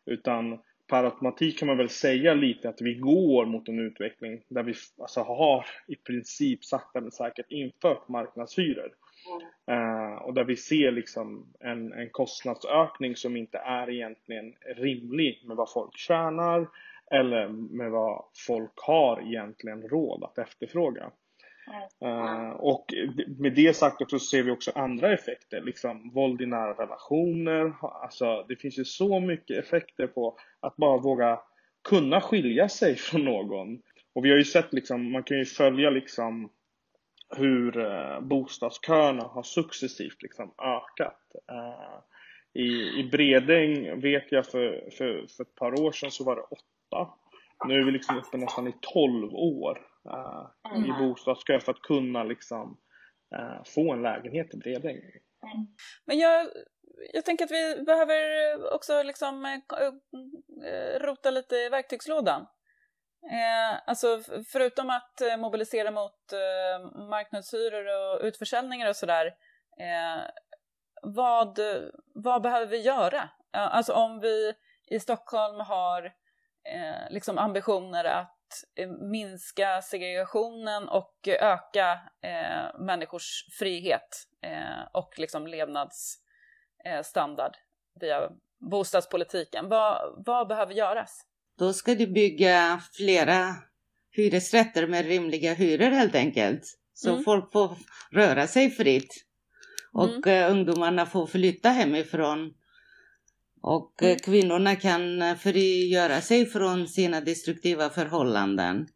Utan 0.07 0.59
per 0.93 1.05
automatik 1.05 1.59
kan 1.59 1.69
man 1.69 1.77
väl 1.77 1.89
säga 1.89 2.35
lite 2.35 2.69
att 2.69 2.81
vi 2.81 2.95
går 2.95 3.47
mot 3.47 3.69
en 3.69 3.79
utveckling 3.79 4.43
där 4.49 4.63
vi 4.63 4.75
alltså, 4.99 5.21
har 5.21 5.67
i 5.89 5.97
princip 5.97 6.65
sakta 6.65 7.01
men 7.01 7.13
säkert 7.13 7.47
infört 7.51 8.09
marknadshyror. 8.09 8.93
Uh, 9.71 10.15
och 10.15 10.35
där 10.35 10.45
vi 10.45 10.57
ser 10.57 10.93
liksom 10.93 11.53
en, 11.61 11.93
en 11.93 12.11
kostnadsökning 12.11 13.17
som 13.17 13.37
inte 13.37 13.59
är 13.59 13.91
egentligen 13.91 14.55
rimlig 14.77 15.43
med 15.45 15.57
vad 15.57 15.73
folk 15.73 15.97
tjänar 15.97 16.69
eller 17.11 17.49
med 17.49 17.91
vad 17.91 18.25
folk 18.47 18.73
har 18.77 19.21
egentligen 19.21 19.83
råd 19.83 20.25
att 20.25 20.39
efterfråga. 20.39 21.11
Uh, 22.05 22.51
och 22.51 22.95
med 23.39 23.55
det 23.55 23.77
sagt 23.77 24.03
också 24.03 24.19
så 24.19 24.25
ser 24.25 24.43
vi 24.43 24.51
också 24.51 24.73
andra 24.75 25.13
effekter, 25.13 25.61
liksom 25.61 26.11
våld 26.15 26.43
i 26.43 26.47
nära 26.47 26.73
relationer. 26.73 27.73
Alltså 28.03 28.45
det 28.49 28.57
finns 28.57 28.79
ju 28.79 28.85
så 28.85 29.21
mycket 29.21 29.65
effekter 29.65 30.07
på 30.07 30.37
att 30.61 30.77
bara 30.77 30.99
våga 30.99 31.41
kunna 31.89 32.21
skilja 32.21 32.69
sig 32.69 32.97
från 32.97 33.25
någon. 33.25 33.83
Och 34.15 34.25
vi 34.25 34.31
har 34.31 34.37
ju 34.37 34.45
sett 34.45 34.73
liksom, 34.73 35.13
man 35.13 35.23
kan 35.23 35.39
ju 35.39 35.45
följa 35.45 35.91
liksom 35.91 36.51
hur 37.37 37.79
eh, 37.79 38.21
bostadsköerna 38.21 39.23
har 39.23 39.43
successivt 39.43 40.23
liksom 40.23 40.55
ökat. 40.59 41.21
Eh, 41.51 41.99
i, 42.55 43.01
I 43.01 43.09
Bredäng 43.13 44.01
vet 44.01 44.33
jag 44.33 44.47
för, 44.47 44.91
för, 44.91 45.27
för 45.37 45.43
ett 45.43 45.55
par 45.55 45.81
år 45.81 45.93
sedan 45.93 46.11
så 46.11 46.25
var 46.25 46.37
det 46.37 46.43
åtta. 46.43 47.15
Nu 47.69 47.75
är 47.75 47.85
vi 47.85 47.91
liksom 47.91 48.19
uppe 48.19 48.37
nästan 48.37 48.69
i 48.69 48.75
tolv 48.81 49.35
år 49.35 49.87
eh, 50.05 50.73
mm. 50.75 50.91
i 50.91 50.93
bostadskö 50.99 51.61
för 51.61 51.73
att 51.73 51.83
kunna 51.83 52.25
liksom 52.25 52.79
eh, 53.35 53.63
få 53.65 53.93
en 53.93 54.03
lägenhet 54.03 54.55
i 54.55 54.57
Bredäng. 54.57 54.97
Mm. 54.97 55.67
Men 56.05 56.19
jag, 56.19 56.49
jag 57.13 57.25
tänker 57.25 57.45
att 57.45 57.51
vi 57.51 57.83
behöver 57.87 58.75
också 58.75 59.03
liksom 59.03 59.63
rota 61.01 61.31
lite 61.31 61.57
i 61.57 61.69
verktygslådan. 61.69 62.47
Eh, 63.31 63.79
alltså 63.87 64.23
förutom 64.49 64.91
att 64.91 65.21
eh, 65.21 65.37
mobilisera 65.37 65.91
mot 65.91 66.33
eh, 66.33 66.81
marknadshyror 67.09 68.15
och 68.15 68.21
utförsäljningar 68.23 68.89
och 68.89 68.97
sådär, 68.97 69.27
eh, 69.79 70.23
vad, 71.03 71.59
vad 72.15 72.43
behöver 72.43 72.67
vi 72.67 72.81
göra? 72.81 73.29
Alltså 73.53 73.93
om 73.93 74.21
vi 74.21 74.55
i 74.87 75.01
Stockholm 75.01 75.61
har 75.61 76.05
eh, 76.65 77.11
liksom 77.11 77.39
ambitioner 77.39 78.05
att 78.05 78.39
eh, 78.75 78.89
minska 78.89 79.83
segregationen 79.83 80.89
och 80.89 81.29
öka 81.29 82.01
eh, 82.23 82.79
människors 82.79 83.47
frihet 83.59 84.27
eh, 84.43 84.83
och 84.93 85.19
liksom 85.19 85.47
levnadsstandard 85.47 87.57
eh, 87.57 87.61
via 88.01 88.31
bostadspolitiken. 88.71 89.69
Vad, 89.69 90.15
vad 90.27 90.49
behöver 90.49 90.75
göras? 90.75 91.27
Då 91.63 91.73
ska 91.73 91.95
du 91.95 92.07
bygga 92.07 92.83
flera 92.93 93.55
hyresrätter 94.11 94.87
med 94.87 95.07
rimliga 95.07 95.55
hyror 95.55 95.91
helt 95.91 96.15
enkelt. 96.15 96.63
Så 96.95 97.11
mm. 97.11 97.25
folk 97.25 97.53
får 97.53 97.77
röra 98.13 98.47
sig 98.47 98.71
fritt. 98.71 99.25
Och 99.93 100.27
mm. 100.27 100.45
uh, 100.45 100.53
ungdomarna 100.53 101.07
får 101.07 101.27
flytta 101.27 101.69
hemifrån. 101.69 102.55
Och 103.63 104.03
uh, 104.03 104.17
kvinnorna 104.17 104.77
kan 104.77 105.23
uh, 105.23 105.37
frigöra 105.37 106.21
sig 106.21 106.47
från 106.47 106.89
sina 106.89 107.21
destruktiva 107.21 107.91
förhållanden. 107.91 108.87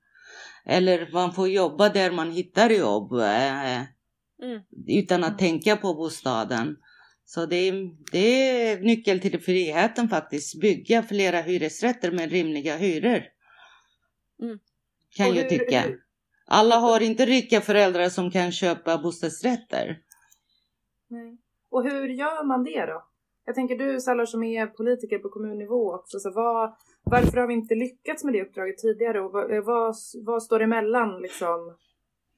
Eller 0.64 1.08
man 1.12 1.32
får 1.32 1.48
jobba 1.48 1.88
där 1.88 2.10
man 2.10 2.30
hittar 2.30 2.70
jobb. 2.70 3.12
Mm. 3.12 4.60
Utan 4.88 5.24
att 5.24 5.38
tänka 5.38 5.76
på 5.76 5.94
bostaden. 5.94 6.76
Så 7.28 7.46
det 7.46 7.56
är, 7.56 7.90
det 8.12 8.18
är 8.68 8.80
nyckeln 8.80 9.20
till 9.20 9.40
friheten 9.40 10.08
faktiskt. 10.08 10.60
Bygga 10.60 11.02
flera 11.02 11.40
hyresrätter 11.40 12.10
med 12.12 12.30
rimliga 12.30 12.76
hyror. 12.76 13.22
Mm. 14.42 14.58
Kan 15.16 15.34
jag 15.34 15.48
tycka. 15.48 15.80
hur- 15.80 16.00
Alla 16.46 16.76
har 16.76 17.00
inte 17.00 17.26
rika 17.26 17.60
föräldrar 17.60 18.08
som 18.08 18.30
kan 18.30 18.52
köpa 18.52 18.98
bostadsrätter. 18.98 19.98
Nej. 21.08 21.38
Och 21.70 21.82
hur 21.84 22.08
gör 22.08 22.44
man 22.46 22.64
det 22.64 22.86
då? 22.86 23.06
Jag 23.44 23.54
tänker 23.54 23.76
du 23.78 24.00
Salar 24.00 24.26
som 24.26 24.42
är 24.42 24.66
politiker 24.66 25.18
på 25.18 25.28
kommunnivå 25.28 25.94
också, 25.94 26.18
så 26.18 26.30
vad, 26.30 26.76
varför 27.02 27.36
har 27.40 27.46
vi 27.46 27.54
inte 27.54 27.74
lyckats 27.74 28.24
med 28.24 28.34
det 28.34 28.42
uppdraget 28.42 28.78
tidigare 28.78 29.20
och 29.20 29.32
vad, 29.32 29.64
vad, 29.64 29.94
vad 30.26 30.42
står 30.42 30.60
emellan 30.62 31.22
liksom 31.22 31.76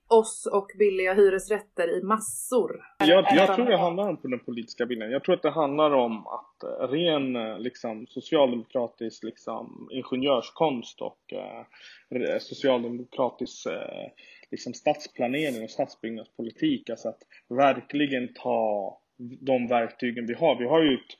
oss 0.08 0.48
och 0.52 0.70
billiga 0.78 1.14
hyresrätter 1.14 1.98
i 1.98 2.02
massor? 2.02 2.80
Jag, 2.98 3.26
jag 3.30 3.54
tror 3.54 3.66
det 3.66 3.78
handlar 3.78 4.08
om 4.08 4.18
den 4.22 4.38
politiska 4.38 4.84
viljan. 4.84 5.10
Jag 5.10 5.24
tror 5.24 5.34
att 5.34 5.42
det 5.42 5.50
handlar 5.50 5.90
om 5.90 6.26
att 6.26 6.62
eh, 6.62 6.88
ren 6.88 7.36
eh, 7.36 7.58
liksom, 7.58 8.06
socialdemokratisk 8.06 9.24
liksom, 9.24 9.88
ingenjörskonst 9.92 11.00
och 11.00 11.32
eh, 11.32 12.38
socialdemokratisk 12.38 13.66
eh, 13.66 14.10
liksom, 14.50 14.74
stadsplanering 14.74 15.64
och 15.64 15.70
stadsbyggnadspolitik. 15.70 16.90
Alltså 16.90 17.08
att 17.08 17.22
verkligen 17.48 18.34
ta 18.34 18.98
de 19.18 19.66
verktygen 19.66 20.26
vi 20.26 20.34
har. 20.34 20.58
Vi 20.58 20.64
har 20.64 20.82
ju 20.82 20.94
ett, 20.94 21.18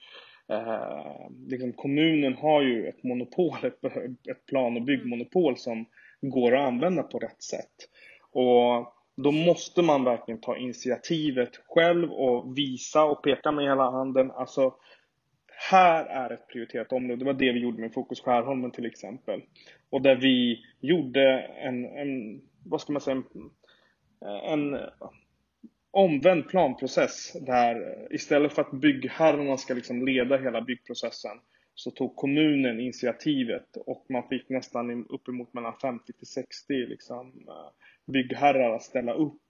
eh, 0.48 1.30
liksom, 1.46 1.72
kommunen 1.72 2.34
har 2.34 2.62
ju 2.62 2.86
ett 2.86 3.02
monopol, 3.02 3.56
ett, 3.62 3.84
ett 4.30 4.46
plan 4.46 4.76
och 4.76 4.82
byggmonopol 4.82 5.56
som 5.56 5.86
går 6.20 6.56
att 6.56 6.66
använda 6.66 7.02
på 7.02 7.18
rätt 7.18 7.42
sätt. 7.42 7.88
Och 8.38 8.92
då 9.16 9.30
måste 9.32 9.82
man 9.82 10.04
verkligen 10.04 10.40
ta 10.40 10.56
initiativet 10.56 11.50
själv 11.68 12.12
och 12.12 12.58
visa 12.58 13.04
och 13.04 13.22
peka 13.22 13.52
med 13.52 13.64
hela 13.64 13.90
handen. 13.90 14.30
Alltså, 14.30 14.74
här 15.70 16.04
är 16.04 16.30
ett 16.30 16.48
prioriterat 16.48 16.92
område. 16.92 17.16
Det 17.16 17.24
var 17.24 17.32
det 17.32 17.52
vi 17.52 17.60
gjorde 17.60 17.80
med 17.80 17.92
Fokus 17.92 18.20
Skärholmen 18.20 18.70
till 18.70 18.86
exempel. 18.86 19.42
Och 19.90 20.02
där 20.02 20.16
vi 20.16 20.64
gjorde 20.80 21.40
en, 21.40 21.84
en 21.84 22.40
vad 22.64 22.80
ska 22.80 22.92
man 22.92 23.02
säga, 23.02 23.22
en, 24.52 24.74
en 24.74 24.80
omvänd 25.90 26.48
planprocess 26.48 27.32
där 27.46 28.06
istället 28.10 28.52
för 28.52 28.62
att 28.62 28.72
byggherrarna 28.72 29.56
ska 29.56 29.74
liksom 29.74 30.06
leda 30.06 30.36
hela 30.36 30.60
byggprocessen 30.60 31.38
så 31.74 31.90
tog 31.90 32.16
kommunen 32.16 32.80
initiativet 32.80 33.76
och 33.86 34.06
man 34.08 34.28
fick 34.28 34.48
nästan 34.48 35.06
uppemot 35.06 35.54
mellan 35.54 35.74
50 35.82 36.12
till 36.12 36.26
60 36.26 36.72
liksom, 36.72 37.32
byggherrar 38.12 38.74
att 38.74 38.82
ställa 38.82 39.12
upp 39.12 39.42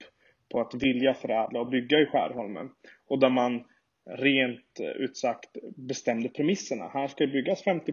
på 0.52 0.61
att 0.61 0.74
vilja 0.74 1.14
förädla 1.14 1.61
och 1.61 1.70
bygga 1.70 2.00
i 2.00 2.06
Skärholmen. 2.06 2.70
Och 3.09 3.18
där 3.18 3.30
man 3.30 3.64
rent 4.11 4.80
eh, 4.80 4.90
ut 4.90 5.16
sagt 5.16 5.56
bestämde 5.76 6.28
premisserna. 6.28 6.88
Här 6.88 7.09
ska 7.09 7.26
det 7.26 7.32
byggas 7.32 7.62
50 7.62 7.92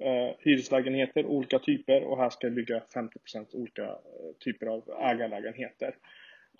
eh, 0.00 0.34
hyreslägenheter, 0.38 1.26
olika 1.26 1.58
typer 1.58 2.04
och 2.04 2.18
här 2.18 2.30
ska 2.30 2.46
det 2.46 2.54
byggas 2.54 2.94
50% 2.94 3.46
olika 3.52 3.82
eh, 3.82 3.88
typer 4.44 4.66
av 4.66 4.82
ägarlägenheter. 5.00 5.94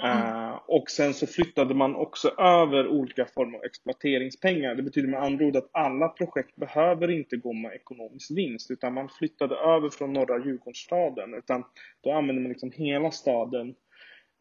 Uh, 0.04 0.60
och 0.66 0.90
sen 0.90 1.14
så 1.14 1.26
flyttade 1.26 1.74
man 1.74 1.96
också 1.96 2.28
över 2.28 2.88
olika 2.88 3.26
former 3.26 3.58
av 3.58 3.64
exploateringspengar. 3.64 4.74
Det 4.74 4.82
betyder 4.82 5.08
med 5.08 5.22
andra 5.22 5.46
ord 5.46 5.56
att 5.56 5.70
alla 5.72 6.08
projekt 6.08 6.56
behöver 6.56 7.10
inte 7.10 7.36
gå 7.36 7.52
med 7.52 7.72
ekonomisk 7.72 8.30
vinst 8.30 8.70
utan 8.70 8.94
man 8.94 9.08
flyttade 9.08 9.56
över 9.56 9.90
från 9.90 10.12
norra 10.12 10.44
Djurgårdsstaden 10.44 11.34
utan 11.34 11.64
då 12.00 12.12
använder 12.12 12.42
man 12.42 12.52
liksom 12.52 12.72
hela 12.74 13.10
staden 13.10 13.74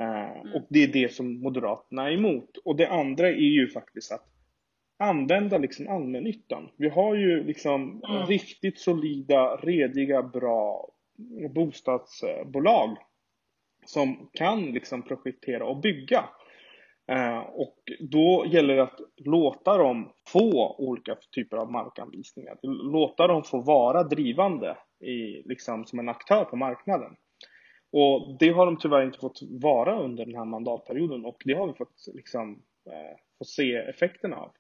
uh, 0.02 0.56
och 0.56 0.68
det 0.70 0.84
är 0.84 0.88
det 0.88 1.14
som 1.14 1.42
Moderaterna 1.42 2.10
är 2.10 2.14
emot. 2.14 2.58
Och 2.66 2.76
det 2.76 2.88
andra 2.88 3.28
är 3.28 3.52
ju 3.60 3.68
faktiskt 3.68 4.12
att 4.12 4.26
använda 5.00 5.58
liksom 5.58 5.88
allmännyttan. 5.88 6.70
Vi 6.78 6.90
har 6.90 7.16
ju 7.16 7.44
liksom 7.44 8.02
riktigt 8.28 8.80
solida, 8.80 9.56
rediga, 9.56 10.24
bra 10.24 10.90
bostadsbolag 11.50 12.98
som 13.88 14.30
kan 14.34 14.66
liksom 14.66 15.04
projektera 15.04 15.66
och 15.66 15.82
bygga. 15.82 16.30
Eh, 17.12 17.40
och 17.40 17.78
då 18.00 18.46
gäller 18.48 18.76
det 18.76 18.84
att 18.84 19.00
låta 19.16 19.78
dem 19.78 20.14
få 20.28 20.76
olika 20.78 21.18
typer 21.36 21.58
av 21.58 21.72
markanvisningar. 21.72 22.58
Låta 22.92 23.28
dem 23.28 23.44
få 23.44 23.62
vara 23.62 24.04
drivande 24.04 24.78
i, 25.00 25.44
liksom, 25.46 25.86
som 25.86 26.00
en 26.00 26.10
aktör 26.10 26.46
på 26.46 26.56
marknaden. 26.56 27.16
Och 27.92 28.38
det 28.40 28.50
har 28.50 28.66
de 28.66 28.78
tyvärr 28.78 29.06
inte 29.06 29.20
fått 29.20 29.40
vara 29.62 30.00
under 30.00 30.26
den 30.26 30.36
här 30.36 30.46
mandatperioden 30.46 31.26
och 31.26 31.38
det 31.46 31.54
har 31.54 31.68
vi 31.68 31.74
fått 31.74 32.06
liksom, 32.14 32.64
eh, 32.90 33.18
fått 33.38 33.50
se 33.50 33.76
effekterna 33.76 34.36
av. 34.36 34.52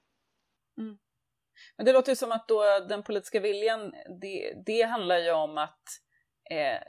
Mm. 0.77 0.97
Men 1.77 1.85
det 1.85 1.93
låter 1.93 2.11
ju 2.11 2.15
som 2.15 2.31
att 2.31 2.47
då 2.47 2.63
den 2.89 3.03
politiska 3.03 3.39
viljan, 3.39 3.93
det, 4.21 4.53
det 4.65 4.81
handlar 4.81 5.17
ju 5.17 5.31
om 5.31 5.57
att, 5.57 5.83
eh, 6.51 6.81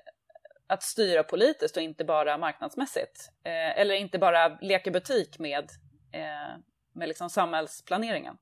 att 0.68 0.82
styra 0.82 1.22
politiskt 1.22 1.76
och 1.76 1.82
inte 1.82 2.04
bara 2.04 2.38
marknadsmässigt. 2.38 3.30
Eh, 3.44 3.80
eller 3.80 3.94
inte 3.94 4.18
bara 4.18 4.58
leka 4.60 4.90
butik 4.90 5.38
med, 5.38 5.64
eh, 6.12 6.58
med 6.92 7.08
liksom 7.08 7.30
samhällsplaneringen. 7.30 8.36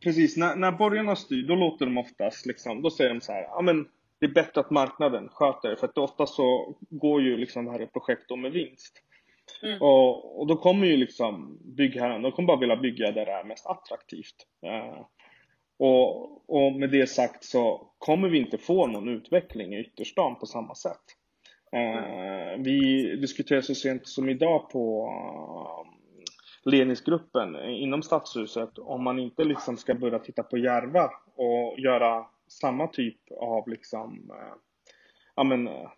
Precis, 0.00 0.36
när, 0.36 0.56
när 0.56 0.72
borgarna 0.72 1.16
styr 1.16 1.48
då 1.48 1.54
låter 1.54 1.86
de 1.86 1.98
oftast 1.98 2.46
liksom, 2.46 2.82
då 2.82 2.90
säger 2.90 3.10
de 3.10 3.20
så 3.20 3.32
här, 3.32 3.42
ja 3.42 3.62
men 3.62 3.88
det 4.18 4.26
är 4.26 4.30
bättre 4.30 4.60
att 4.60 4.70
marknaden 4.70 5.28
sköter 5.28 5.70
det 5.70 5.76
för 5.76 5.86
att 5.86 5.98
ofta 5.98 6.26
så 6.26 6.76
går 6.90 7.22
ju 7.22 7.36
liksom 7.36 7.64
det 7.64 7.72
här 7.72 7.86
projekt 7.86 8.28
då 8.28 8.36
med 8.36 8.52
vinst. 8.52 9.02
Mm. 9.62 9.82
Och, 9.82 10.40
och 10.40 10.46
då 10.46 10.56
kommer 10.56 10.86
ju 10.86 10.96
liksom 10.96 11.58
byggherren, 11.76 12.22
de 12.22 12.32
kommer 12.32 12.46
bara 12.46 12.60
vilja 12.60 12.76
bygga 12.76 13.12
där 13.12 13.26
det 13.26 13.32
är 13.32 13.44
mest 13.44 13.66
attraktivt. 13.66 14.46
Eh, 14.66 15.06
och, 15.78 16.50
och 16.50 16.72
med 16.72 16.90
det 16.90 17.06
sagt 17.06 17.44
så 17.44 17.90
kommer 17.98 18.28
vi 18.28 18.38
inte 18.38 18.58
få 18.58 18.86
någon 18.86 19.08
utveckling 19.08 19.74
i 19.74 19.80
ytterstan 19.80 20.38
på 20.38 20.46
samma 20.46 20.74
sätt. 20.74 21.02
Eh, 21.72 22.58
vi 22.58 23.02
diskuterade 23.16 23.62
så 23.62 23.74
sent 23.74 24.08
som 24.08 24.28
idag 24.28 24.70
på 24.70 25.06
eh, 25.06 26.70
ledningsgruppen 26.70 27.54
eh, 27.56 27.82
inom 27.82 28.02
Stadshuset 28.02 28.78
om 28.78 29.04
man 29.04 29.18
inte 29.18 29.44
liksom 29.44 29.76
ska 29.76 29.94
börja 29.94 30.18
titta 30.18 30.42
på 30.42 30.58
Järva 30.58 31.10
och 31.34 31.78
göra 31.78 32.26
samma 32.48 32.86
typ 32.86 33.18
av 33.40 33.68
liksom, 33.68 34.30
eh, 34.30 34.54
ja 35.36 35.44
men, 35.44 35.68
eh, 35.68 35.90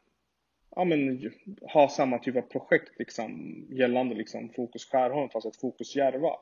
ja 0.76 0.84
men 0.84 1.30
ha 1.72 1.88
samma 1.88 2.18
typ 2.18 2.36
av 2.36 2.42
projekt 2.42 2.98
liksom 2.98 3.54
gällande 3.70 4.14
liksom 4.14 4.48
Fokus 4.56 4.84
Skärholm 4.90 5.30
fast 5.30 5.46
ett 5.46 5.60
Fokus 5.60 5.96
Järva 5.96 6.36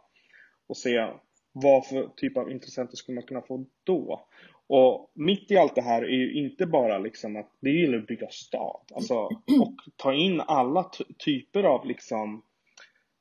och 0.67 0.77
se 0.77 1.09
vad 1.53 1.87
för 1.87 2.09
typ 2.17 2.37
av 2.37 2.51
intressenter 2.51 2.97
skulle 2.97 3.15
man 3.15 3.25
kunna 3.25 3.43
få 3.43 3.65
då? 3.85 4.27
Och 4.75 5.11
mitt 5.15 5.51
i 5.51 5.57
allt 5.57 5.75
det 5.75 5.83
här 5.83 6.03
är 6.03 6.17
ju 6.17 6.33
inte 6.33 6.67
bara 6.67 6.99
liksom 6.99 7.37
att 7.37 7.51
det 7.61 7.71
gäller 7.71 7.99
att 7.99 8.07
bygga 8.07 8.29
stad, 8.31 8.81
alltså 8.95 9.15
och 9.61 9.75
ta 9.97 10.15
in 10.15 10.41
alla 10.41 10.85
ty- 10.85 11.05
typer 11.19 11.63
av 11.63 11.87
liksom 11.87 12.43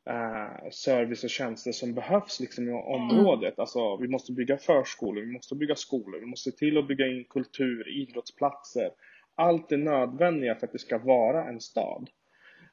eh, 0.10 0.70
service 0.72 1.24
och 1.24 1.30
tjänster 1.30 1.72
som 1.72 1.94
behövs 1.94 2.40
liksom 2.40 2.70
i 2.70 2.72
området. 2.72 3.60
Alltså 3.60 3.98
vi 3.98 4.08
måste 4.08 4.32
bygga 4.32 4.58
förskolor, 4.58 5.22
vi 5.22 5.32
måste 5.32 5.56
bygga 5.56 5.76
skolor, 5.76 6.20
vi 6.20 6.26
måste 6.26 6.52
se 6.52 6.58
till 6.58 6.78
att 6.78 6.88
bygga 6.88 7.08
in 7.08 7.26
kultur, 7.30 8.02
idrottsplatser. 8.02 8.90
Allt 9.36 9.70
det 9.70 9.78
nödvändiga 9.78 10.56
för 10.56 10.68
att 10.68 10.74
det 10.74 10.80
ska 10.80 10.98
vara 10.98 11.50
en 11.50 11.62
stad. 11.62 12.10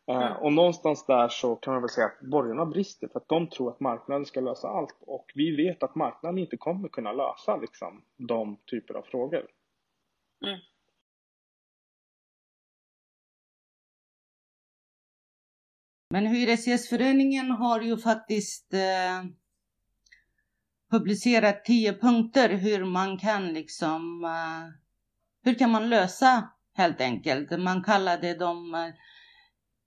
Eh, 0.08 0.32
och 0.32 0.52
någonstans 0.52 1.06
där 1.06 1.28
så 1.28 1.56
kan 1.56 1.72
man 1.72 1.82
väl 1.82 1.90
säga 1.90 2.06
att 2.06 2.20
borgarna 2.20 2.66
brister 2.66 3.08
för 3.08 3.20
att 3.20 3.28
de 3.28 3.48
tror 3.48 3.70
att 3.70 3.80
marknaden 3.80 4.26
ska 4.26 4.40
lösa 4.40 4.68
allt. 4.68 4.96
Och 5.00 5.32
vi 5.34 5.56
vet 5.56 5.82
att 5.82 5.94
marknaden 5.94 6.38
inte 6.38 6.56
kommer 6.56 6.88
kunna 6.88 7.12
lösa 7.12 7.56
liksom, 7.56 8.02
de 8.16 8.56
typer 8.66 8.94
av 8.94 9.02
frågor. 9.02 9.46
Men 16.10 16.26
Hyresgästföreningen 16.26 17.50
har 17.50 17.80
ju 17.80 17.98
faktiskt 17.98 18.74
eh, 18.74 19.24
publicerat 20.90 21.64
tio 21.64 21.92
punkter 21.92 22.48
hur 22.48 22.84
man 22.84 23.18
kan 23.18 23.52
liksom, 23.52 24.24
eh, 24.24 24.74
hur 25.42 25.58
kan 25.58 25.70
man 25.70 25.88
lösa 25.88 26.48
helt 26.74 27.00
enkelt. 27.00 27.50
Man 27.50 27.84
kallade 27.84 28.34
dem 28.34 28.74
eh, 28.74 28.94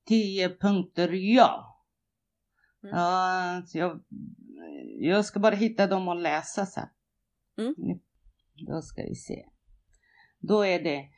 tio 0.06 0.50
punkter 0.50 1.10
ja. 1.12 1.78
Mm. 2.84 2.96
Ja, 2.96 3.62
jag, 3.74 4.00
jag 5.00 5.26
ska 5.26 5.40
bara 5.40 5.56
hitta 5.56 5.88
dem 5.88 6.08
och 6.08 6.16
läsa 6.16 6.66
sen. 6.66 6.88
Mm. 7.58 8.00
Då 8.68 8.82
ska 8.82 9.04
vi 9.04 9.16
se. 9.16 9.46
Då 10.40 10.66
är 10.66 10.84
det 10.84 11.10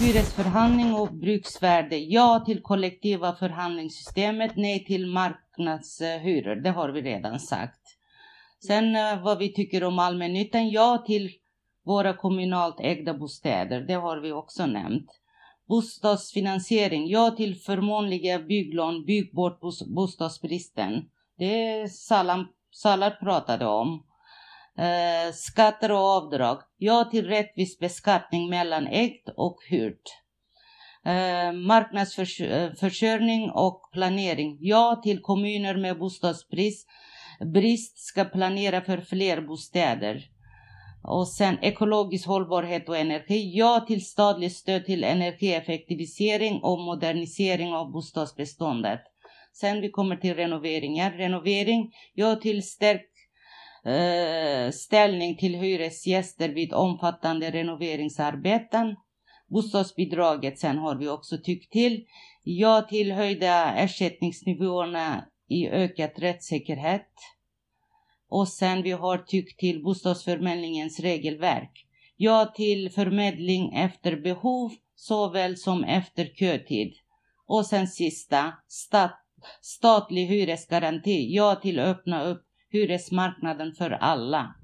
hyresförhandling 0.00 0.94
och 0.94 1.14
bruksvärde. 1.14 1.96
Ja 1.96 2.42
till 2.46 2.62
kollektiva 2.62 3.34
förhandlingssystemet. 3.34 4.56
Nej 4.56 4.84
till 4.84 5.06
marknadshyror. 5.06 6.56
Det 6.56 6.70
har 6.70 6.88
vi 6.88 7.02
redan 7.02 7.40
sagt. 7.40 7.80
Sen 8.66 8.96
eh, 8.96 9.22
vad 9.22 9.38
vi 9.38 9.52
tycker 9.52 9.84
om 9.84 9.98
allmännyttan. 9.98 10.70
Ja 10.70 11.04
till 11.06 11.30
våra 11.84 12.16
kommunalt 12.16 12.80
ägda 12.80 13.14
bostäder. 13.14 13.80
Det 13.80 13.94
har 13.94 14.16
vi 14.16 14.32
också 14.32 14.66
nämnt. 14.66 15.20
Bostadsfinansiering. 15.68 17.08
Ja 17.08 17.30
till 17.30 17.56
förmånliga 17.56 18.38
bygglån. 18.38 19.04
Bygg 19.04 19.34
bort 19.34 19.60
bostadsbristen. 19.86 21.04
Det 21.38 21.66
är 21.66 21.86
Salam 22.70 23.12
pratade 23.20 23.66
om. 23.66 24.04
Eh, 24.78 25.32
skatter 25.32 25.92
och 25.92 25.98
avdrag. 25.98 26.58
Ja 26.76 27.08
till 27.10 27.26
rättvis 27.26 27.78
beskattning 27.78 28.50
mellan 28.50 28.86
ägt 28.86 29.28
och 29.36 29.58
hyrt. 29.68 30.02
Eh, 31.04 31.52
marknadsförsörjning 31.52 33.44
eh, 33.44 33.56
och 33.56 33.90
planering. 33.92 34.58
Ja 34.60 35.00
till 35.04 35.20
kommuner 35.20 35.76
med 35.76 35.98
bostadsbrist 35.98 36.88
brist 37.40 37.98
ska 37.98 38.24
planera 38.24 38.80
för 38.80 39.00
fler 39.00 39.40
bostäder. 39.40 40.24
Och 41.10 41.28
sen 41.28 41.58
ekologisk 41.62 42.26
hållbarhet 42.26 42.88
och 42.88 42.96
energi. 42.96 43.52
Ja 43.54 43.84
till 43.88 44.06
statligt 44.06 44.52
stöd 44.52 44.84
till 44.84 45.04
energieffektivisering 45.04 46.60
och 46.62 46.78
modernisering 46.78 47.74
av 47.74 47.92
bostadsbeståndet. 47.92 49.00
Sen 49.52 49.80
vi 49.80 49.90
kommer 49.90 50.16
till 50.16 50.34
renoveringar. 50.34 51.10
Renovering, 51.10 51.92
ja 52.14 52.36
till 52.36 52.62
stärkt 52.62 53.14
eh, 53.84 54.70
ställning 54.72 55.36
till 55.36 55.54
hyresgäster 55.54 56.48
vid 56.48 56.72
omfattande 56.72 57.50
renoveringsarbeten. 57.50 58.96
Bostadsbidraget 59.48 60.58
sen 60.58 60.78
har 60.78 60.96
vi 60.96 61.08
också 61.08 61.38
tyckt 61.38 61.72
till. 61.72 62.04
Ja 62.44 62.86
till 62.88 63.12
höjda 63.12 63.74
ersättningsnivåerna 63.74 65.24
i 65.48 65.68
ökad 65.68 66.10
rättssäkerhet. 66.16 67.08
Och 68.28 68.48
sen 68.48 68.82
vi 68.82 68.90
har 68.90 69.18
tyckt 69.18 69.60
till 69.60 69.82
bostadsförmedlingens 69.82 71.00
regelverk. 71.00 71.86
Ja 72.16 72.52
till 72.56 72.90
förmedling 72.90 73.74
efter 73.74 74.16
behov 74.16 74.72
såväl 74.94 75.56
som 75.56 75.84
efter 75.84 76.24
kötid. 76.24 76.94
Och 77.46 77.66
sen 77.66 77.88
sista, 77.88 78.52
stat, 78.68 79.12
statlig 79.60 80.26
hyresgaranti. 80.26 81.34
Ja 81.34 81.54
till 81.54 81.78
öppna 81.78 82.24
upp 82.24 82.44
hyresmarknaden 82.70 83.72
för 83.72 83.90
alla. 83.90 84.54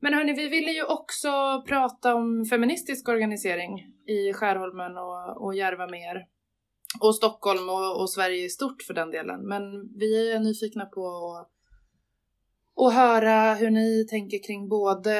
Men 0.00 0.14
hörni, 0.14 0.32
vi 0.32 0.48
ville 0.48 0.70
ju 0.70 0.84
också 0.84 1.62
prata 1.68 2.14
om 2.14 2.44
feministisk 2.50 3.08
organisering 3.08 3.78
i 4.06 4.32
Skärholmen 4.32 4.96
och, 4.96 5.44
och 5.44 5.54
Järva 5.54 5.86
med 5.86 6.00
er. 6.00 6.26
Och 7.00 7.14
Stockholm 7.14 7.68
och, 7.68 8.00
och, 8.00 8.10
Sverige 8.10 8.44
i 8.44 8.48
stort 8.48 8.82
för 8.82 8.94
den 8.94 9.10
delen. 9.10 9.40
Men 9.48 9.62
vi 9.98 10.32
är 10.32 10.40
nyfikna 10.40 10.86
på 10.86 11.06
att, 11.40 11.55
och 12.76 12.92
höra 12.92 13.54
hur 13.54 13.70
ni 13.70 14.06
tänker 14.10 14.42
kring 14.46 14.68
både 14.68 15.12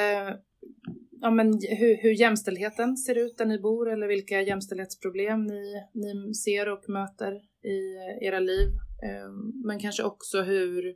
ja, 1.21 1.31
men 1.31 1.47
hur, 1.53 2.01
hur 2.01 2.11
jämställdheten 2.11 2.97
ser 2.97 3.15
ut 3.15 3.37
där 3.37 3.45
ni 3.45 3.59
bor 3.59 3.91
eller 3.91 4.07
vilka 4.07 4.41
jämställdhetsproblem 4.41 5.43
ni, 5.43 5.83
ni 5.93 6.33
ser 6.33 6.69
och 6.69 6.89
möter 6.89 7.33
i 7.63 7.95
era 8.21 8.39
liv. 8.39 8.67
Ehm, 9.03 9.65
men 9.65 9.79
kanske 9.79 10.03
också 10.03 10.41
hur, 10.41 10.95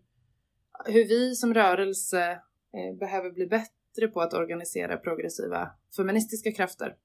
hur 0.86 1.08
vi 1.08 1.36
som 1.36 1.54
rörelse 1.54 2.32
eh, 2.74 2.98
behöver 3.00 3.32
bli 3.32 3.48
bättre 3.48 4.08
på 4.14 4.22
att 4.22 4.34
organisera 4.34 4.98
progressiva 4.98 5.72
feministiska 5.96 6.52
krafter. 6.52 6.96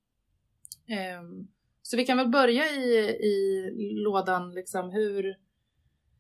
Ehm, 0.89 1.49
så 1.83 1.97
vi 1.97 2.05
kan 2.05 2.19
väl 2.19 2.29
börja 2.29 2.65
i, 2.65 2.97
i 3.21 3.71
lådan, 4.05 4.55
liksom, 4.55 4.91
hur, 4.91 5.37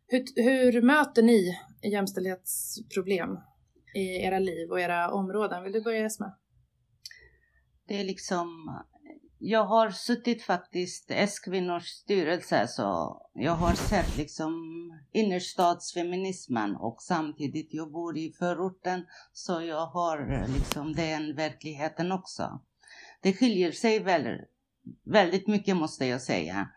hur, 0.06 0.24
hur 0.36 0.82
möter 0.82 1.22
ni 1.22 1.58
jämställdhetsproblem 1.82 3.30
i 3.94 4.24
era 4.24 4.38
liv 4.38 4.70
och 4.70 4.80
era 4.80 5.10
områden? 5.10 5.62
Vill 5.62 5.72
du 5.72 5.82
börja 5.82 6.06
Esma? 6.06 6.32
Det 7.88 8.00
är 8.00 8.04
liksom, 8.04 8.48
jag 9.38 9.64
har 9.64 9.90
suttit 9.90 10.42
faktiskt 10.42 11.10
S-kvinnors 11.10 11.86
styrelse 11.86 12.66
så 12.68 13.20
jag 13.34 13.52
har 13.52 13.74
sett 13.74 14.16
liksom 14.16 14.52
innerstadsfeminismen 15.12 16.76
och 16.76 17.02
samtidigt 17.02 17.74
jag 17.74 17.92
bor 17.92 18.18
i 18.18 18.32
förorten 18.38 19.06
så 19.32 19.62
jag 19.62 19.86
har 19.86 20.46
liksom 20.54 20.92
den 20.92 21.36
verkligheten 21.36 22.12
också. 22.12 22.60
Det 23.22 23.32
skiljer 23.32 23.72
sig 23.72 23.98
väl 23.98 24.40
väldigt 25.04 25.46
mycket 25.46 25.76
måste 25.76 26.06
jag 26.06 26.22
säga. 26.22 26.68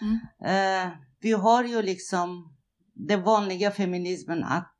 Mm. 0.00 0.14
Uh, 0.14 0.92
vi 1.20 1.32
har 1.32 1.64
ju 1.64 1.82
liksom 1.82 2.51
den 2.94 3.22
vanliga 3.22 3.70
feminismen 3.70 4.44
att 4.44 4.76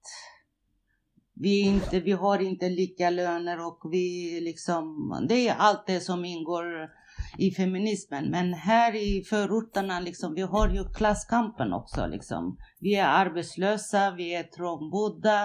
vi, 1.34 1.60
inte, 1.60 2.00
vi 2.00 2.12
har 2.12 2.42
inte 2.42 2.68
lika 2.68 3.10
löner 3.10 3.66
och 3.66 3.80
vi 3.92 4.38
liksom, 4.40 5.26
det 5.28 5.48
är 5.48 5.54
allt 5.54 5.86
det 5.86 6.00
som 6.00 6.24
ingår 6.24 6.64
i 7.38 7.50
feminismen. 7.50 8.30
Men 8.30 8.54
här 8.54 8.94
i 8.94 9.24
förorterna, 9.24 10.00
liksom, 10.00 10.34
vi 10.34 10.42
har 10.42 10.68
ju 10.68 10.84
klasskampen 10.84 11.72
också. 11.72 12.06
Liksom. 12.06 12.56
Vi 12.80 12.94
är 12.94 13.06
arbetslösa, 13.06 14.10
vi 14.10 14.34
är 14.34 14.42
trångbodda. 14.42 15.44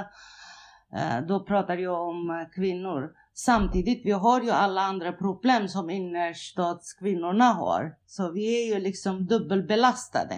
Eh, 0.96 1.28
då 1.28 1.46
pratar 1.46 1.78
jag 1.78 2.08
om 2.10 2.30
eh, 2.30 2.50
kvinnor. 2.56 3.10
Samtidigt, 3.34 4.06
vi 4.06 4.12
har 4.12 4.42
ju 4.42 4.50
alla 4.50 4.82
andra 4.82 5.12
problem 5.12 5.68
som 5.68 5.90
innerstadskvinnorna 5.90 7.46
har. 7.46 7.96
Så 8.06 8.32
vi 8.32 8.64
är 8.64 8.76
ju 8.76 8.80
liksom 8.80 9.26
dubbelbelastade. 9.26 10.36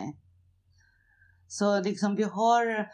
Så 1.51 1.81
liksom 1.81 2.15
vi 2.15 2.23
har... 2.23 2.89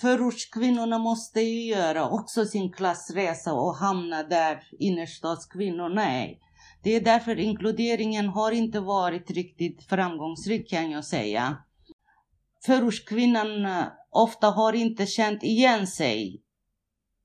Förortskvinnorna 0.00 0.98
måste 0.98 1.40
ju 1.40 1.70
göra 1.70 2.10
också 2.10 2.44
sin 2.44 2.72
klassresa 2.72 3.52
och 3.52 3.74
hamna 3.74 4.22
där 4.22 4.62
innerstadskvinnorna 4.78 6.04
är. 6.04 6.38
Det 6.82 6.90
är 6.90 7.00
därför 7.00 7.38
inkluderingen 7.38 8.28
har 8.28 8.52
inte 8.52 8.80
varit 8.80 9.30
riktigt 9.30 9.84
framgångsrik 9.84 10.70
kan 10.70 10.90
jag 10.90 11.04
säga. 11.04 11.56
Förortskvinnan 12.66 13.84
ofta 14.10 14.50
har 14.50 14.72
inte 14.72 15.06
känt 15.06 15.42
igen 15.42 15.86
sig 15.86 16.42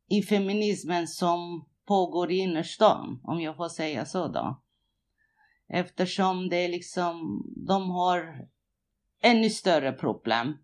i 0.09 0.21
feminismen 0.21 1.07
som 1.07 1.65
pågår 1.85 2.31
i 2.31 2.37
innerstan, 2.37 3.19
om 3.23 3.41
jag 3.41 3.55
får 3.55 3.69
säga 3.69 4.05
så 4.05 4.27
då. 4.27 4.61
Eftersom 5.69 6.49
det 6.49 6.57
är 6.65 6.69
liksom, 6.69 7.43
de 7.67 7.89
har 7.89 8.47
ännu 9.21 9.49
större 9.49 9.91
problem. 9.91 10.57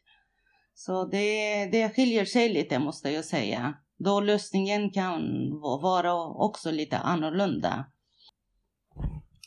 Så 0.74 1.04
det, 1.04 1.66
det 1.66 1.94
skiljer 1.94 2.24
sig 2.24 2.48
lite 2.48 2.78
måste 2.78 3.10
jag 3.10 3.24
säga. 3.24 3.74
Då 3.98 4.20
lösningen 4.20 4.90
kan 4.90 5.50
vara 5.60 6.26
också 6.26 6.70
lite 6.70 6.98
annorlunda. 6.98 7.84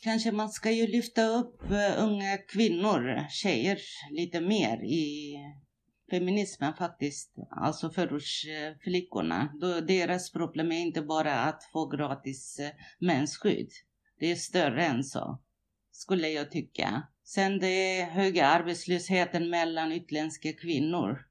Kanske 0.02 0.32
man 0.32 0.50
ska 0.50 0.70
ju 0.70 0.86
lyfta 0.86 1.26
upp 1.26 1.70
eh, 1.70 2.04
unga 2.04 2.38
kvinnor, 2.38 3.28
tjejer, 3.30 3.78
lite 4.10 4.40
mer 4.40 4.84
i 4.84 5.36
feminismen 6.10 6.74
faktiskt. 6.74 7.34
Alltså 7.50 7.90
förortsflickorna. 7.90 9.52
Deras 9.88 10.32
problem 10.32 10.72
är 10.72 10.80
inte 10.80 11.02
bara 11.02 11.34
att 11.34 11.64
få 11.72 11.86
gratis 11.86 12.58
eh, 12.58 12.70
mensskydd. 12.98 13.70
Det 14.18 14.30
är 14.30 14.36
större 14.36 14.84
än 14.84 15.04
så, 15.04 15.40
skulle 15.90 16.28
jag 16.28 16.50
tycka. 16.50 17.02
Sen 17.24 17.58
det 17.58 18.02
höga 18.04 18.46
arbetslösheten 18.46 19.50
mellan 19.50 19.92
utländska 19.92 20.52
kvinnor. 20.52 21.26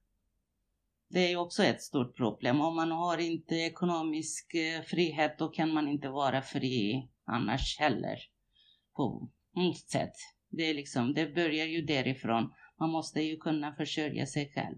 Det 1.10 1.32
är 1.32 1.38
också 1.38 1.64
ett 1.64 1.82
stort 1.82 2.16
problem. 2.18 2.62
Om 2.62 2.76
man 2.76 2.92
har 2.92 3.18
inte 3.18 3.56
ekonomisk 3.56 4.54
eh, 4.54 4.82
frihet 4.82 5.36
då 5.38 5.48
kan 5.48 5.74
man 5.74 5.88
inte 5.88 6.10
vara 6.10 6.42
fri 6.42 7.10
annars 7.26 7.80
heller 7.80 8.20
på 8.96 9.30
något 9.56 9.90
sätt. 9.90 10.14
Det, 10.50 10.64
är 10.64 10.74
liksom, 10.74 11.14
det 11.14 11.36
börjar 11.36 11.66
ju 11.66 11.82
därifrån. 11.82 12.52
Man 12.80 12.90
måste 12.90 13.22
ju 13.22 13.38
kunna 13.38 13.74
försörja 13.74 14.26
sig 14.26 14.52
själv. 14.56 14.78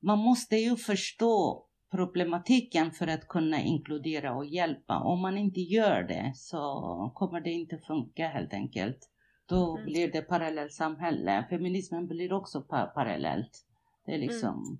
Man 0.00 0.18
måste 0.18 0.56
ju 0.56 0.76
förstå 0.76 1.66
problematiken 1.90 2.90
för 2.90 3.06
att 3.06 3.28
kunna 3.28 3.60
inkludera 3.60 4.34
och 4.34 4.46
hjälpa. 4.46 4.98
Om 4.98 5.20
man 5.20 5.38
inte 5.38 5.60
gör 5.60 6.02
det 6.02 6.32
så 6.36 7.12
kommer 7.14 7.40
det 7.40 7.50
inte 7.50 7.78
funka 7.78 8.28
helt 8.28 8.52
enkelt. 8.52 9.10
Då 9.46 9.76
mm. 9.76 9.84
blir 9.84 10.12
det 10.12 10.22
parallellsamhälle. 10.22 11.46
Feminismen 11.50 12.06
blir 12.06 12.32
också 12.32 12.62
pa 12.62 12.86
parallellt. 12.86 13.66
Det 14.06 14.14
är 14.14 14.18
liksom... 14.18 14.54
Mm. 14.54 14.78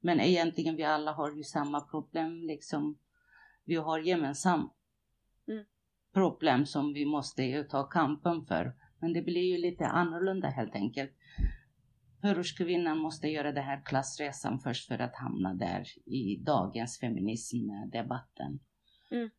Men 0.00 0.20
egentligen 0.20 0.76
vi 0.76 0.84
alla 0.84 1.12
har 1.12 1.36
ju 1.36 1.42
samma 1.44 1.80
problem 1.80 2.42
liksom. 2.42 2.98
Vi 3.64 3.76
har 3.76 3.98
gemensamt 3.98 4.72
problem 6.12 6.66
som 6.66 6.92
vi 6.92 7.04
måste 7.06 7.64
ta 7.64 7.84
kampen 7.84 8.46
för. 8.46 8.72
Men 8.98 9.12
det 9.12 9.22
blir 9.22 9.52
ju 9.52 9.58
lite 9.58 9.86
annorlunda 9.86 10.48
helt 10.48 10.74
enkelt. 10.74 11.10
Förortskvinnan 12.24 12.98
måste 12.98 13.28
göra 13.28 13.52
den 13.52 13.64
här 13.64 13.82
klassresan 13.84 14.58
först 14.58 14.88
för 14.88 14.98
att 14.98 15.16
hamna 15.16 15.54
där 15.54 15.84
i 16.06 16.36
dagens 16.36 17.00
feminismdebatten. 17.00 18.60
Mm. 19.10 19.30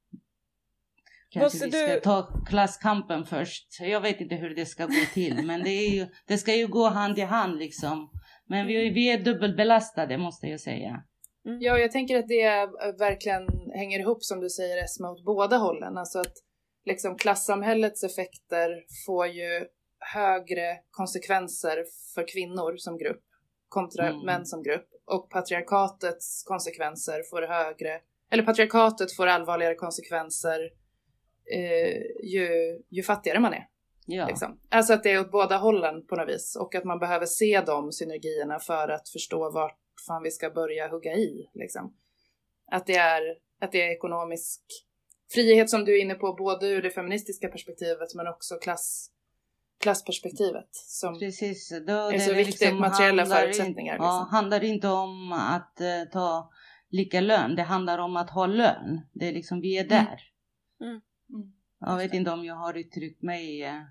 Kanske 1.30 1.46
måste 1.46 1.66
vi 1.66 1.72
ska 1.72 1.94
du... 1.94 2.00
ta 2.00 2.44
klasskampen 2.48 3.26
först. 3.26 3.80
Jag 3.80 4.02
vet 4.02 4.22
inte 4.22 4.36
hur 4.36 4.56
det 4.56 4.66
ska 4.66 4.86
gå 4.86 5.06
till, 5.14 5.46
men 5.46 5.64
det, 5.64 5.70
är 5.70 5.90
ju, 5.90 6.08
det 6.28 6.38
ska 6.38 6.56
ju 6.56 6.68
gå 6.68 6.88
hand 6.88 7.18
i 7.18 7.22
hand 7.22 7.60
liksom. 7.60 8.12
Men 8.46 8.68
vi, 8.68 8.90
vi 8.90 9.12
är 9.12 9.24
dubbelbelastade 9.24 10.18
måste 10.18 10.48
jag 10.48 10.60
säga. 10.60 11.04
Mm. 11.46 11.62
Ja, 11.62 11.78
jag 11.78 11.92
tänker 11.92 12.20
att 12.20 12.28
det 12.28 12.70
verkligen 13.00 13.48
hänger 13.76 14.00
ihop 14.00 14.24
som 14.24 14.40
du 14.40 14.50
säger 14.50 14.84
Esma 14.84 15.12
åt 15.12 15.26
båda 15.26 15.58
hållen. 15.58 15.98
Alltså 15.98 16.20
att 16.20 16.34
liksom 16.86 17.18
klassamhällets 17.18 18.04
effekter 18.04 18.70
får 19.06 19.28
ju 19.28 19.66
högre 20.14 20.80
konsekvenser 20.91 21.86
för 22.16 22.28
kvinnor 22.28 22.78
som 22.78 22.97
grupp 22.97 23.24
kontra 23.70 24.08
mm. 24.08 24.26
män 24.26 24.45
som 24.45 24.64
grupp 24.64 24.88
och 25.06 25.30
patriarkatets 25.30 26.43
konsekvenser 26.43 27.24
får 27.30 27.41
högre, 27.41 28.01
eller 28.32 28.43
patriarkatet 28.43 29.16
får 29.16 29.28
allvarligare 29.28 29.76
konsekvenser 29.76 30.60
eh, 31.53 32.01
ju, 32.24 32.80
ju 32.89 33.03
fattigare 33.03 33.39
man 33.39 33.53
är. 33.53 33.68
Ja. 34.06 34.28
Liksom. 34.28 34.60
Alltså 34.70 34.93
att 34.93 35.03
det 35.03 35.12
är 35.12 35.20
åt 35.20 35.32
båda 35.32 35.58
hållen 35.58 36.08
på 36.08 36.16
något 36.16 36.30
vis 36.30 36.56
och 36.56 36.76
att 36.76 36.84
man 36.84 36.99
behöver 36.99 37.26
se 37.26 37.62
de 37.66 37.91
synergierna 37.91 38.60
för 38.60 38.88
att 38.88 39.10
förstå 39.10 39.51
vart 39.51 39.78
fan 40.08 40.24
vi 40.24 40.32
ska 40.32 40.49
börja 40.49 40.88
hugga 40.88 41.14
i. 41.14 41.49
Liksom. 41.53 41.93
Att, 42.72 42.86
det 42.86 42.95
är, 42.95 43.22
att 43.62 43.72
det 43.72 43.82
är 43.82 43.91
ekonomisk 43.91 44.62
frihet 45.34 45.70
som 45.70 45.86
du 45.86 45.97
är 45.97 46.01
inne 46.01 46.16
på, 46.16 46.34
både 46.34 46.68
ur 46.68 46.82
det 46.82 46.89
feministiska 46.89 47.47
perspektivet 47.47 48.16
men 48.16 48.28
också 48.28 48.56
klass, 48.56 49.12
klassperspektivet 49.80 50.70
som 50.72 51.20
Precis, 51.20 51.70
då 51.88 51.94
är 51.94 52.20
så 52.20 52.34
viktigt, 52.34 52.62
liksom 52.62 52.80
materiella 52.80 53.26
förutsättningar. 53.26 53.94
In, 53.94 54.02
liksom. 54.02 54.06
ja, 54.06 54.28
handlar 54.32 54.64
inte 54.64 54.88
om 54.88 55.32
att 55.32 55.78
uh, 55.82 56.12
ta 56.12 56.52
lika 56.90 57.22
lön, 57.22 57.56
det 57.56 57.64
handlar 57.64 57.98
om 57.98 58.16
att 58.16 58.30
ha 58.30 58.46
lön. 58.46 59.02
Det 59.14 59.28
är 59.28 59.34
liksom, 59.34 59.62
vi 59.62 59.78
är 59.78 59.84
mm. 59.84 60.06
där. 60.06 60.22
Mm. 60.82 61.02
Mm. 61.30 61.54
Jag 61.80 61.98
vet 61.98 62.14
inte 62.14 62.32
om 62.32 62.46
jag 62.46 62.56
har 62.56 62.74
uttryckt 62.78 63.22
mig 63.22 63.64
uh, 63.64 63.82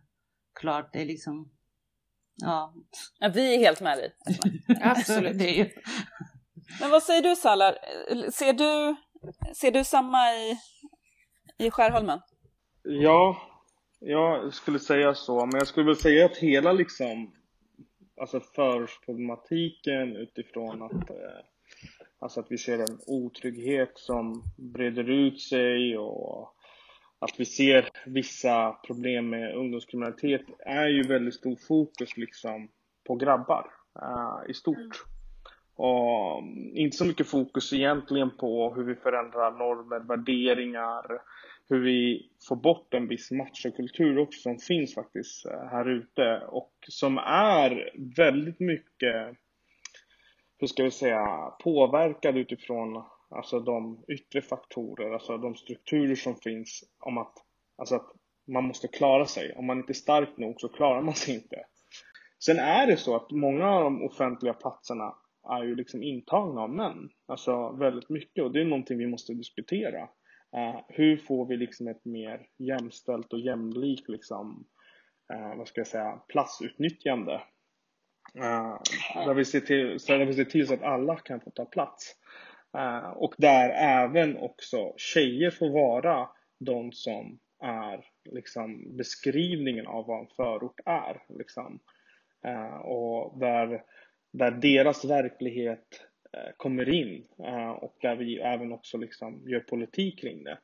klart, 0.61 0.93
det 0.93 1.01
är 1.01 1.07
liksom, 1.07 1.51
ja. 2.35 2.75
ja 3.19 3.29
vi 3.29 3.55
är 3.55 3.59
helt 3.59 3.81
med 3.81 3.99
dig. 3.99 4.15
Absolut. 4.83 5.39
det 5.39 5.49
är 5.49 5.65
ju... 5.65 5.71
Men 6.81 6.91
vad 6.91 7.03
säger 7.03 7.23
du 7.23 7.37
Salar, 7.37 7.79
ser 8.31 8.53
du, 8.53 8.97
ser 9.55 9.71
du 9.71 9.85
samma 9.85 10.33
i, 10.33 10.59
i 11.59 11.71
Skärholmen? 11.71 12.21
Ja, 12.83 13.37
jag 14.05 14.55
skulle 14.55 14.79
säga 14.79 15.15
så, 15.15 15.47
men 15.47 15.59
jag 15.59 15.67
skulle 15.67 15.87
väl 15.87 15.97
säga 15.97 16.27
att 16.27 16.37
hela 16.37 16.73
liksom 16.73 17.33
alltså 18.21 18.41
förortsproblematiken 18.41 20.17
utifrån 20.17 20.83
att 20.83 21.11
eh, 21.11 21.45
alltså 22.19 22.41
att 22.41 22.47
vi 22.51 22.59
ser 22.59 22.79
en 22.79 22.99
otrygghet 23.07 23.93
som 23.95 24.43
breder 24.57 25.11
ut 25.11 25.41
sig 25.41 25.99
och 25.99 26.55
att 27.19 27.41
vi 27.41 27.45
ser 27.45 27.89
vissa 28.07 28.73
problem 28.87 29.31
med 29.31 29.55
ungdomskriminalitet 29.55 30.43
är 30.59 30.87
ju 30.87 31.03
väldigt 31.03 31.35
stor 31.35 31.57
fokus 31.69 32.17
liksom 32.17 32.69
på 33.07 33.15
grabbar 33.15 33.71
uh, 34.03 34.51
i 34.51 34.55
stort. 34.55 35.05
Och 35.77 36.39
mm, 36.39 36.77
inte 36.77 36.97
så 36.97 37.05
mycket 37.05 37.29
fokus 37.29 37.73
egentligen 37.73 38.31
på 38.31 38.75
hur 38.75 38.85
vi 38.85 38.95
förändrar 38.95 39.51
normer, 39.51 40.01
värderingar, 40.01 41.21
hur 41.69 41.81
vi 41.81 42.31
får 42.49 42.57
bort 42.57 42.95
en 42.95 43.09
viss 43.09 43.31
machokultur 43.31 44.19
också 44.19 44.41
som 44.41 44.59
finns 44.59 44.95
faktiskt 44.95 45.47
eh, 45.47 45.67
här 45.71 45.89
ute 45.89 46.41
och 46.49 46.73
som 46.89 47.19
är 47.19 47.91
väldigt 48.17 48.61
mycket, 48.61 49.37
hur 50.59 50.67
ska 50.67 50.85
vi 50.85 50.91
säga, 50.91 51.27
påverkad 51.63 52.37
utifrån 52.37 53.05
alltså 53.31 53.61
de 53.61 54.05
yttre 54.09 54.43
faktorer, 54.43 55.11
alltså 55.11 55.39
de 55.39 55.55
strukturer 55.55 56.15
som 56.15 56.37
finns 56.37 56.85
om 56.99 57.19
att, 57.19 57.35
alltså 57.77 57.95
att 57.95 58.13
man 58.47 58.65
måste 58.65 58.89
klara 58.89 59.27
sig. 59.27 59.55
Om 59.57 59.67
man 59.67 59.79
inte 59.79 59.93
är 59.93 59.95
stark 59.95 60.37
nog 60.37 60.61
så 60.61 60.69
klarar 60.69 61.03
man 61.03 61.15
sig 61.15 61.35
inte. 61.35 61.57
Sen 62.45 62.59
är 62.59 62.87
det 62.87 62.97
så 62.97 63.17
att 63.17 63.31
många 63.31 63.71
av 63.71 63.85
de 63.85 64.03
offentliga 64.03 64.55
platserna 64.55 65.15
är 65.51 65.65
ju 65.65 65.75
liksom 65.75 66.03
intagna 66.03 66.61
av 66.61 66.71
män. 66.71 67.11
Alltså 67.27 67.73
väldigt 67.73 68.09
mycket 68.09 68.45
och 68.45 68.53
det 68.53 68.61
är 68.61 68.65
någonting 68.65 68.99
vi 68.99 69.07
måste 69.07 69.35
diskutera. 69.35 70.09
Uh, 70.57 70.81
hur 70.89 71.17
får 71.17 71.47
vi 71.47 71.57
liksom 71.57 71.89
ett 71.89 72.05
mer 72.05 72.47
jämställt 72.59 73.33
och 73.33 73.41
jämlikt 73.41 74.09
liksom, 74.09 74.67
uh, 75.33 75.57
vad 75.57 75.69
ska 75.69 75.81
jag 75.81 75.87
säga, 75.87 76.21
platsutnyttjande? 76.29 77.33
Uh, 78.39 78.79
där, 79.15 79.35
vi 79.35 79.45
ser 79.45 79.61
till, 79.61 80.01
så 80.01 80.13
där 80.13 80.27
vi 80.27 80.35
ser 80.35 80.45
till 80.45 80.67
så 80.67 80.75
att 80.75 80.83
alla 80.83 81.17
kan 81.17 81.41
få 81.41 81.51
ta 81.51 81.65
plats. 81.65 82.17
och 83.15 83.35
där 83.39 83.69
även 83.71 84.37
också 84.37 84.95
tjejer 84.97 85.51
får 85.51 85.71
vara 85.71 86.29
de 86.61 86.93
som 86.93 87.39
är 87.63 88.05
liksom, 88.31 88.97
beskrivningen 88.97 89.87
av 89.87 90.07
vad 90.07 90.21
en 90.21 90.35
förort 90.37 90.81
är. 90.87 91.23
Liksom. 91.29 91.81
och 92.85 93.39
där, 93.39 93.83
där 94.33 94.51
deras 94.51 95.05
verklighet 95.05 95.87
Eh, 96.35 96.53
kommer 96.57 96.89
in 96.89 97.25
eh, 97.39 97.71
och 97.71 97.97
där 98.01 98.17
vi 98.17 98.39
även 98.39 98.73
också 98.73 98.99
liksom 98.99 99.43
gör 99.49 99.61
politik 99.61 100.21
kring 100.21 100.45
det. 100.45 100.59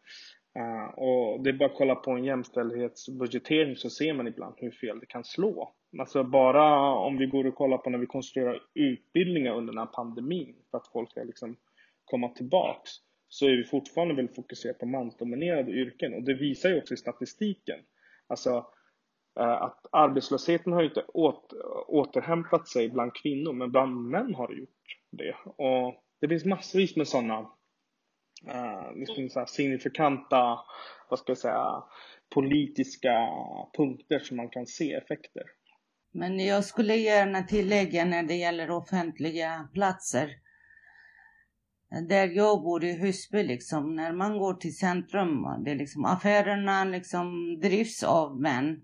Eh, 0.59 0.99
och 0.99 1.43
det 1.43 1.51
är 1.51 1.55
bara 1.55 1.71
att 1.71 1.77
kolla 1.77 1.95
på 1.95 2.11
en 2.11 2.25
jämställdhetsbudgetering 2.25 3.77
så 3.77 3.91
ser 3.91 4.15
man 4.15 4.29
ibland 4.29 4.55
hur 4.57 4.71
fel 4.71 5.01
det 5.01 5.07
kan 5.07 5.25
slå. 5.25 5.75
Alltså 5.99 6.25
bara 6.25 6.95
om 6.95 7.19
vi 7.19 7.27
går 7.27 7.47
och 7.47 7.55
kollar 7.55 7.79
på 7.79 7.91
när 7.91 7.99
vi 7.99 8.07
konstruerar 8.07 8.63
utbildningar 8.75 9.55
under 9.55 9.73
den 9.73 9.79
här 9.79 9.87
pandemin 9.87 10.55
för 10.71 10.79
att 10.79 10.89
folk 10.93 11.11
ska 11.11 11.23
liksom 11.23 11.57
komma 12.05 12.29
tillbaks 12.29 12.91
så 13.29 13.47
är 13.47 13.57
vi 13.57 13.65
fortfarande 13.65 14.15
väldigt 14.15 14.37
fokuserade 14.37 14.79
på 14.79 14.87
mansdominerade 14.87 15.71
yrken 15.71 16.15
och 16.15 16.23
det 16.23 16.35
visar 16.35 16.69
ju 16.69 16.79
också 16.79 16.95
i 16.95 16.97
statistiken. 16.97 17.79
Alltså 18.27 18.67
att 19.35 19.87
arbetslösheten 19.93 20.73
har 20.73 20.81
ju 20.81 20.89
inte 20.89 21.05
återhämtat 21.89 22.69
sig 22.69 22.89
bland 22.89 23.15
kvinnor 23.15 23.53
men 23.53 23.71
bland 23.71 24.11
män 24.11 24.35
har 24.35 24.49
det 24.49 24.55
gjort 24.55 24.80
det. 25.11 25.35
Och 25.45 26.05
det 26.21 26.29
finns 26.29 26.45
massvis 26.45 26.97
med 26.97 27.09
sådana 27.09 27.41
uh, 28.49 28.95
liksom 28.95 29.29
så 29.29 29.47
signifikanta, 29.47 30.59
vad 31.11 31.19
ska 31.19 31.31
jag 31.31 31.39
säga, 31.39 31.83
politiska 32.35 33.29
punkter 33.77 34.19
som 34.19 34.37
man 34.37 34.49
kan 34.49 34.67
se 34.67 34.93
effekter. 34.93 35.43
Men 36.13 36.41
jag 36.41 36.65
skulle 36.65 36.97
gärna 36.97 37.43
tillägga 37.43 38.05
när 38.05 38.23
det 38.23 38.35
gäller 38.35 38.71
offentliga 38.71 39.69
platser. 39.75 40.31
Där 42.09 42.27
jag 42.27 42.63
bor 42.63 42.85
i 42.85 42.93
Husby, 42.93 43.43
liksom, 43.43 43.97
när 43.97 44.13
man 44.13 44.39
går 44.39 44.55
till 44.55 44.77
centrum, 44.77 45.65
det 45.65 45.71
är 45.71 45.75
liksom, 45.75 46.05
affärerna 46.05 46.85
liksom 46.85 47.59
drivs 47.61 48.03
av 48.03 48.41
män. 48.41 48.83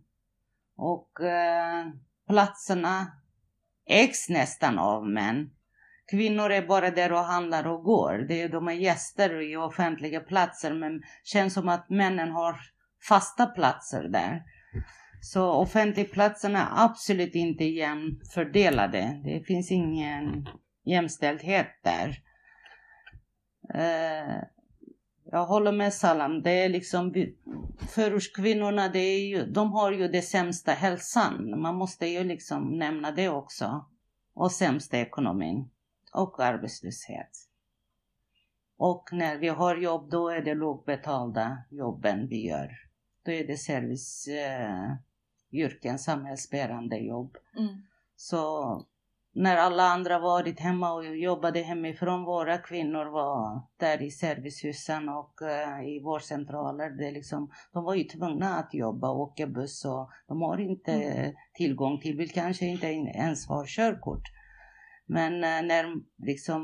Och 0.76 1.20
eh, 1.20 1.86
platserna 2.28 3.06
ägs 3.86 4.28
nästan 4.28 4.78
av 4.78 5.08
män. 5.08 5.50
Kvinnor 6.10 6.50
är 6.50 6.66
bara 6.66 6.90
där 6.90 7.12
och 7.12 7.18
handlar 7.18 7.66
och 7.66 7.82
går. 7.82 8.18
Det 8.28 8.42
är, 8.42 8.48
de 8.48 8.68
är 8.68 8.72
gäster 8.72 9.50
i 9.52 9.56
offentliga 9.56 10.20
platser 10.20 10.74
men 10.74 11.02
känns 11.24 11.54
som 11.54 11.68
att 11.68 11.90
männen 11.90 12.30
har 12.30 12.56
fasta 13.08 13.46
platser 13.46 14.08
där. 14.08 14.42
Så 15.20 15.50
offentligplatserna 15.50 16.58
är 16.58 16.84
absolut 16.84 17.34
inte 17.34 17.64
jämfördelade. 17.64 19.20
Det 19.24 19.40
finns 19.46 19.70
ingen 19.70 20.48
jämställdhet 20.84 21.68
där. 21.82 22.08
Uh, 23.74 24.42
jag 25.30 25.46
håller 25.46 25.72
med 25.72 25.94
Salam. 25.94 26.42
Det 26.42 26.50
är 26.50 26.68
liksom 26.68 27.14
förortskvinnorna, 27.88 28.88
det 28.88 28.98
är 28.98 29.28
ju, 29.28 29.46
de 29.46 29.72
har 29.72 29.92
ju 29.92 30.08
det 30.08 30.22
sämsta 30.22 30.72
hälsan. 30.72 31.60
Man 31.60 31.74
måste 31.74 32.06
ju 32.06 32.24
liksom 32.24 32.78
nämna 32.78 33.10
det 33.10 33.28
också. 33.28 33.84
Och 34.34 34.52
sämsta 34.52 34.98
ekonomin 34.98 35.68
och 36.16 36.40
arbetslöshet. 36.40 37.30
Och 38.76 39.08
när 39.12 39.36
vi 39.36 39.48
har 39.48 39.76
jobb 39.76 40.10
då 40.10 40.28
är 40.28 40.42
det 40.42 40.54
lågbetalda 40.54 41.58
jobben 41.70 42.28
vi 42.28 42.46
gör. 42.46 42.70
Då 43.22 43.32
är 43.32 43.46
det 43.46 43.56
serviceyrken, 43.56 45.94
eh, 45.94 45.96
samhällsbärande 45.96 46.96
jobb. 46.96 47.36
Mm. 47.56 47.82
Så 48.16 48.84
när 49.32 49.56
alla 49.56 49.82
andra 49.82 50.18
varit 50.18 50.60
hemma 50.60 50.92
och 50.92 51.16
jobbade 51.16 51.60
hemifrån, 51.60 52.24
våra 52.24 52.58
kvinnor 52.58 53.04
var 53.04 53.62
där 53.76 54.02
i 54.02 54.10
servicehusen 54.10 55.08
och 55.08 55.40
uh, 55.42 55.88
i 55.88 56.00
vårdcentraler. 56.00 56.90
Det 56.90 57.10
liksom, 57.10 57.50
de 57.72 57.84
var 57.84 57.94
ju 57.94 58.04
tvungna 58.04 58.54
att 58.54 58.74
jobba 58.74 59.10
och 59.10 59.20
åka 59.20 59.46
buss 59.46 59.84
och 59.84 60.10
de 60.28 60.42
har 60.42 60.58
inte 60.58 60.92
mm. 60.92 61.34
tillgång 61.54 62.00
till, 62.00 62.16
vill 62.16 62.30
kanske 62.30 62.66
inte 62.66 62.86
ens 62.86 63.46
ha 63.46 63.64
körkort. 63.66 64.35
Men 65.06 65.32
eh, 65.32 65.62
när 65.62 65.94
liksom 66.26 66.62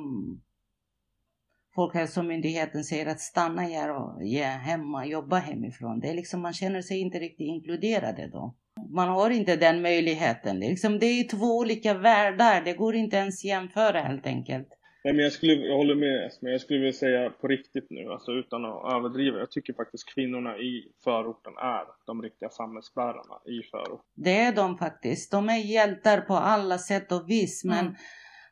Folkhälsomyndigheten 1.74 2.84
säger 2.84 3.06
att 3.06 3.20
stanna 3.20 3.62
här 3.62 3.90
och 3.96 4.24
ge 4.24 4.42
hemma, 4.42 5.06
jobba 5.06 5.36
hemifrån. 5.36 6.00
Det 6.00 6.08
är 6.08 6.14
liksom, 6.14 6.42
man 6.42 6.52
känner 6.52 6.82
sig 6.82 7.00
inte 7.00 7.18
riktigt 7.18 7.46
inkluderade 7.46 8.28
då. 8.32 8.54
Man 8.90 9.08
har 9.08 9.30
inte 9.30 9.56
den 9.56 9.82
möjligheten. 9.82 10.60
Liksom, 10.60 10.98
det 10.98 11.06
är 11.06 11.28
två 11.28 11.58
olika 11.58 11.94
världar, 11.94 12.62
det 12.64 12.72
går 12.72 12.94
inte 12.94 13.16
ens 13.16 13.44
jämföra 13.44 14.00
helt 14.00 14.26
enkelt. 14.26 14.68
Nej, 15.04 15.14
men 15.14 15.22
jag, 15.22 15.32
skulle, 15.32 15.52
jag 15.52 15.76
håller 15.76 15.94
med 15.94 16.30
men 16.40 16.52
jag 16.52 16.60
skulle 16.60 16.78
vilja 16.78 16.92
säga 16.92 17.30
på 17.30 17.48
riktigt 17.48 17.86
nu, 17.90 18.12
alltså 18.12 18.32
utan 18.32 18.64
att 18.64 18.94
överdriva. 18.94 19.38
Jag 19.38 19.50
tycker 19.50 19.72
faktiskt 19.72 20.14
kvinnorna 20.14 20.58
i 20.58 20.92
förorten 21.04 21.52
är 21.56 21.84
de 22.06 22.22
riktiga 22.22 22.48
samhällsbärarna 22.48 23.36
i 23.46 23.62
förorten. 23.70 24.06
Det 24.14 24.38
är 24.38 24.52
de 24.52 24.78
faktiskt. 24.78 25.30
De 25.30 25.48
är 25.48 25.56
hjältar 25.56 26.20
på 26.20 26.34
alla 26.34 26.78
sätt 26.78 27.12
och 27.12 27.30
vis, 27.30 27.64
men 27.64 27.86
mm 27.86 27.94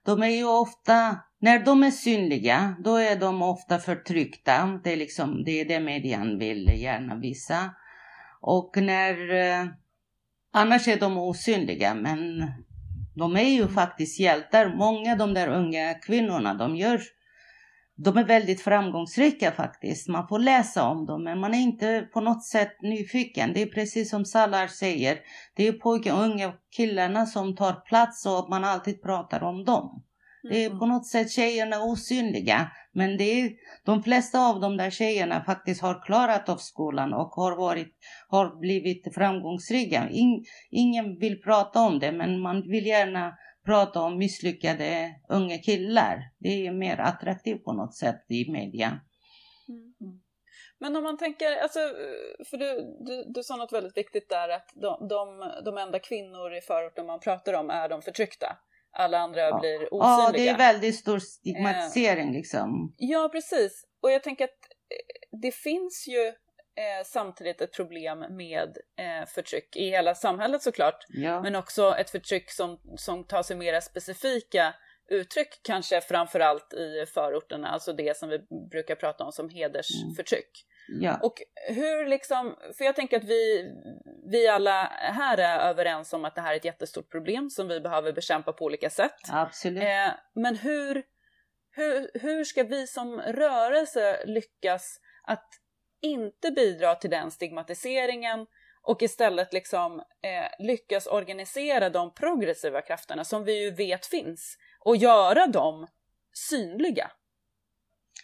de 0.07 0.23
är 0.23 0.29
ju 0.37 0.45
ofta 0.45 1.19
när 1.41 1.59
de 1.59 1.83
är 1.83 1.91
synliga, 1.91 2.77
då 2.85 2.97
är 2.97 3.17
de 3.17 3.43
ofta 3.43 3.79
förtryckta. 3.79 4.81
Det 4.85 4.93
är, 4.93 4.97
liksom, 4.97 5.45
det, 5.45 5.61
är 5.61 5.65
det 5.65 5.81
median 5.81 6.39
vill 6.39 6.81
gärna 6.83 7.15
visa. 7.17 7.71
Och 8.41 8.77
när... 8.77 9.35
Eh, 9.35 9.67
annars 10.53 10.89
är 10.89 11.01
de 11.01 11.19
osynliga, 11.19 11.95
men 11.95 12.51
de 13.15 13.37
är 13.37 13.49
ju 13.49 13.69
faktiskt 13.69 14.21
hjältar. 14.21 14.75
Många 14.77 15.13
av 15.13 15.19
de 15.19 15.35
där 15.35 15.49
unga 15.49 15.95
kvinnorna, 15.95 16.55
de 16.55 16.77
gör 16.77 17.01
de 18.05 18.17
är 18.17 18.25
väldigt 18.25 18.61
framgångsrika 18.61 19.53
faktiskt. 19.53 20.09
Man 20.09 20.29
får 20.29 20.39
läsa 20.39 20.89
om 20.89 21.07
dem, 21.07 21.25
men 21.25 21.41
man 21.41 21.55
är 21.55 21.59
inte 21.59 22.09
på 22.13 22.21
något 22.21 22.45
sätt 22.45 22.83
nyfiken. 22.83 23.53
Det 23.55 23.63
är 23.63 23.67
precis 23.67 24.11
som 24.11 24.25
Salar 24.25 24.67
säger. 24.67 25.19
Det 25.57 25.69
är 25.69 25.73
pojkar 25.73 26.15
och 26.15 26.23
unga 26.23 26.53
killarna 26.77 27.27
som 27.27 27.57
tar 27.57 27.73
plats 27.73 28.27
och 28.27 28.51
man 28.51 28.65
alltid 28.65 29.03
pratar 29.03 29.43
om 29.43 29.65
dem. 29.65 30.03
Det 30.43 30.65
är 30.65 30.71
på 30.71 30.85
mm. 30.85 30.89
något 30.89 31.07
sätt 31.07 31.31
tjejerna 31.31 31.83
osynliga. 31.83 32.71
Men 32.93 33.17
det 33.17 33.25
är, 33.25 33.51
de 33.85 34.03
flesta 34.03 34.41
av 34.41 34.61
de 34.61 34.77
där 34.77 34.91
tjejerna 34.91 35.45
faktiskt 35.45 35.83
har 35.83 36.05
klarat 36.07 36.49
av 36.49 36.57
skolan 36.57 37.15
och 37.15 37.29
har, 37.29 37.57
varit, 37.57 37.95
har 38.29 38.61
blivit 38.61 39.15
framgångsrika. 39.15 40.09
In, 40.11 40.45
ingen 40.71 41.19
vill 41.19 41.43
prata 41.43 41.81
om 41.81 41.99
det, 41.99 42.13
men 42.13 42.41
man 42.41 42.63
vill 42.71 42.87
gärna 42.87 43.35
prata 43.67 44.01
om 44.01 44.19
misslyckade 44.19 45.15
unga 45.29 45.59
killar. 45.59 46.31
Det 46.39 46.67
är 46.67 46.73
mer 46.73 47.01
attraktivt 47.01 47.65
på 47.65 47.73
något 47.73 47.95
sätt 47.95 48.25
i 48.29 48.51
media. 48.53 49.01
Mm. 49.69 50.21
Men 50.79 50.97
om 50.97 51.03
man 51.03 51.19
tänker, 51.19 51.57
alltså, 51.63 51.79
för 52.51 52.57
du, 52.57 52.97
du, 53.07 53.25
du 53.35 53.43
sa 53.43 53.57
något 53.57 53.73
väldigt 53.73 53.97
viktigt 53.97 54.29
där 54.29 54.49
att 54.49 54.73
de, 54.75 55.09
de, 55.09 55.53
de 55.65 55.79
enda 55.79 55.99
kvinnor 55.99 56.55
i 56.55 56.61
förorten 56.61 57.07
man 57.07 57.21
pratar 57.21 57.53
om 57.53 57.71
är 57.71 57.89
de 57.89 58.03
förtryckta. 58.03 58.57
Alla 58.93 59.19
andra 59.19 59.41
ja. 59.41 59.59
blir 59.61 59.95
osynliga. 59.95 60.27
Ja, 60.27 60.33
det 60.33 60.49
är 60.49 60.57
väldigt 60.57 60.97
stor 60.97 61.19
stigmatisering 61.19 62.29
eh, 62.29 62.35
liksom. 62.35 62.95
Ja, 62.97 63.29
precis. 63.33 63.85
Och 64.03 64.11
jag 64.11 64.23
tänker 64.23 64.45
att 64.45 64.51
eh, 64.51 65.39
det 65.43 65.55
finns 65.55 66.09
ju 66.09 66.33
eh, 66.77 67.05
samtidigt 67.05 67.61
ett 67.61 67.73
problem 67.73 68.19
med 68.31 68.79
eh, 68.99 69.27
förtryck 69.27 69.77
i 69.77 69.91
hela 69.91 70.15
samhället 70.15 70.63
såklart, 70.63 71.05
ja. 71.09 71.43
men 71.43 71.57
också 71.57 71.97
ett 71.99 72.11
förtryck 72.11 72.51
som, 72.51 72.81
som 72.97 73.25
tar 73.25 73.43
sig 73.43 73.57
mera 73.57 73.81
specifika 73.81 74.75
uttryck, 75.11 75.61
kanske 75.63 76.01
framförallt 76.01 76.73
i 76.73 77.07
förorterna, 77.07 77.69
alltså 77.69 77.93
det 77.93 78.17
som 78.17 78.29
vi 78.29 78.39
brukar 78.71 78.95
prata 78.95 79.25
om 79.25 79.33
som 79.33 79.49
hedersförtryck. 79.49 80.67
Mm. 80.89 81.03
Ja. 81.03 81.19
Och 81.23 81.43
hur 81.69 82.07
liksom, 82.07 82.57
för 82.79 82.85
jag 82.85 82.97
tänker 82.97 83.17
att 83.17 83.25
vi, 83.25 83.73
vi 84.31 84.49
alla 84.49 84.83
här 84.93 85.39
är 85.39 85.59
överens 85.59 86.13
om 86.13 86.25
att 86.25 86.35
det 86.35 86.41
här 86.41 86.53
är 86.53 86.57
ett 86.57 86.65
jättestort 86.65 87.11
problem 87.11 87.51
som 87.51 87.69
vi 87.69 87.81
behöver 87.81 88.13
bekämpa 88.13 88.53
på 88.53 88.65
olika 88.65 88.91
sätt. 88.91 89.21
Absolut. 89.33 89.83
Eh, 89.83 90.11
men 90.35 90.57
hur, 90.57 91.03
hur, 91.71 92.11
hur 92.15 92.45
ska 92.45 92.63
vi 92.63 92.87
som 92.87 93.21
rörelse 93.21 94.25
lyckas 94.27 95.01
att 95.23 95.49
inte 96.03 96.51
bidra 96.51 96.95
till 96.95 97.11
den 97.11 97.31
stigmatiseringen 97.31 98.47
och 98.83 99.03
istället 99.03 99.53
liksom 99.53 100.01
eh, 100.01 100.67
lyckas 100.67 101.07
organisera 101.07 101.91
de 101.91 102.15
progressiva 102.15 102.83
krafterna 102.83 103.25
som 103.25 103.45
vi 103.45 103.65
ju 103.65 103.71
vet 103.71 104.07
finns 104.07 104.57
och 104.81 104.97
göra 104.97 105.47
dem 105.47 105.87
synliga. 106.33 107.11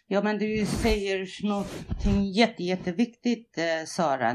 Ja, 0.06 0.22
men 0.22 0.38
du 0.38 0.66
säger 0.66 1.46
någonting 1.46 2.32
jätte, 2.32 2.62
jätteviktigt, 2.62 3.58
eh, 3.58 3.84
Sara. 3.86 4.34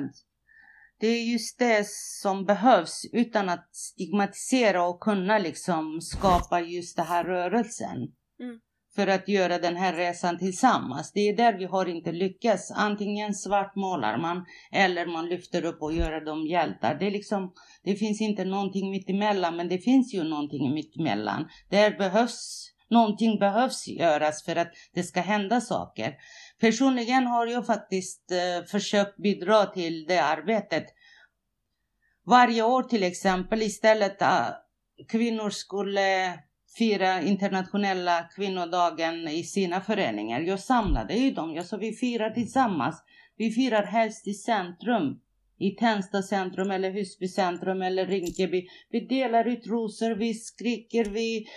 Det 0.99 1.07
är 1.07 1.31
just 1.31 1.59
det 1.59 1.87
som 2.21 2.45
behövs 2.45 3.01
utan 3.13 3.49
att 3.49 3.75
stigmatisera 3.75 4.83
och 4.83 4.99
kunna 4.99 5.37
liksom 5.37 6.01
skapa 6.01 6.59
just 6.59 6.95
den 6.95 7.05
här 7.05 7.23
rörelsen. 7.23 7.97
Mm 8.39 8.59
för 8.95 9.07
att 9.07 9.27
göra 9.27 9.59
den 9.59 9.75
här 9.75 9.93
resan 9.93 10.37
tillsammans. 10.37 11.11
Det 11.13 11.29
är 11.29 11.35
där 11.35 11.57
vi 11.57 11.65
har 11.65 11.85
inte 11.85 12.11
lyckats. 12.11 12.71
Antingen 12.71 13.33
svartmålar 13.33 14.17
man 14.17 14.45
eller 14.71 15.05
man 15.05 15.29
lyfter 15.29 15.65
upp 15.65 15.81
och 15.81 15.93
gör 15.93 16.25
dem 16.25 16.47
hjältar. 16.47 16.95
Det, 16.95 17.07
är 17.07 17.11
liksom, 17.11 17.53
det 17.83 17.95
finns 17.95 18.21
inte 18.21 18.45
någonting 18.45 18.91
mittemellan, 18.91 19.55
men 19.55 19.69
det 19.69 19.77
finns 19.77 20.13
ju 20.13 20.23
någonting 20.23 20.73
mittemellan. 20.73 21.47
Där 21.69 21.97
behövs, 21.97 22.71
någonting 22.89 23.39
behövs 23.39 23.87
göras 23.87 24.43
för 24.43 24.55
att 24.55 24.71
det 24.93 25.03
ska 25.03 25.21
hända 25.21 25.61
saker. 25.61 26.15
Personligen 26.59 27.27
har 27.27 27.47
jag 27.47 27.65
faktiskt 27.65 28.31
eh, 28.31 28.65
försökt 28.65 29.17
bidra 29.17 29.65
till 29.65 30.05
det 30.07 30.23
arbetet. 30.23 30.85
Varje 32.25 32.63
år 32.63 32.83
till 32.83 33.03
exempel 33.03 33.61
istället 33.61 34.21
att 34.21 34.67
kvinnor 35.07 35.49
skulle 35.49 36.39
fira 36.77 37.21
internationella 37.21 38.23
kvinnodagen 38.35 39.27
i 39.27 39.43
sina 39.43 39.81
föreningar. 39.81 40.39
Jag 40.39 40.59
samlade 40.59 41.13
ju 41.13 41.31
dem. 41.31 41.53
Jag 41.53 41.65
sa 41.65 41.77
vi 41.77 41.93
firar 41.93 42.29
tillsammans. 42.29 43.03
Vi 43.37 43.51
firar 43.51 43.83
helst 43.83 44.27
i 44.27 44.33
centrum. 44.33 45.19
I 45.57 45.71
Tensta 45.71 46.21
centrum 46.21 46.71
eller 46.71 46.91
Husby 46.91 47.27
centrum 47.27 47.81
eller 47.81 48.05
Rinkeby. 48.05 48.67
Vi 48.89 48.99
delar 48.99 49.45
ut 49.45 49.67
rosor, 49.67 50.15
vi 50.15 50.33
skriker, 50.33 51.05
vi 51.05 51.47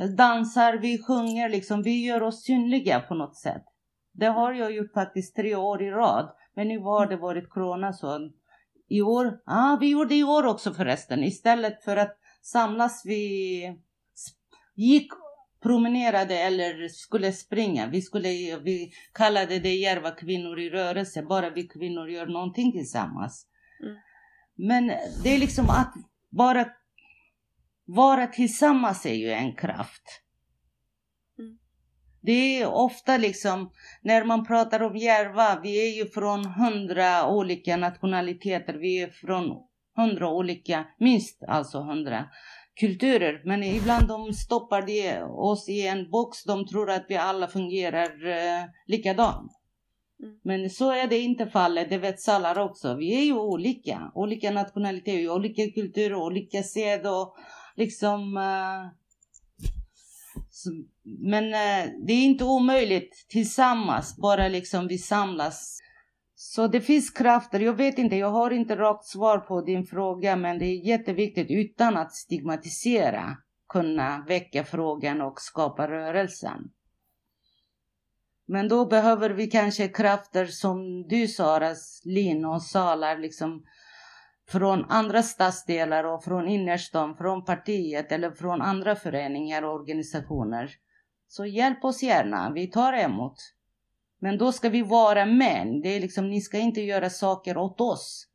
eh, 0.00 0.06
dansar, 0.06 0.74
vi 0.74 1.02
sjunger 1.02 1.48
liksom. 1.48 1.82
Vi 1.82 2.04
gör 2.04 2.22
oss 2.22 2.44
synliga 2.44 3.00
på 3.00 3.14
något 3.14 3.36
sätt. 3.36 3.64
Det 4.12 4.26
har 4.26 4.52
jag 4.52 4.72
gjort 4.72 4.92
faktiskt 4.92 5.36
tre 5.36 5.56
år 5.56 5.82
i 5.82 5.90
rad. 5.90 6.34
Men 6.56 6.68
nu 6.68 6.78
har 6.78 7.06
det 7.06 7.16
varit 7.16 7.50
corona 7.50 7.92
så 7.92 8.30
i 8.88 9.02
år, 9.02 9.26
ja 9.26 9.72
ah, 9.72 9.78
vi 9.80 9.90
gjorde 9.90 10.08
det 10.08 10.18
i 10.18 10.24
år 10.24 10.46
också 10.46 10.74
förresten. 10.74 11.24
Istället 11.24 11.84
för 11.84 11.96
att 11.96 12.18
samlas 12.42 13.02
vi 13.06 13.62
gick, 14.74 15.12
promenerade 15.62 16.38
eller 16.38 16.88
skulle 16.88 17.32
springa. 17.32 17.86
Vi, 17.86 18.02
skulle, 18.02 18.28
vi 18.58 18.92
kallade 19.12 19.58
det 19.58 19.74
Järva 19.74 20.10
kvinnor 20.10 20.60
i 20.60 20.70
rörelse, 20.70 21.22
bara 21.22 21.50
vi 21.50 21.68
kvinnor 21.68 22.08
gör 22.08 22.26
någonting 22.26 22.72
tillsammans. 22.72 23.46
Mm. 23.82 23.96
Men 24.54 24.86
det 25.22 25.34
är 25.34 25.38
liksom 25.38 25.70
att 25.70 25.94
bara 26.30 26.66
vara 27.84 28.26
tillsammans 28.26 29.06
är 29.06 29.14
ju 29.14 29.30
en 29.30 29.54
kraft. 29.54 30.22
Mm. 31.38 31.58
Det 32.20 32.60
är 32.60 32.66
ofta 32.66 33.16
liksom, 33.16 33.70
när 34.02 34.24
man 34.24 34.46
pratar 34.46 34.82
om 34.82 34.96
Järva, 34.96 35.60
vi 35.62 35.88
är 35.88 35.96
ju 35.96 36.10
från 36.10 36.44
hundra 36.44 37.28
olika 37.28 37.76
nationaliteter, 37.76 38.74
vi 38.74 39.02
är 39.02 39.10
från 39.10 39.56
hundra 39.96 40.28
olika, 40.28 40.86
minst 40.98 41.42
alltså 41.48 41.80
hundra 41.80 42.28
kulturer. 42.74 43.42
Men 43.44 43.62
ibland 43.62 44.08
de 44.08 44.32
stoppar 44.32 44.82
de 44.82 45.22
oss 45.22 45.68
i 45.68 45.86
en 45.86 46.10
box. 46.10 46.44
De 46.44 46.66
tror 46.66 46.90
att 46.90 47.06
vi 47.08 47.16
alla 47.16 47.48
fungerar 47.48 48.26
eh, 48.26 48.64
likadant. 48.86 49.52
Mm. 50.22 50.38
Men 50.42 50.70
så 50.70 50.90
är 50.90 51.06
det 51.06 51.18
inte 51.18 51.46
fallet, 51.46 51.90
det 51.90 51.98
vet 51.98 52.20
Salar 52.20 52.58
också. 52.58 52.94
Vi 52.94 53.14
är 53.14 53.24
ju 53.24 53.34
olika. 53.34 54.12
Olika 54.14 54.50
nationaliteter, 54.50 55.30
olika 55.30 55.70
kulturer, 55.70 56.14
olika 56.14 56.62
sed 56.62 57.06
och 57.06 57.36
liksom... 57.76 58.36
Uh, 58.36 58.88
men 61.04 61.44
uh, 61.44 61.92
det 62.06 62.12
är 62.12 62.24
inte 62.24 62.44
omöjligt 62.44 63.26
tillsammans, 63.28 64.16
bara 64.16 64.48
liksom 64.48 64.86
vi 64.88 64.98
samlas 64.98 65.80
så 66.46 66.66
det 66.66 66.80
finns 66.80 67.10
krafter, 67.10 67.60
jag 67.60 67.72
vet 67.72 67.98
inte, 67.98 68.16
jag 68.16 68.30
har 68.30 68.50
inte 68.50 68.76
rakt 68.76 69.04
svar 69.04 69.38
på 69.38 69.60
din 69.60 69.86
fråga, 69.86 70.36
men 70.36 70.58
det 70.58 70.64
är 70.64 70.86
jätteviktigt 70.86 71.50
utan 71.50 71.96
att 71.96 72.14
stigmatisera 72.14 73.36
kunna 73.68 74.24
väcka 74.28 74.64
frågan 74.64 75.20
och 75.20 75.40
skapa 75.40 75.88
rörelsen. 75.88 76.70
Men 78.46 78.68
då 78.68 78.86
behöver 78.86 79.30
vi 79.30 79.46
kanske 79.46 79.88
krafter 79.88 80.46
som 80.46 81.08
du 81.08 81.28
Sara, 81.28 81.74
Lin 82.04 82.44
och 82.44 82.62
Salar, 82.62 83.18
liksom 83.18 83.64
från 84.48 84.84
andra 84.84 85.22
stadsdelar 85.22 86.04
och 86.04 86.24
från 86.24 86.48
innerstan, 86.48 87.16
från 87.16 87.44
partiet 87.44 88.12
eller 88.12 88.30
från 88.30 88.62
andra 88.62 88.96
föreningar 88.96 89.62
och 89.62 89.74
organisationer. 89.74 90.70
Så 91.28 91.46
hjälp 91.46 91.84
oss 91.84 92.02
gärna, 92.02 92.52
vi 92.54 92.66
tar 92.66 92.92
emot. 92.92 93.36
Men 94.24 94.38
då 94.38 94.52
ska 94.52 94.68
vi 94.68 94.82
vara 94.82 95.26
män. 95.26 95.80
Det 95.80 95.88
är 95.88 96.00
liksom, 96.00 96.30
ni 96.30 96.40
ska 96.40 96.58
inte 96.58 96.80
göra 96.80 97.10
saker 97.10 97.56
åt 97.56 97.80
oss. 97.80 98.26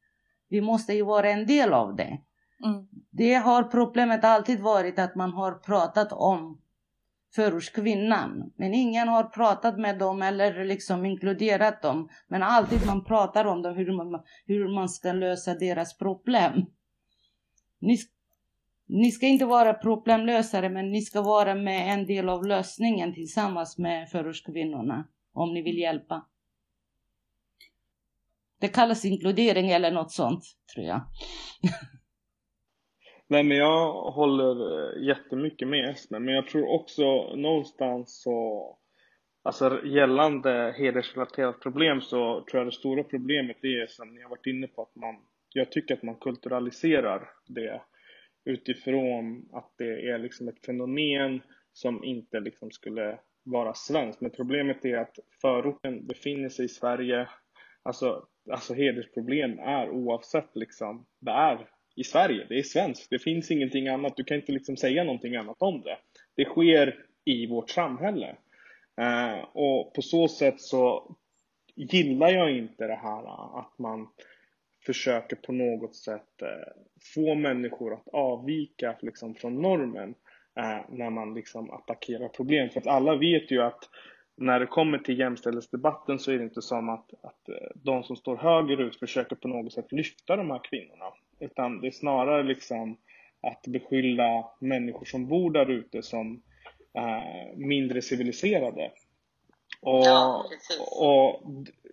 Vi 0.50 0.62
måste 0.62 0.94
ju 0.94 1.04
vara 1.04 1.30
en 1.30 1.46
del 1.46 1.74
av 1.74 1.96
det. 1.96 2.20
Mm. 2.66 2.88
Det 3.12 3.34
har 3.34 3.64
problemet 3.64 4.24
alltid 4.24 4.60
varit 4.60 5.00
att 5.00 5.16
man 5.16 5.34
har 5.34 5.52
pratat 5.52 6.12
om 6.12 6.62
förortskvinnan. 7.36 8.52
Men 8.56 8.74
ingen 8.74 9.08
har 9.08 9.24
pratat 9.24 9.80
med 9.80 10.00
dem 10.00 10.22
eller 10.22 10.66
liksom 10.66 11.06
inkluderat 11.06 11.82
dem. 11.82 12.10
Men 12.28 12.44
alltid 12.44 12.86
man 12.86 13.06
pratar 13.06 13.46
om 13.46 13.62
dem, 13.62 13.76
hur 13.76 13.92
man, 13.92 14.22
hur 14.46 14.76
man 14.76 14.90
ska 14.90 15.12
lösa 15.12 15.54
deras 15.54 15.98
problem. 15.98 16.66
Ni, 17.80 17.98
ni 18.88 19.12
ska 19.12 19.26
inte 19.26 19.46
vara 19.46 19.74
problemlösare, 19.74 20.70
men 20.70 20.92
ni 20.92 21.02
ska 21.02 21.22
vara 21.22 21.56
med 21.56 21.94
en 21.94 22.06
del 22.06 22.30
av 22.30 22.46
lösningen 22.46 23.14
tillsammans 23.14 23.78
med 23.78 24.10
förortskvinnorna 24.10 25.06
om 25.34 25.54
ni 25.54 25.62
vill 25.62 25.78
hjälpa. 25.78 26.26
Det 28.60 28.68
kallas 28.68 29.06
inkludering 29.06 29.70
eller 29.70 29.92
något 29.92 30.12
sånt, 30.12 30.44
tror 30.74 30.86
jag. 30.86 31.02
Nej 33.28 33.44
men 33.44 33.58
jag 33.58 34.12
håller 34.12 34.72
eh, 34.72 35.08
jättemycket 35.08 35.68
med 35.68 35.90
Esme, 35.90 36.20
men 36.20 36.34
jag 36.34 36.48
tror 36.48 36.74
också 36.74 37.36
någonstans 37.36 38.22
så 38.24 38.80
Alltså 39.44 39.86
gällande 39.86 40.76
hedersrelaterat 40.78 41.60
problem 41.60 42.02
så 42.02 42.42
tror 42.42 42.60
jag 42.60 42.68
det 42.68 42.72
stora 42.72 43.04
problemet 43.04 43.64
är 43.64 43.88
som 43.88 44.14
ni 44.14 44.22
har 44.22 44.30
varit 44.30 44.46
inne 44.46 44.68
på 44.68 44.82
att 44.82 44.96
man 44.96 45.16
Jag 45.54 45.72
tycker 45.72 45.94
att 45.94 46.04
man 46.04 46.16
kulturaliserar 46.16 47.30
det 47.48 47.82
utifrån 48.46 49.50
att 49.54 49.74
det 49.78 50.10
är 50.10 50.18
liksom 50.18 50.48
ett 50.48 50.66
fenomen 50.66 51.42
som 51.74 52.04
inte 52.04 52.40
liksom 52.40 52.72
skulle 52.72 53.20
vara 53.44 53.74
svensk, 53.74 54.22
Men 54.22 54.32
problemet 54.32 54.86
är 54.86 54.98
att 54.98 55.20
förorten 55.42 56.08
befinner 56.08 56.50
sig 56.50 56.66
i 56.66 56.70
Sverige. 56.70 57.30
Alltså, 57.84 58.26
alltså 58.52 58.74
hedersproblem 58.74 59.60
är 59.60 59.90
oavsett 59.90 60.50
liksom, 60.56 61.06
det 61.20 61.32
är 61.32 61.68
i 61.96 62.04
Sverige, 62.04 62.46
det 62.50 62.60
är 62.60 62.64
svenskt. 62.64 63.10
Det 63.10 63.20
finns 63.20 63.52
ingenting 63.52 63.88
annat, 63.88 64.16
du 64.16 64.24
kan 64.24 64.38
inte 64.38 64.52
liksom 64.52 64.78
säga 64.78 65.04
någonting 65.04 65.36
annat 65.36 65.62
om 65.62 65.82
det. 65.82 65.98
Det 66.36 66.46
sker 66.46 67.06
i 67.26 67.48
vårt 67.48 67.70
samhälle. 67.70 68.36
Eh, 69.02 69.40
och 69.54 69.94
på 69.94 70.02
så 70.02 70.28
sätt 70.28 70.62
så 70.62 71.16
gillar 71.76 72.30
jag 72.30 72.58
inte 72.58 72.88
det 72.88 73.00
här 73.04 73.24
eh, 73.24 73.56
att 73.56 73.80
man 73.80 74.08
försöker 74.86 75.36
på 75.36 75.52
något 75.52 75.96
sätt 75.96 76.42
eh, 76.42 76.72
få 77.16 77.36
människor 77.36 77.94
att 77.94 78.08
avvika 78.08 78.96
liksom, 79.02 79.36
från 79.36 79.62
normen 79.62 80.16
när 80.90 81.10
man 81.10 81.34
liksom 81.34 81.72
attackerar 81.72 82.28
problem. 82.28 82.70
För 82.70 82.80
att 82.80 82.88
alla 82.88 83.16
vet 83.16 83.52
ju 83.52 83.62
att 83.62 83.90
när 84.38 84.60
det 84.60 84.66
kommer 84.66 84.98
till 84.98 85.20
jämställdhetsdebatten 85.20 86.20
så 86.20 86.32
är 86.32 86.38
det 86.38 86.44
inte 86.44 86.62
som 86.62 86.90
att, 86.90 87.14
att 87.24 87.50
de 87.74 88.04
som 88.04 88.16
står 88.16 88.38
högerut 88.38 88.96
försöker 88.96 89.36
på 89.36 89.48
något 89.48 89.74
sätt 89.74 89.92
lyfta 89.92 90.36
de 90.36 90.52
här 90.52 90.62
kvinnorna. 90.64 91.06
Utan 91.40 91.82
det 91.82 91.88
är 91.88 91.92
snarare 91.92 92.44
liksom 92.44 92.98
att 93.42 93.68
beskylla 93.68 94.52
människor 94.60 95.06
som 95.06 95.28
bor 95.28 95.52
där 95.52 95.70
ute 95.70 96.02
som 96.02 96.42
äh, 96.94 97.58
mindre 97.58 98.02
civiliserade. 98.02 98.92
Och, 99.82 100.06
ja, 100.06 100.46
och 100.92 101.44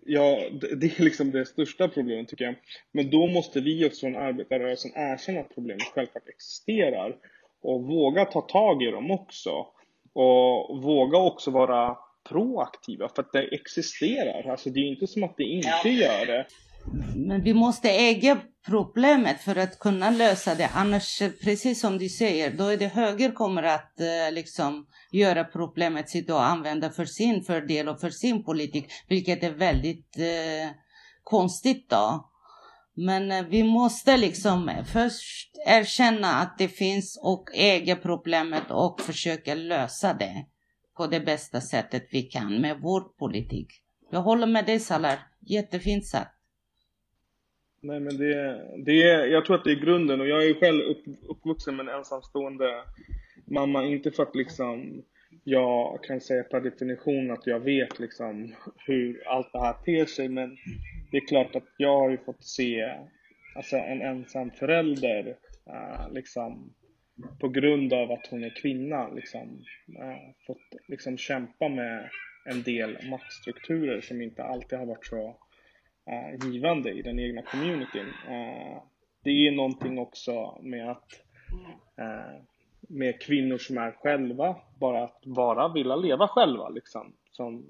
ja, 0.07 0.41
det 0.53 0.99
är 0.99 1.03
liksom 1.03 1.31
det 1.31 1.47
största 1.47 1.89
problemet 1.89 2.29
tycker 2.29 2.45
jag. 2.45 2.55
Men 2.93 3.11
då 3.11 3.27
måste 3.27 3.61
vi 3.61 3.87
också 3.87 4.01
från 4.01 4.17
arbetarrörelsen 4.17 4.91
erkänna 4.95 5.41
att 5.41 5.55
problemet 5.55 5.83
självklart 5.95 6.29
existerar 6.29 7.17
och 7.67 7.83
våga 7.83 8.25
ta 8.25 8.41
tag 8.41 8.83
i 8.83 8.91
dem 8.91 9.11
också. 9.11 9.51
Och 10.15 10.83
våga 10.83 11.19
också 11.19 11.51
vara 11.51 11.97
proaktiva 12.29 13.09
för 13.09 13.23
att 13.23 13.33
det 13.33 13.43
existerar. 13.43 14.51
Alltså 14.51 14.71
det 14.71 14.81
är 14.81 14.89
inte 14.89 15.07
som 15.07 15.25
att 15.25 15.37
det 15.37 15.45
inte 15.45 15.89
ja. 15.89 15.91
gör 15.91 16.27
det. 16.27 16.47
Men 17.17 17.43
vi 17.43 17.55
måste 17.55 17.91
äga 17.91 18.39
problemet 18.67 19.41
för 19.41 19.57
att 19.57 19.79
kunna 19.79 20.11
lösa 20.11 20.55
det. 20.55 20.71
Annars, 20.75 21.23
precis 21.45 21.81
som 21.81 21.99
du 21.99 22.09
säger, 22.09 22.51
då 22.51 22.65
är 22.65 22.77
det 22.77 22.87
höger 22.87 23.33
kommer 23.33 23.63
att 23.63 24.01
eh, 24.01 24.33
liksom 24.33 24.87
göra 25.13 25.45
problemet 25.45 26.11
sitt 26.11 26.31
och 26.31 26.45
använda 26.45 26.91
för 26.91 27.05
sin 27.05 27.43
fördel 27.43 27.89
och 27.89 28.01
för 28.01 28.11
sin 28.11 28.45
politik, 28.45 28.87
vilket 29.09 29.43
är 29.43 29.51
väldigt 29.51 30.19
eh, 30.19 30.71
konstigt 31.23 31.91
då. 31.91 32.31
Men 32.97 33.31
eh, 33.31 33.47
vi 33.49 33.63
måste 33.63 34.17
liksom 34.17 34.69
eh, 34.69 34.85
först 34.85 35.51
erkänna 35.67 36.29
att 36.29 36.59
det 36.59 36.69
finns 36.69 37.21
och 37.23 37.51
äga 37.55 37.97
problemet 37.97 38.71
och 38.71 39.01
försöka 39.01 39.55
lösa 39.55 40.15
det 40.15 40.47
på 40.97 41.07
det 41.07 41.21
bästa 41.21 41.61
sättet 41.61 42.09
vi 42.11 42.23
kan 42.23 42.61
med 42.61 42.81
vår 42.81 43.01
politik. 43.01 43.69
Jag 44.11 44.21
håller 44.21 44.47
med 44.47 44.67
dig 44.67 44.81
Salar, 44.81 45.19
jättefint 45.41 46.07
sagt. 46.07 46.31
Nej 47.81 48.01
men 48.01 48.17
det, 48.17 48.63
det 48.85 49.03
är, 49.03 49.27
jag 49.27 49.45
tror 49.45 49.57
att 49.57 49.65
det 49.65 49.71
är 49.71 49.85
grunden 49.85 50.21
och 50.21 50.29
jag 50.29 50.47
är 50.47 50.55
själv 50.55 50.81
upp, 50.81 51.05
uppvuxen 51.29 51.77
med 51.77 51.89
en 51.89 51.95
ensamstående 51.95 52.85
mamma. 53.45 53.85
Inte 53.85 54.11
för 54.11 54.23
att 54.23 54.35
liksom 54.35 55.03
jag 55.45 56.05
kan 56.05 56.21
säga 56.21 56.43
per 56.43 56.61
definition 56.61 57.31
att 57.31 57.47
jag 57.47 57.61
vet 57.61 57.99
liksom 57.99 58.55
hur 58.87 59.29
allt 59.29 59.53
det 59.53 59.59
här 59.59 59.73
ter 59.73 60.07
sig 60.07 60.29
men 60.29 60.57
det 61.11 61.17
är 61.17 61.27
klart 61.27 61.57
att 61.57 61.69
jag 61.77 61.99
har 61.99 62.11
ju 62.11 62.19
fått 62.19 62.45
se 62.45 62.95
alltså 63.57 63.77
en 63.77 64.03
ensam 64.03 64.51
förälder 64.51 65.37
uh, 65.69 66.13
liksom 66.13 66.75
på 67.41 67.49
grund 67.49 67.93
av 67.93 68.13
att 68.13 68.27
hon 68.27 68.45
är 68.45 68.63
kvinna 68.63 69.09
liksom 69.09 69.65
uh, 69.89 70.33
fått 70.47 70.89
liksom 70.89 71.19
kämpa 71.19 71.69
med 71.69 72.11
en 72.45 72.63
del 72.63 72.99
maktstrukturer 73.11 74.01
som 74.01 74.23
inte 74.23 74.45
alltid 74.45 74.79
har 74.79 74.87
varit 74.87 75.07
så 75.07 75.29
uh, 76.11 76.51
givande 76.51 76.91
i 76.91 77.03
den 77.03 77.19
egna 77.19 77.43
communityn. 77.43 78.07
Uh, 78.07 78.83
det 79.23 79.31
är 79.31 79.53
någonting 79.53 79.99
också 79.99 80.59
med 80.63 80.91
att 80.91 81.11
uh, 82.01 82.43
med 82.89 83.23
kvinnor 83.23 83.59
som 83.59 83.79
är 83.79 83.93
själva, 83.93 84.57
bara 84.81 85.05
att 85.05 85.21
bara 85.25 85.73
vilja 85.73 85.97
leva 85.97 86.29
själva 86.29 86.69
liksom. 86.69 87.13
Som 87.37 87.67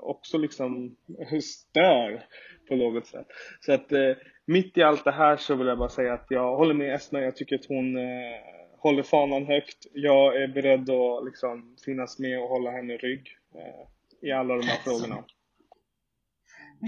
också 0.00 0.38
liksom 0.38 0.96
stör 1.42 2.26
på 2.68 2.76
något 2.76 3.06
sätt. 3.06 3.26
Så 3.60 3.72
att 3.72 3.92
eh, 3.92 4.12
mitt 4.44 4.78
i 4.78 4.82
allt 4.82 5.04
det 5.04 5.12
här 5.12 5.36
så 5.36 5.54
vill 5.54 5.66
jag 5.66 5.78
bara 5.78 5.88
säga 5.88 6.14
att 6.14 6.26
jag 6.28 6.56
håller 6.56 6.74
med 6.74 6.94
Esma, 6.94 7.20
jag 7.20 7.36
tycker 7.36 7.56
att 7.56 7.66
hon 7.66 7.96
eh, 7.96 8.40
håller 8.78 9.02
fanan 9.02 9.46
högt. 9.46 9.86
Jag 9.92 10.42
är 10.42 10.48
beredd 10.48 10.90
att 10.90 11.24
liksom 11.24 11.76
finnas 11.84 12.18
med 12.18 12.42
och 12.42 12.48
hålla 12.48 12.70
henne 12.70 12.96
rygg 12.96 13.28
eh, 13.54 14.28
i 14.28 14.32
alla 14.32 14.56
de 14.56 14.66
här 14.66 14.78
frågorna. 14.84 15.24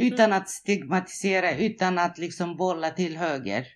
Utan 0.00 0.32
att 0.32 0.48
stigmatisera, 0.48 1.56
utan 1.56 1.98
att 1.98 2.18
liksom 2.18 2.56
bolla 2.56 2.90
till 2.90 3.16
höger. 3.16 3.66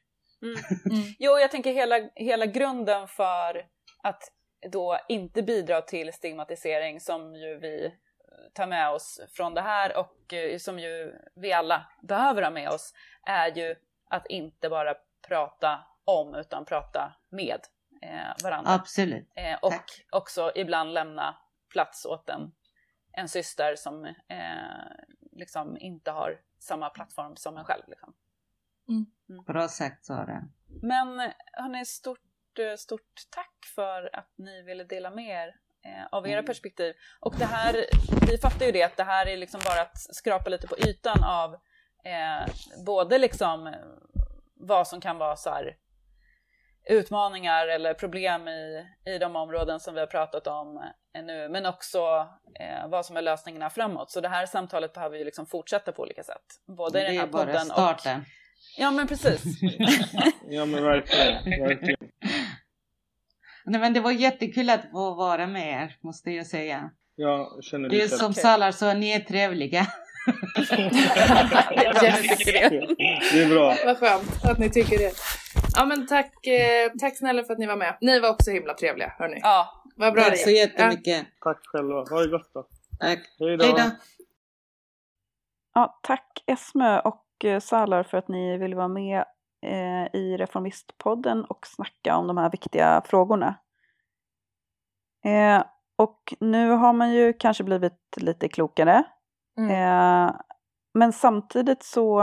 Mm. 0.43 0.57
Mm. 0.91 1.03
Jo, 1.19 1.39
jag 1.39 1.51
tänker 1.51 1.73
hela, 1.73 2.11
hela 2.15 2.47
grunden 2.47 3.09
för 3.09 3.67
att 4.03 4.23
då 4.73 4.99
inte 5.09 5.43
bidra 5.43 5.81
till 5.81 6.13
stigmatisering 6.13 7.01
som 7.01 7.35
ju 7.35 7.59
vi 7.59 7.93
tar 8.53 8.67
med 8.67 8.91
oss 8.91 9.21
från 9.33 9.55
det 9.55 9.61
här 9.61 9.97
och 9.97 10.33
eh, 10.33 10.59
som 10.59 10.79
ju 10.79 11.15
vi 11.35 11.53
alla 11.53 11.87
behöver 12.03 12.43
ha 12.43 12.51
med 12.51 12.69
oss 12.69 12.95
är 13.27 13.57
ju 13.57 13.75
att 14.09 14.27
inte 14.27 14.69
bara 14.69 14.95
prata 15.29 15.87
om 16.05 16.35
utan 16.35 16.65
prata 16.65 17.17
med 17.29 17.61
eh, 18.03 18.43
varandra. 18.43 18.73
Absolut. 18.73 19.33
Eh, 19.35 19.59
och 19.63 19.71
Tack. 19.71 20.07
också 20.11 20.53
ibland 20.55 20.93
lämna 20.93 21.37
plats 21.69 22.05
åt 22.05 22.29
en, 22.29 22.53
en 23.13 23.29
syster 23.29 23.77
som 23.77 24.05
eh, 24.05 24.15
liksom 25.33 25.77
inte 25.81 26.11
har 26.11 26.41
samma 26.59 26.91
plattform 26.91 27.37
som 27.37 27.57
en 27.57 27.65
själv. 27.65 27.83
Liksom. 27.89 28.15
Mm. 28.89 29.07
Mm. 29.29 29.45
Bra 29.45 29.69
sagt 29.69 30.05
Sara. 30.05 30.49
Men 30.83 31.33
hörni, 31.53 31.85
stort, 31.85 32.21
stort 32.79 33.27
tack 33.31 33.65
för 33.75 34.17
att 34.17 34.33
ni 34.37 34.63
ville 34.63 34.85
dela 34.85 35.11
med 35.11 35.29
er 35.29 35.57
av 36.11 36.27
era 36.27 36.39
mm. 36.39 36.47
perspektiv. 36.47 36.95
Och 37.21 37.35
det 37.39 37.45
här, 37.45 37.85
vi 38.31 38.39
fattar 38.39 38.67
ju 38.67 38.73
det 38.73 38.83
att 38.83 38.97
det 38.97 39.05
här 39.05 39.27
är 39.27 39.37
liksom 39.37 39.61
bara 39.65 39.83
att 39.83 39.99
skrapa 39.99 40.51
lite 40.51 40.67
på 40.67 40.79
ytan 40.79 41.25
av 41.25 41.55
eh, 42.05 42.53
både 42.87 43.19
liksom 43.19 43.75
vad 44.61 44.89
som 44.89 45.01
kan 45.01 45.19
vara 45.19 45.37
så 45.37 45.51
här, 45.51 45.77
utmaningar 46.87 47.69
eller 47.69 47.95
problem 47.95 48.49
i, 48.49 48.87
i 49.07 49.19
de 49.19 49.37
områden 49.37 49.81
som 49.81 49.95
vi 49.95 50.01
har 50.01 50.07
pratat 50.07 50.47
om 50.47 50.77
eh, 51.17 51.25
nu, 51.25 51.49
men 51.49 51.67
också 51.67 52.29
eh, 52.61 52.89
vad 52.89 53.07
som 53.07 53.17
är 53.17 53.23
lösningarna 53.23 53.71
framåt. 53.71 54.11
Så 54.11 54.21
det 54.21 54.29
här 54.29 54.47
samtalet 54.47 54.93
behöver 54.93 55.19
ju 55.19 55.25
liksom 55.25 55.47
fortsätta 55.47 55.93
på 55.93 56.03
olika 56.03 56.23
sätt. 56.23 56.45
Både 56.77 57.01
i 57.01 57.05
den 57.05 57.17
här 57.17 57.27
podden 57.27 57.67
starten. 57.67 58.21
och... 58.21 58.27
Ja 58.79 58.91
men 58.91 59.07
precis. 59.07 59.43
ja 60.49 60.65
men 60.65 60.85
verkligen, 60.85 61.61
verkligen. 61.61 62.11
Nej 63.67 63.81
men 63.81 63.93
det 63.93 64.01
var 64.01 64.11
jättekul 64.11 64.71
att 64.71 64.91
få 64.91 65.15
vara 65.15 65.47
med 65.47 65.83
er, 65.83 65.97
måste 66.01 66.31
jag 66.31 66.47
säga. 66.47 66.91
Jag 67.17 67.65
känner 67.65 67.89
det 67.89 68.03
är 68.03 68.09
som 68.09 68.31
okay. 68.31 68.43
Salar 68.43 68.73
så 68.73 68.95
ni 68.95 69.11
är 69.11 69.21
trevliga. 69.21 69.87
det 73.33 73.43
är 73.43 73.49
bra. 73.49 73.77
Vad 73.87 73.99
skönt 73.99 74.45
att 74.45 74.59
ni 74.59 74.71
tycker 74.71 74.99
det. 74.99 75.13
Ja 75.77 75.87
men 75.87 76.07
tack, 76.07 76.47
eh, 76.47 76.93
tack 77.01 77.19
snälla 77.19 77.45
för 77.45 77.53
att 77.53 77.59
ni 77.59 77.67
var 77.67 77.77
med. 77.77 77.97
Ni 78.01 78.21
var 78.21 78.31
också 78.31 78.51
himla 78.51 78.75
trevliga 78.75 79.15
hörni. 79.19 79.41
Ja. 79.43 79.83
Vad 79.97 80.13
bra 80.13 80.23
Tack 80.23 80.39
så 80.39 80.51
jättemycket. 80.51 81.17
Ja. 81.17 81.53
Tack 81.53 81.61
själva. 81.65 81.95
Ha 81.95 82.21
det 82.21 82.29
gott 82.29 82.51
då. 82.55 82.67
Tack. 83.01 83.19
Hej 83.39 83.57
då. 83.57 83.91
Ja, 85.75 86.01
tack 86.03 86.45
Esme 86.47 87.01
och 87.01 87.45
eh, 87.45 87.61
Salar 87.61 88.03
för 88.03 88.19
att 88.19 88.29
ni 88.29 88.59
ville 88.59 88.77
vara 88.77 88.89
med 88.89 89.25
i 90.13 90.37
Reformistpodden 90.37 91.45
och 91.45 91.67
snacka 91.67 92.17
om 92.17 92.27
de 92.27 92.37
här 92.37 92.51
viktiga 92.51 93.03
frågorna. 93.05 93.55
Eh, 95.25 95.65
och 95.97 96.35
nu 96.41 96.71
har 96.71 96.93
man 96.93 97.13
ju 97.13 97.33
kanske 97.33 97.65
blivit 97.65 98.17
lite 98.17 98.49
klokare. 98.49 99.05
Mm. 99.59 99.71
Eh, 99.71 100.35
men 100.95 101.13
samtidigt 101.13 101.83
så 101.83 102.23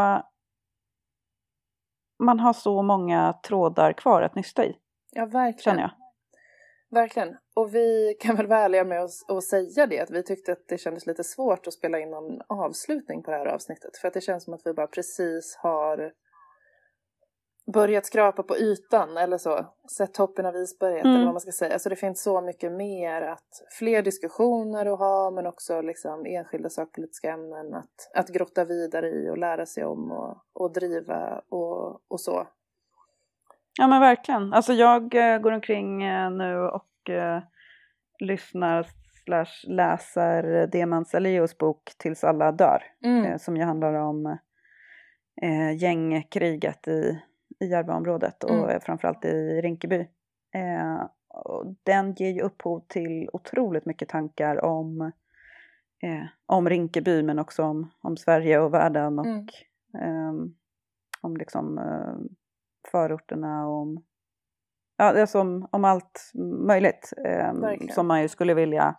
man 2.23 2.39
har 2.39 2.53
så 2.53 2.81
många 2.81 3.33
trådar 3.33 3.93
kvar 3.93 4.21
att 4.21 4.35
nysta 4.35 4.65
i. 4.65 4.77
Ja, 5.11 5.25
verkligen. 5.25 5.79
Jag. 5.79 5.91
Verkligen. 6.91 7.37
Och 7.55 7.75
vi 7.75 8.17
kan 8.19 8.35
väl 8.35 8.47
vara 8.47 8.59
ärliga 8.59 8.83
med 8.83 9.03
oss 9.03 9.25
och 9.27 9.43
säga 9.43 9.87
det, 9.87 9.99
att 9.99 10.11
vi 10.11 10.23
tyckte 10.23 10.51
att 10.51 10.67
det 10.67 10.77
kändes 10.77 11.05
lite 11.05 11.23
svårt 11.23 11.67
att 11.67 11.73
spela 11.73 11.99
in 11.99 12.09
någon 12.09 12.41
avslutning 12.49 13.23
på 13.23 13.31
det 13.31 13.37
här 13.37 13.45
avsnittet. 13.45 13.97
För 13.97 14.07
att 14.07 14.13
det 14.13 14.21
känns 14.21 14.43
som 14.43 14.53
att 14.53 14.61
vi 14.65 14.73
bara 14.73 14.87
precis 14.87 15.57
har 15.61 16.11
börjat 17.66 18.05
skrapa 18.05 18.43
på 18.43 18.57
ytan 18.57 19.18
eller 19.18 19.38
så. 19.38 19.66
Sett 19.97 20.14
toppen 20.14 20.45
av 20.45 20.55
isberget 20.55 21.05
Mm. 21.05 21.16
eller 21.16 21.26
vad 21.26 21.34
man 21.34 21.41
ska 21.41 21.51
säga. 21.51 21.80
Så 21.80 21.89
det 21.89 21.95
finns 21.95 22.24
så 22.24 22.41
mycket 22.41 22.72
mer 22.72 23.22
att, 23.22 23.64
fler 23.80 24.01
diskussioner 24.01 24.86
att 24.86 24.99
ha 24.99 25.32
men 25.32 25.47
också 25.47 25.82
liksom 25.82 26.26
enskilda 26.26 26.70
sakpolitiska 26.70 27.32
ämnen 27.32 27.74
att, 27.74 28.11
att 28.14 28.30
grotta 28.30 28.66
vidare 28.66 29.09
i 29.09 29.30
och 29.30 29.38
lära 29.38 29.66
sig 29.66 29.86
om 29.86 30.11
och, 30.11 30.38
och 30.53 30.74
driva 30.74 31.41
och, 31.49 32.11
och 32.11 32.22
så. 32.22 32.47
Ja 33.80 33.88
men 33.88 34.01
verkligen. 34.01 34.53
Alltså 34.53 34.74
jag 34.74 35.16
eh, 35.16 35.39
går 35.39 35.51
omkring 35.51 36.03
eh, 36.03 36.32
nu 36.32 36.59
och 36.59 37.09
eh, 37.09 37.41
lyssnar 38.20 38.88
slash 39.26 39.68
läser 39.68 40.68
Demans 40.68 41.14
Elios 41.14 41.57
bok 41.57 41.91
Tills 41.97 42.24
alla 42.24 42.51
dör. 42.51 42.84
Mm. 43.03 43.26
Eh, 43.26 43.38
som 43.38 43.57
ju 43.57 43.64
handlar 43.64 43.93
om 43.93 44.38
gängkriget 45.78 46.88
i, 46.88 47.20
i 47.59 47.65
Järvaområdet 47.65 48.43
och 48.43 48.51
Mm. 48.51 48.69
eh, 48.69 48.79
framförallt 48.79 49.25
i 49.25 49.61
Rinkeby. 49.61 50.07
Eh, 50.55 51.03
den 51.83 52.13
ger 52.13 52.29
ju 52.29 52.41
upphov 52.41 52.79
till 52.87 53.29
otroligt 53.33 53.85
mycket 53.85 54.09
tankar 54.09 54.65
om, 54.65 55.01
eh, 56.03 56.25
om 56.45 56.69
Rinkeby 56.69 57.23
men 57.23 57.39
också 57.39 57.63
om, 57.63 57.89
om 58.01 58.17
Sverige 58.17 58.59
och 58.59 58.73
världen 58.73 59.19
och 59.19 59.25
Mm. 59.25 59.47
ehm, 59.99 60.55
om 61.21 61.37
liksom 61.37 61.77
eh, 61.77 62.15
förorterna 62.91 63.67
och 63.67 63.73
om, 63.81 64.03
ja, 64.97 65.21
alltså 65.21 65.39
om, 65.39 65.67
om 65.71 65.85
allt 65.85 66.31
möjligt 66.67 67.13
ehm, 67.25 67.55
som 67.89 68.07
man 68.07 68.21
ju 68.21 68.27
skulle 68.27 68.53
vilja 68.53 68.95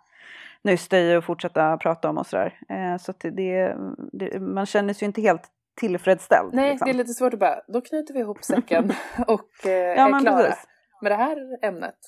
nysta 0.63 0.99
i 0.99 1.17
och 1.17 1.25
fortsätta 1.25 1.77
prata 1.77 2.11
om 2.11 2.19
och 2.19 2.27
sådär. 2.27 2.59
Eh, 2.69 2.97
så 2.97 3.13
det, 3.19 3.77
det, 4.13 4.41
man 4.41 4.67
känner 4.67 4.95
sig 4.95 5.05
ju 5.05 5.07
inte 5.07 5.21
helt 5.21 5.51
tillfredsställd. 5.77 6.55
Nej, 6.55 6.71
liksom. 6.71 6.87
det 6.87 6.93
är 6.93 6.95
lite 6.95 7.15
svårt 7.15 7.35
att 7.35 7.41
bara, 7.41 7.61
då 7.69 7.81
knyter 7.81 8.15
vi 8.15 8.21
ihop 8.21 8.45
säcken 8.45 8.93
och 9.27 9.67
eh, 9.67 9.73
Ja, 9.73 10.17
är 10.17 10.21
klara 10.21 10.37
precis. 10.37 10.65
med 11.03 11.13
det 11.13 11.17
här 11.17 11.65
ämnet. 11.65 11.99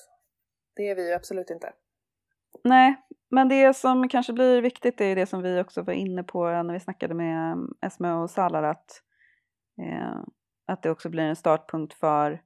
Det 0.75 0.89
är 0.89 0.95
vi 0.95 1.07
ju 1.07 1.13
absolut 1.13 1.49
inte. 1.49 1.73
Nej, 2.63 2.95
men 3.31 3.49
det 3.49 3.73
som 3.73 4.09
kanske 4.09 4.33
blir 4.33 4.61
viktigt 4.61 5.01
är 5.01 5.15
det 5.15 5.25
som 5.25 5.41
vi 5.41 5.61
också 5.61 5.81
var 5.81 5.93
inne 5.93 6.23
på 6.23 6.49
när 6.63 6.73
vi 6.73 6.79
snackade 6.79 7.13
med 7.13 7.53
um, 7.53 7.73
Esme 7.81 8.11
och 8.11 8.29
Salar 8.29 8.63
att, 8.63 9.01
eh, 9.81 10.21
att 10.67 10.83
det 10.83 10.89
också 10.89 11.09
blir 11.09 11.23
en 11.23 11.35
startpunkt 11.35 11.93
för, 11.93 12.41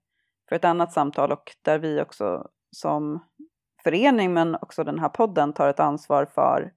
för 0.50 0.56
ett 0.56 0.66
annat 0.66 0.94
samtal 0.94 1.32
och 1.32 1.56
där 1.62 1.80
vi 1.80 2.02
också 2.02 2.48
som 2.72 3.26
förening 3.84 4.34
men 4.34 4.56
också 4.56 4.84
den 4.84 5.00
här 5.00 5.10
podden 5.10 5.54
tar 5.54 5.70
ett 5.70 5.80
ansvar 5.80 6.26
för 6.26 6.72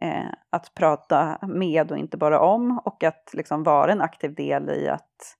eh, 0.00 0.32
att 0.50 0.74
prata 0.74 1.38
med 1.42 1.92
och 1.92 1.98
inte 1.98 2.16
bara 2.16 2.40
om 2.40 2.78
och 2.84 3.04
att 3.04 3.30
liksom 3.32 3.62
vara 3.62 3.92
en 3.92 4.00
aktiv 4.00 4.34
del 4.34 4.70
i 4.70 4.88
att 4.88 5.36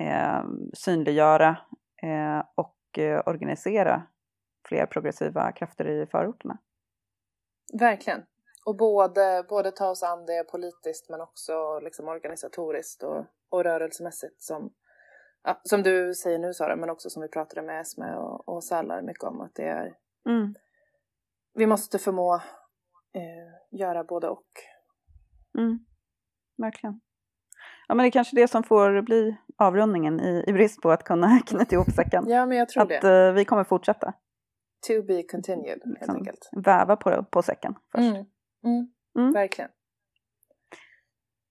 eh, 0.00 0.44
synliggöra 0.74 1.56
eh, 2.02 2.42
och 2.54 2.98
eh, 2.98 3.22
organisera 3.26 4.02
fler 4.68 4.86
progressiva 4.86 5.52
krafter 5.52 5.88
i 5.88 6.06
förorterna. 6.06 6.58
Verkligen. 7.78 8.22
Och 8.66 8.76
både, 8.76 9.44
både 9.48 9.70
ta 9.70 9.88
oss 9.88 10.02
an 10.02 10.26
det 10.26 10.50
politiskt 10.50 11.10
men 11.10 11.20
också 11.20 11.80
liksom 11.80 12.08
organisatoriskt 12.08 13.02
och, 13.02 13.24
och 13.48 13.64
rörelsemässigt 13.64 14.42
som, 14.42 14.72
ja, 15.42 15.60
som 15.62 15.82
du 15.82 16.14
säger 16.14 16.38
nu 16.38 16.54
Sara, 16.54 16.76
men 16.76 16.90
också 16.90 17.10
som 17.10 17.22
vi 17.22 17.28
pratade 17.28 17.62
med 17.62 17.80
Esme 17.80 18.14
och, 18.14 18.48
och 18.48 18.64
Sallar 18.64 19.02
mycket 19.02 19.24
om 19.24 19.40
att 19.40 19.54
det 19.54 19.68
är 19.68 19.94
Mm. 20.28 20.54
vi 21.54 21.66
måste 21.66 21.98
förmå 21.98 22.42
eh, 23.16 23.78
göra 23.78 24.04
både 24.04 24.28
och. 24.28 24.46
Mm. 25.58 25.78
Verkligen. 26.58 27.00
Ja 27.88 27.94
men 27.94 28.04
det 28.04 28.08
är 28.08 28.10
kanske 28.10 28.36
det 28.36 28.48
som 28.48 28.62
får 28.62 29.02
bli 29.02 29.36
avrundningen 29.56 30.20
i, 30.20 30.44
i 30.46 30.52
brist 30.52 30.82
på 30.82 30.90
att 30.90 31.04
kunna 31.04 31.40
knyta 31.46 31.74
ihop 31.74 31.90
säcken. 31.90 32.24
Ja, 32.28 32.46
men 32.46 32.58
jag 32.58 32.68
tror 32.68 32.82
att 32.82 33.02
det. 33.02 33.26
eh, 33.26 33.32
vi 33.32 33.44
kommer 33.44 33.64
fortsätta 33.64 34.12
To 34.86 35.02
be 35.02 35.22
continued, 35.22 35.68
helt 35.68 35.84
liksom, 35.86 36.16
enkelt. 36.16 36.50
väva 36.56 36.96
på, 36.96 37.24
på 37.30 37.42
säcken 37.42 37.74
först. 37.92 38.02
Mm. 38.02 38.24
Mm. 38.64 38.92
Mm. 39.18 39.32
Verkligen. 39.32 39.70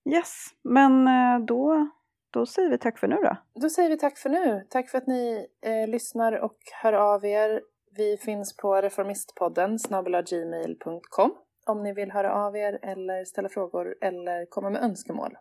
Yes, 0.09 0.45
men 0.63 1.07
eh, 1.07 1.45
då, 1.45 1.89
då 2.33 2.45
säger 2.45 2.69
vi 2.69 2.77
tack 2.77 2.99
för 2.99 3.07
nu 3.07 3.15
då. 3.15 3.37
Då 3.61 3.69
säger 3.69 3.89
vi 3.89 3.97
tack 3.97 4.17
för 4.17 4.29
nu. 4.29 4.67
Tack 4.69 4.89
för 4.89 4.97
att 4.97 5.07
ni 5.07 5.47
eh, 5.61 5.87
lyssnar 5.87 6.33
och 6.43 6.57
hör 6.83 6.93
av 6.93 7.25
er. 7.25 7.61
Vi 7.97 8.17
finns 8.17 8.57
på 8.57 8.75
reformistpodden 8.81 9.79
snabelagmail.com 9.79 11.31
om 11.65 11.83
ni 11.83 11.93
vill 11.93 12.11
höra 12.11 12.33
av 12.33 12.57
er 12.57 12.79
eller 12.81 13.25
ställa 13.25 13.49
frågor 13.49 13.95
eller 14.01 14.45
komma 14.45 14.69
med 14.69 14.83
önskemål. 14.83 15.37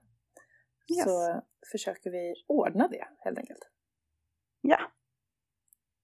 Yes. 0.97 1.05
Så 1.05 1.43
försöker 1.73 2.11
vi 2.11 2.35
ordna 2.49 2.89
det 2.89 3.09
helt 3.19 3.39
enkelt. 3.39 3.71
Ja, 4.61 4.79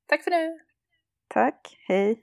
Tack 0.06 0.22
för 0.24 0.30
nu! 0.30 0.58
tack, 1.28 1.76
hej. 1.88 2.22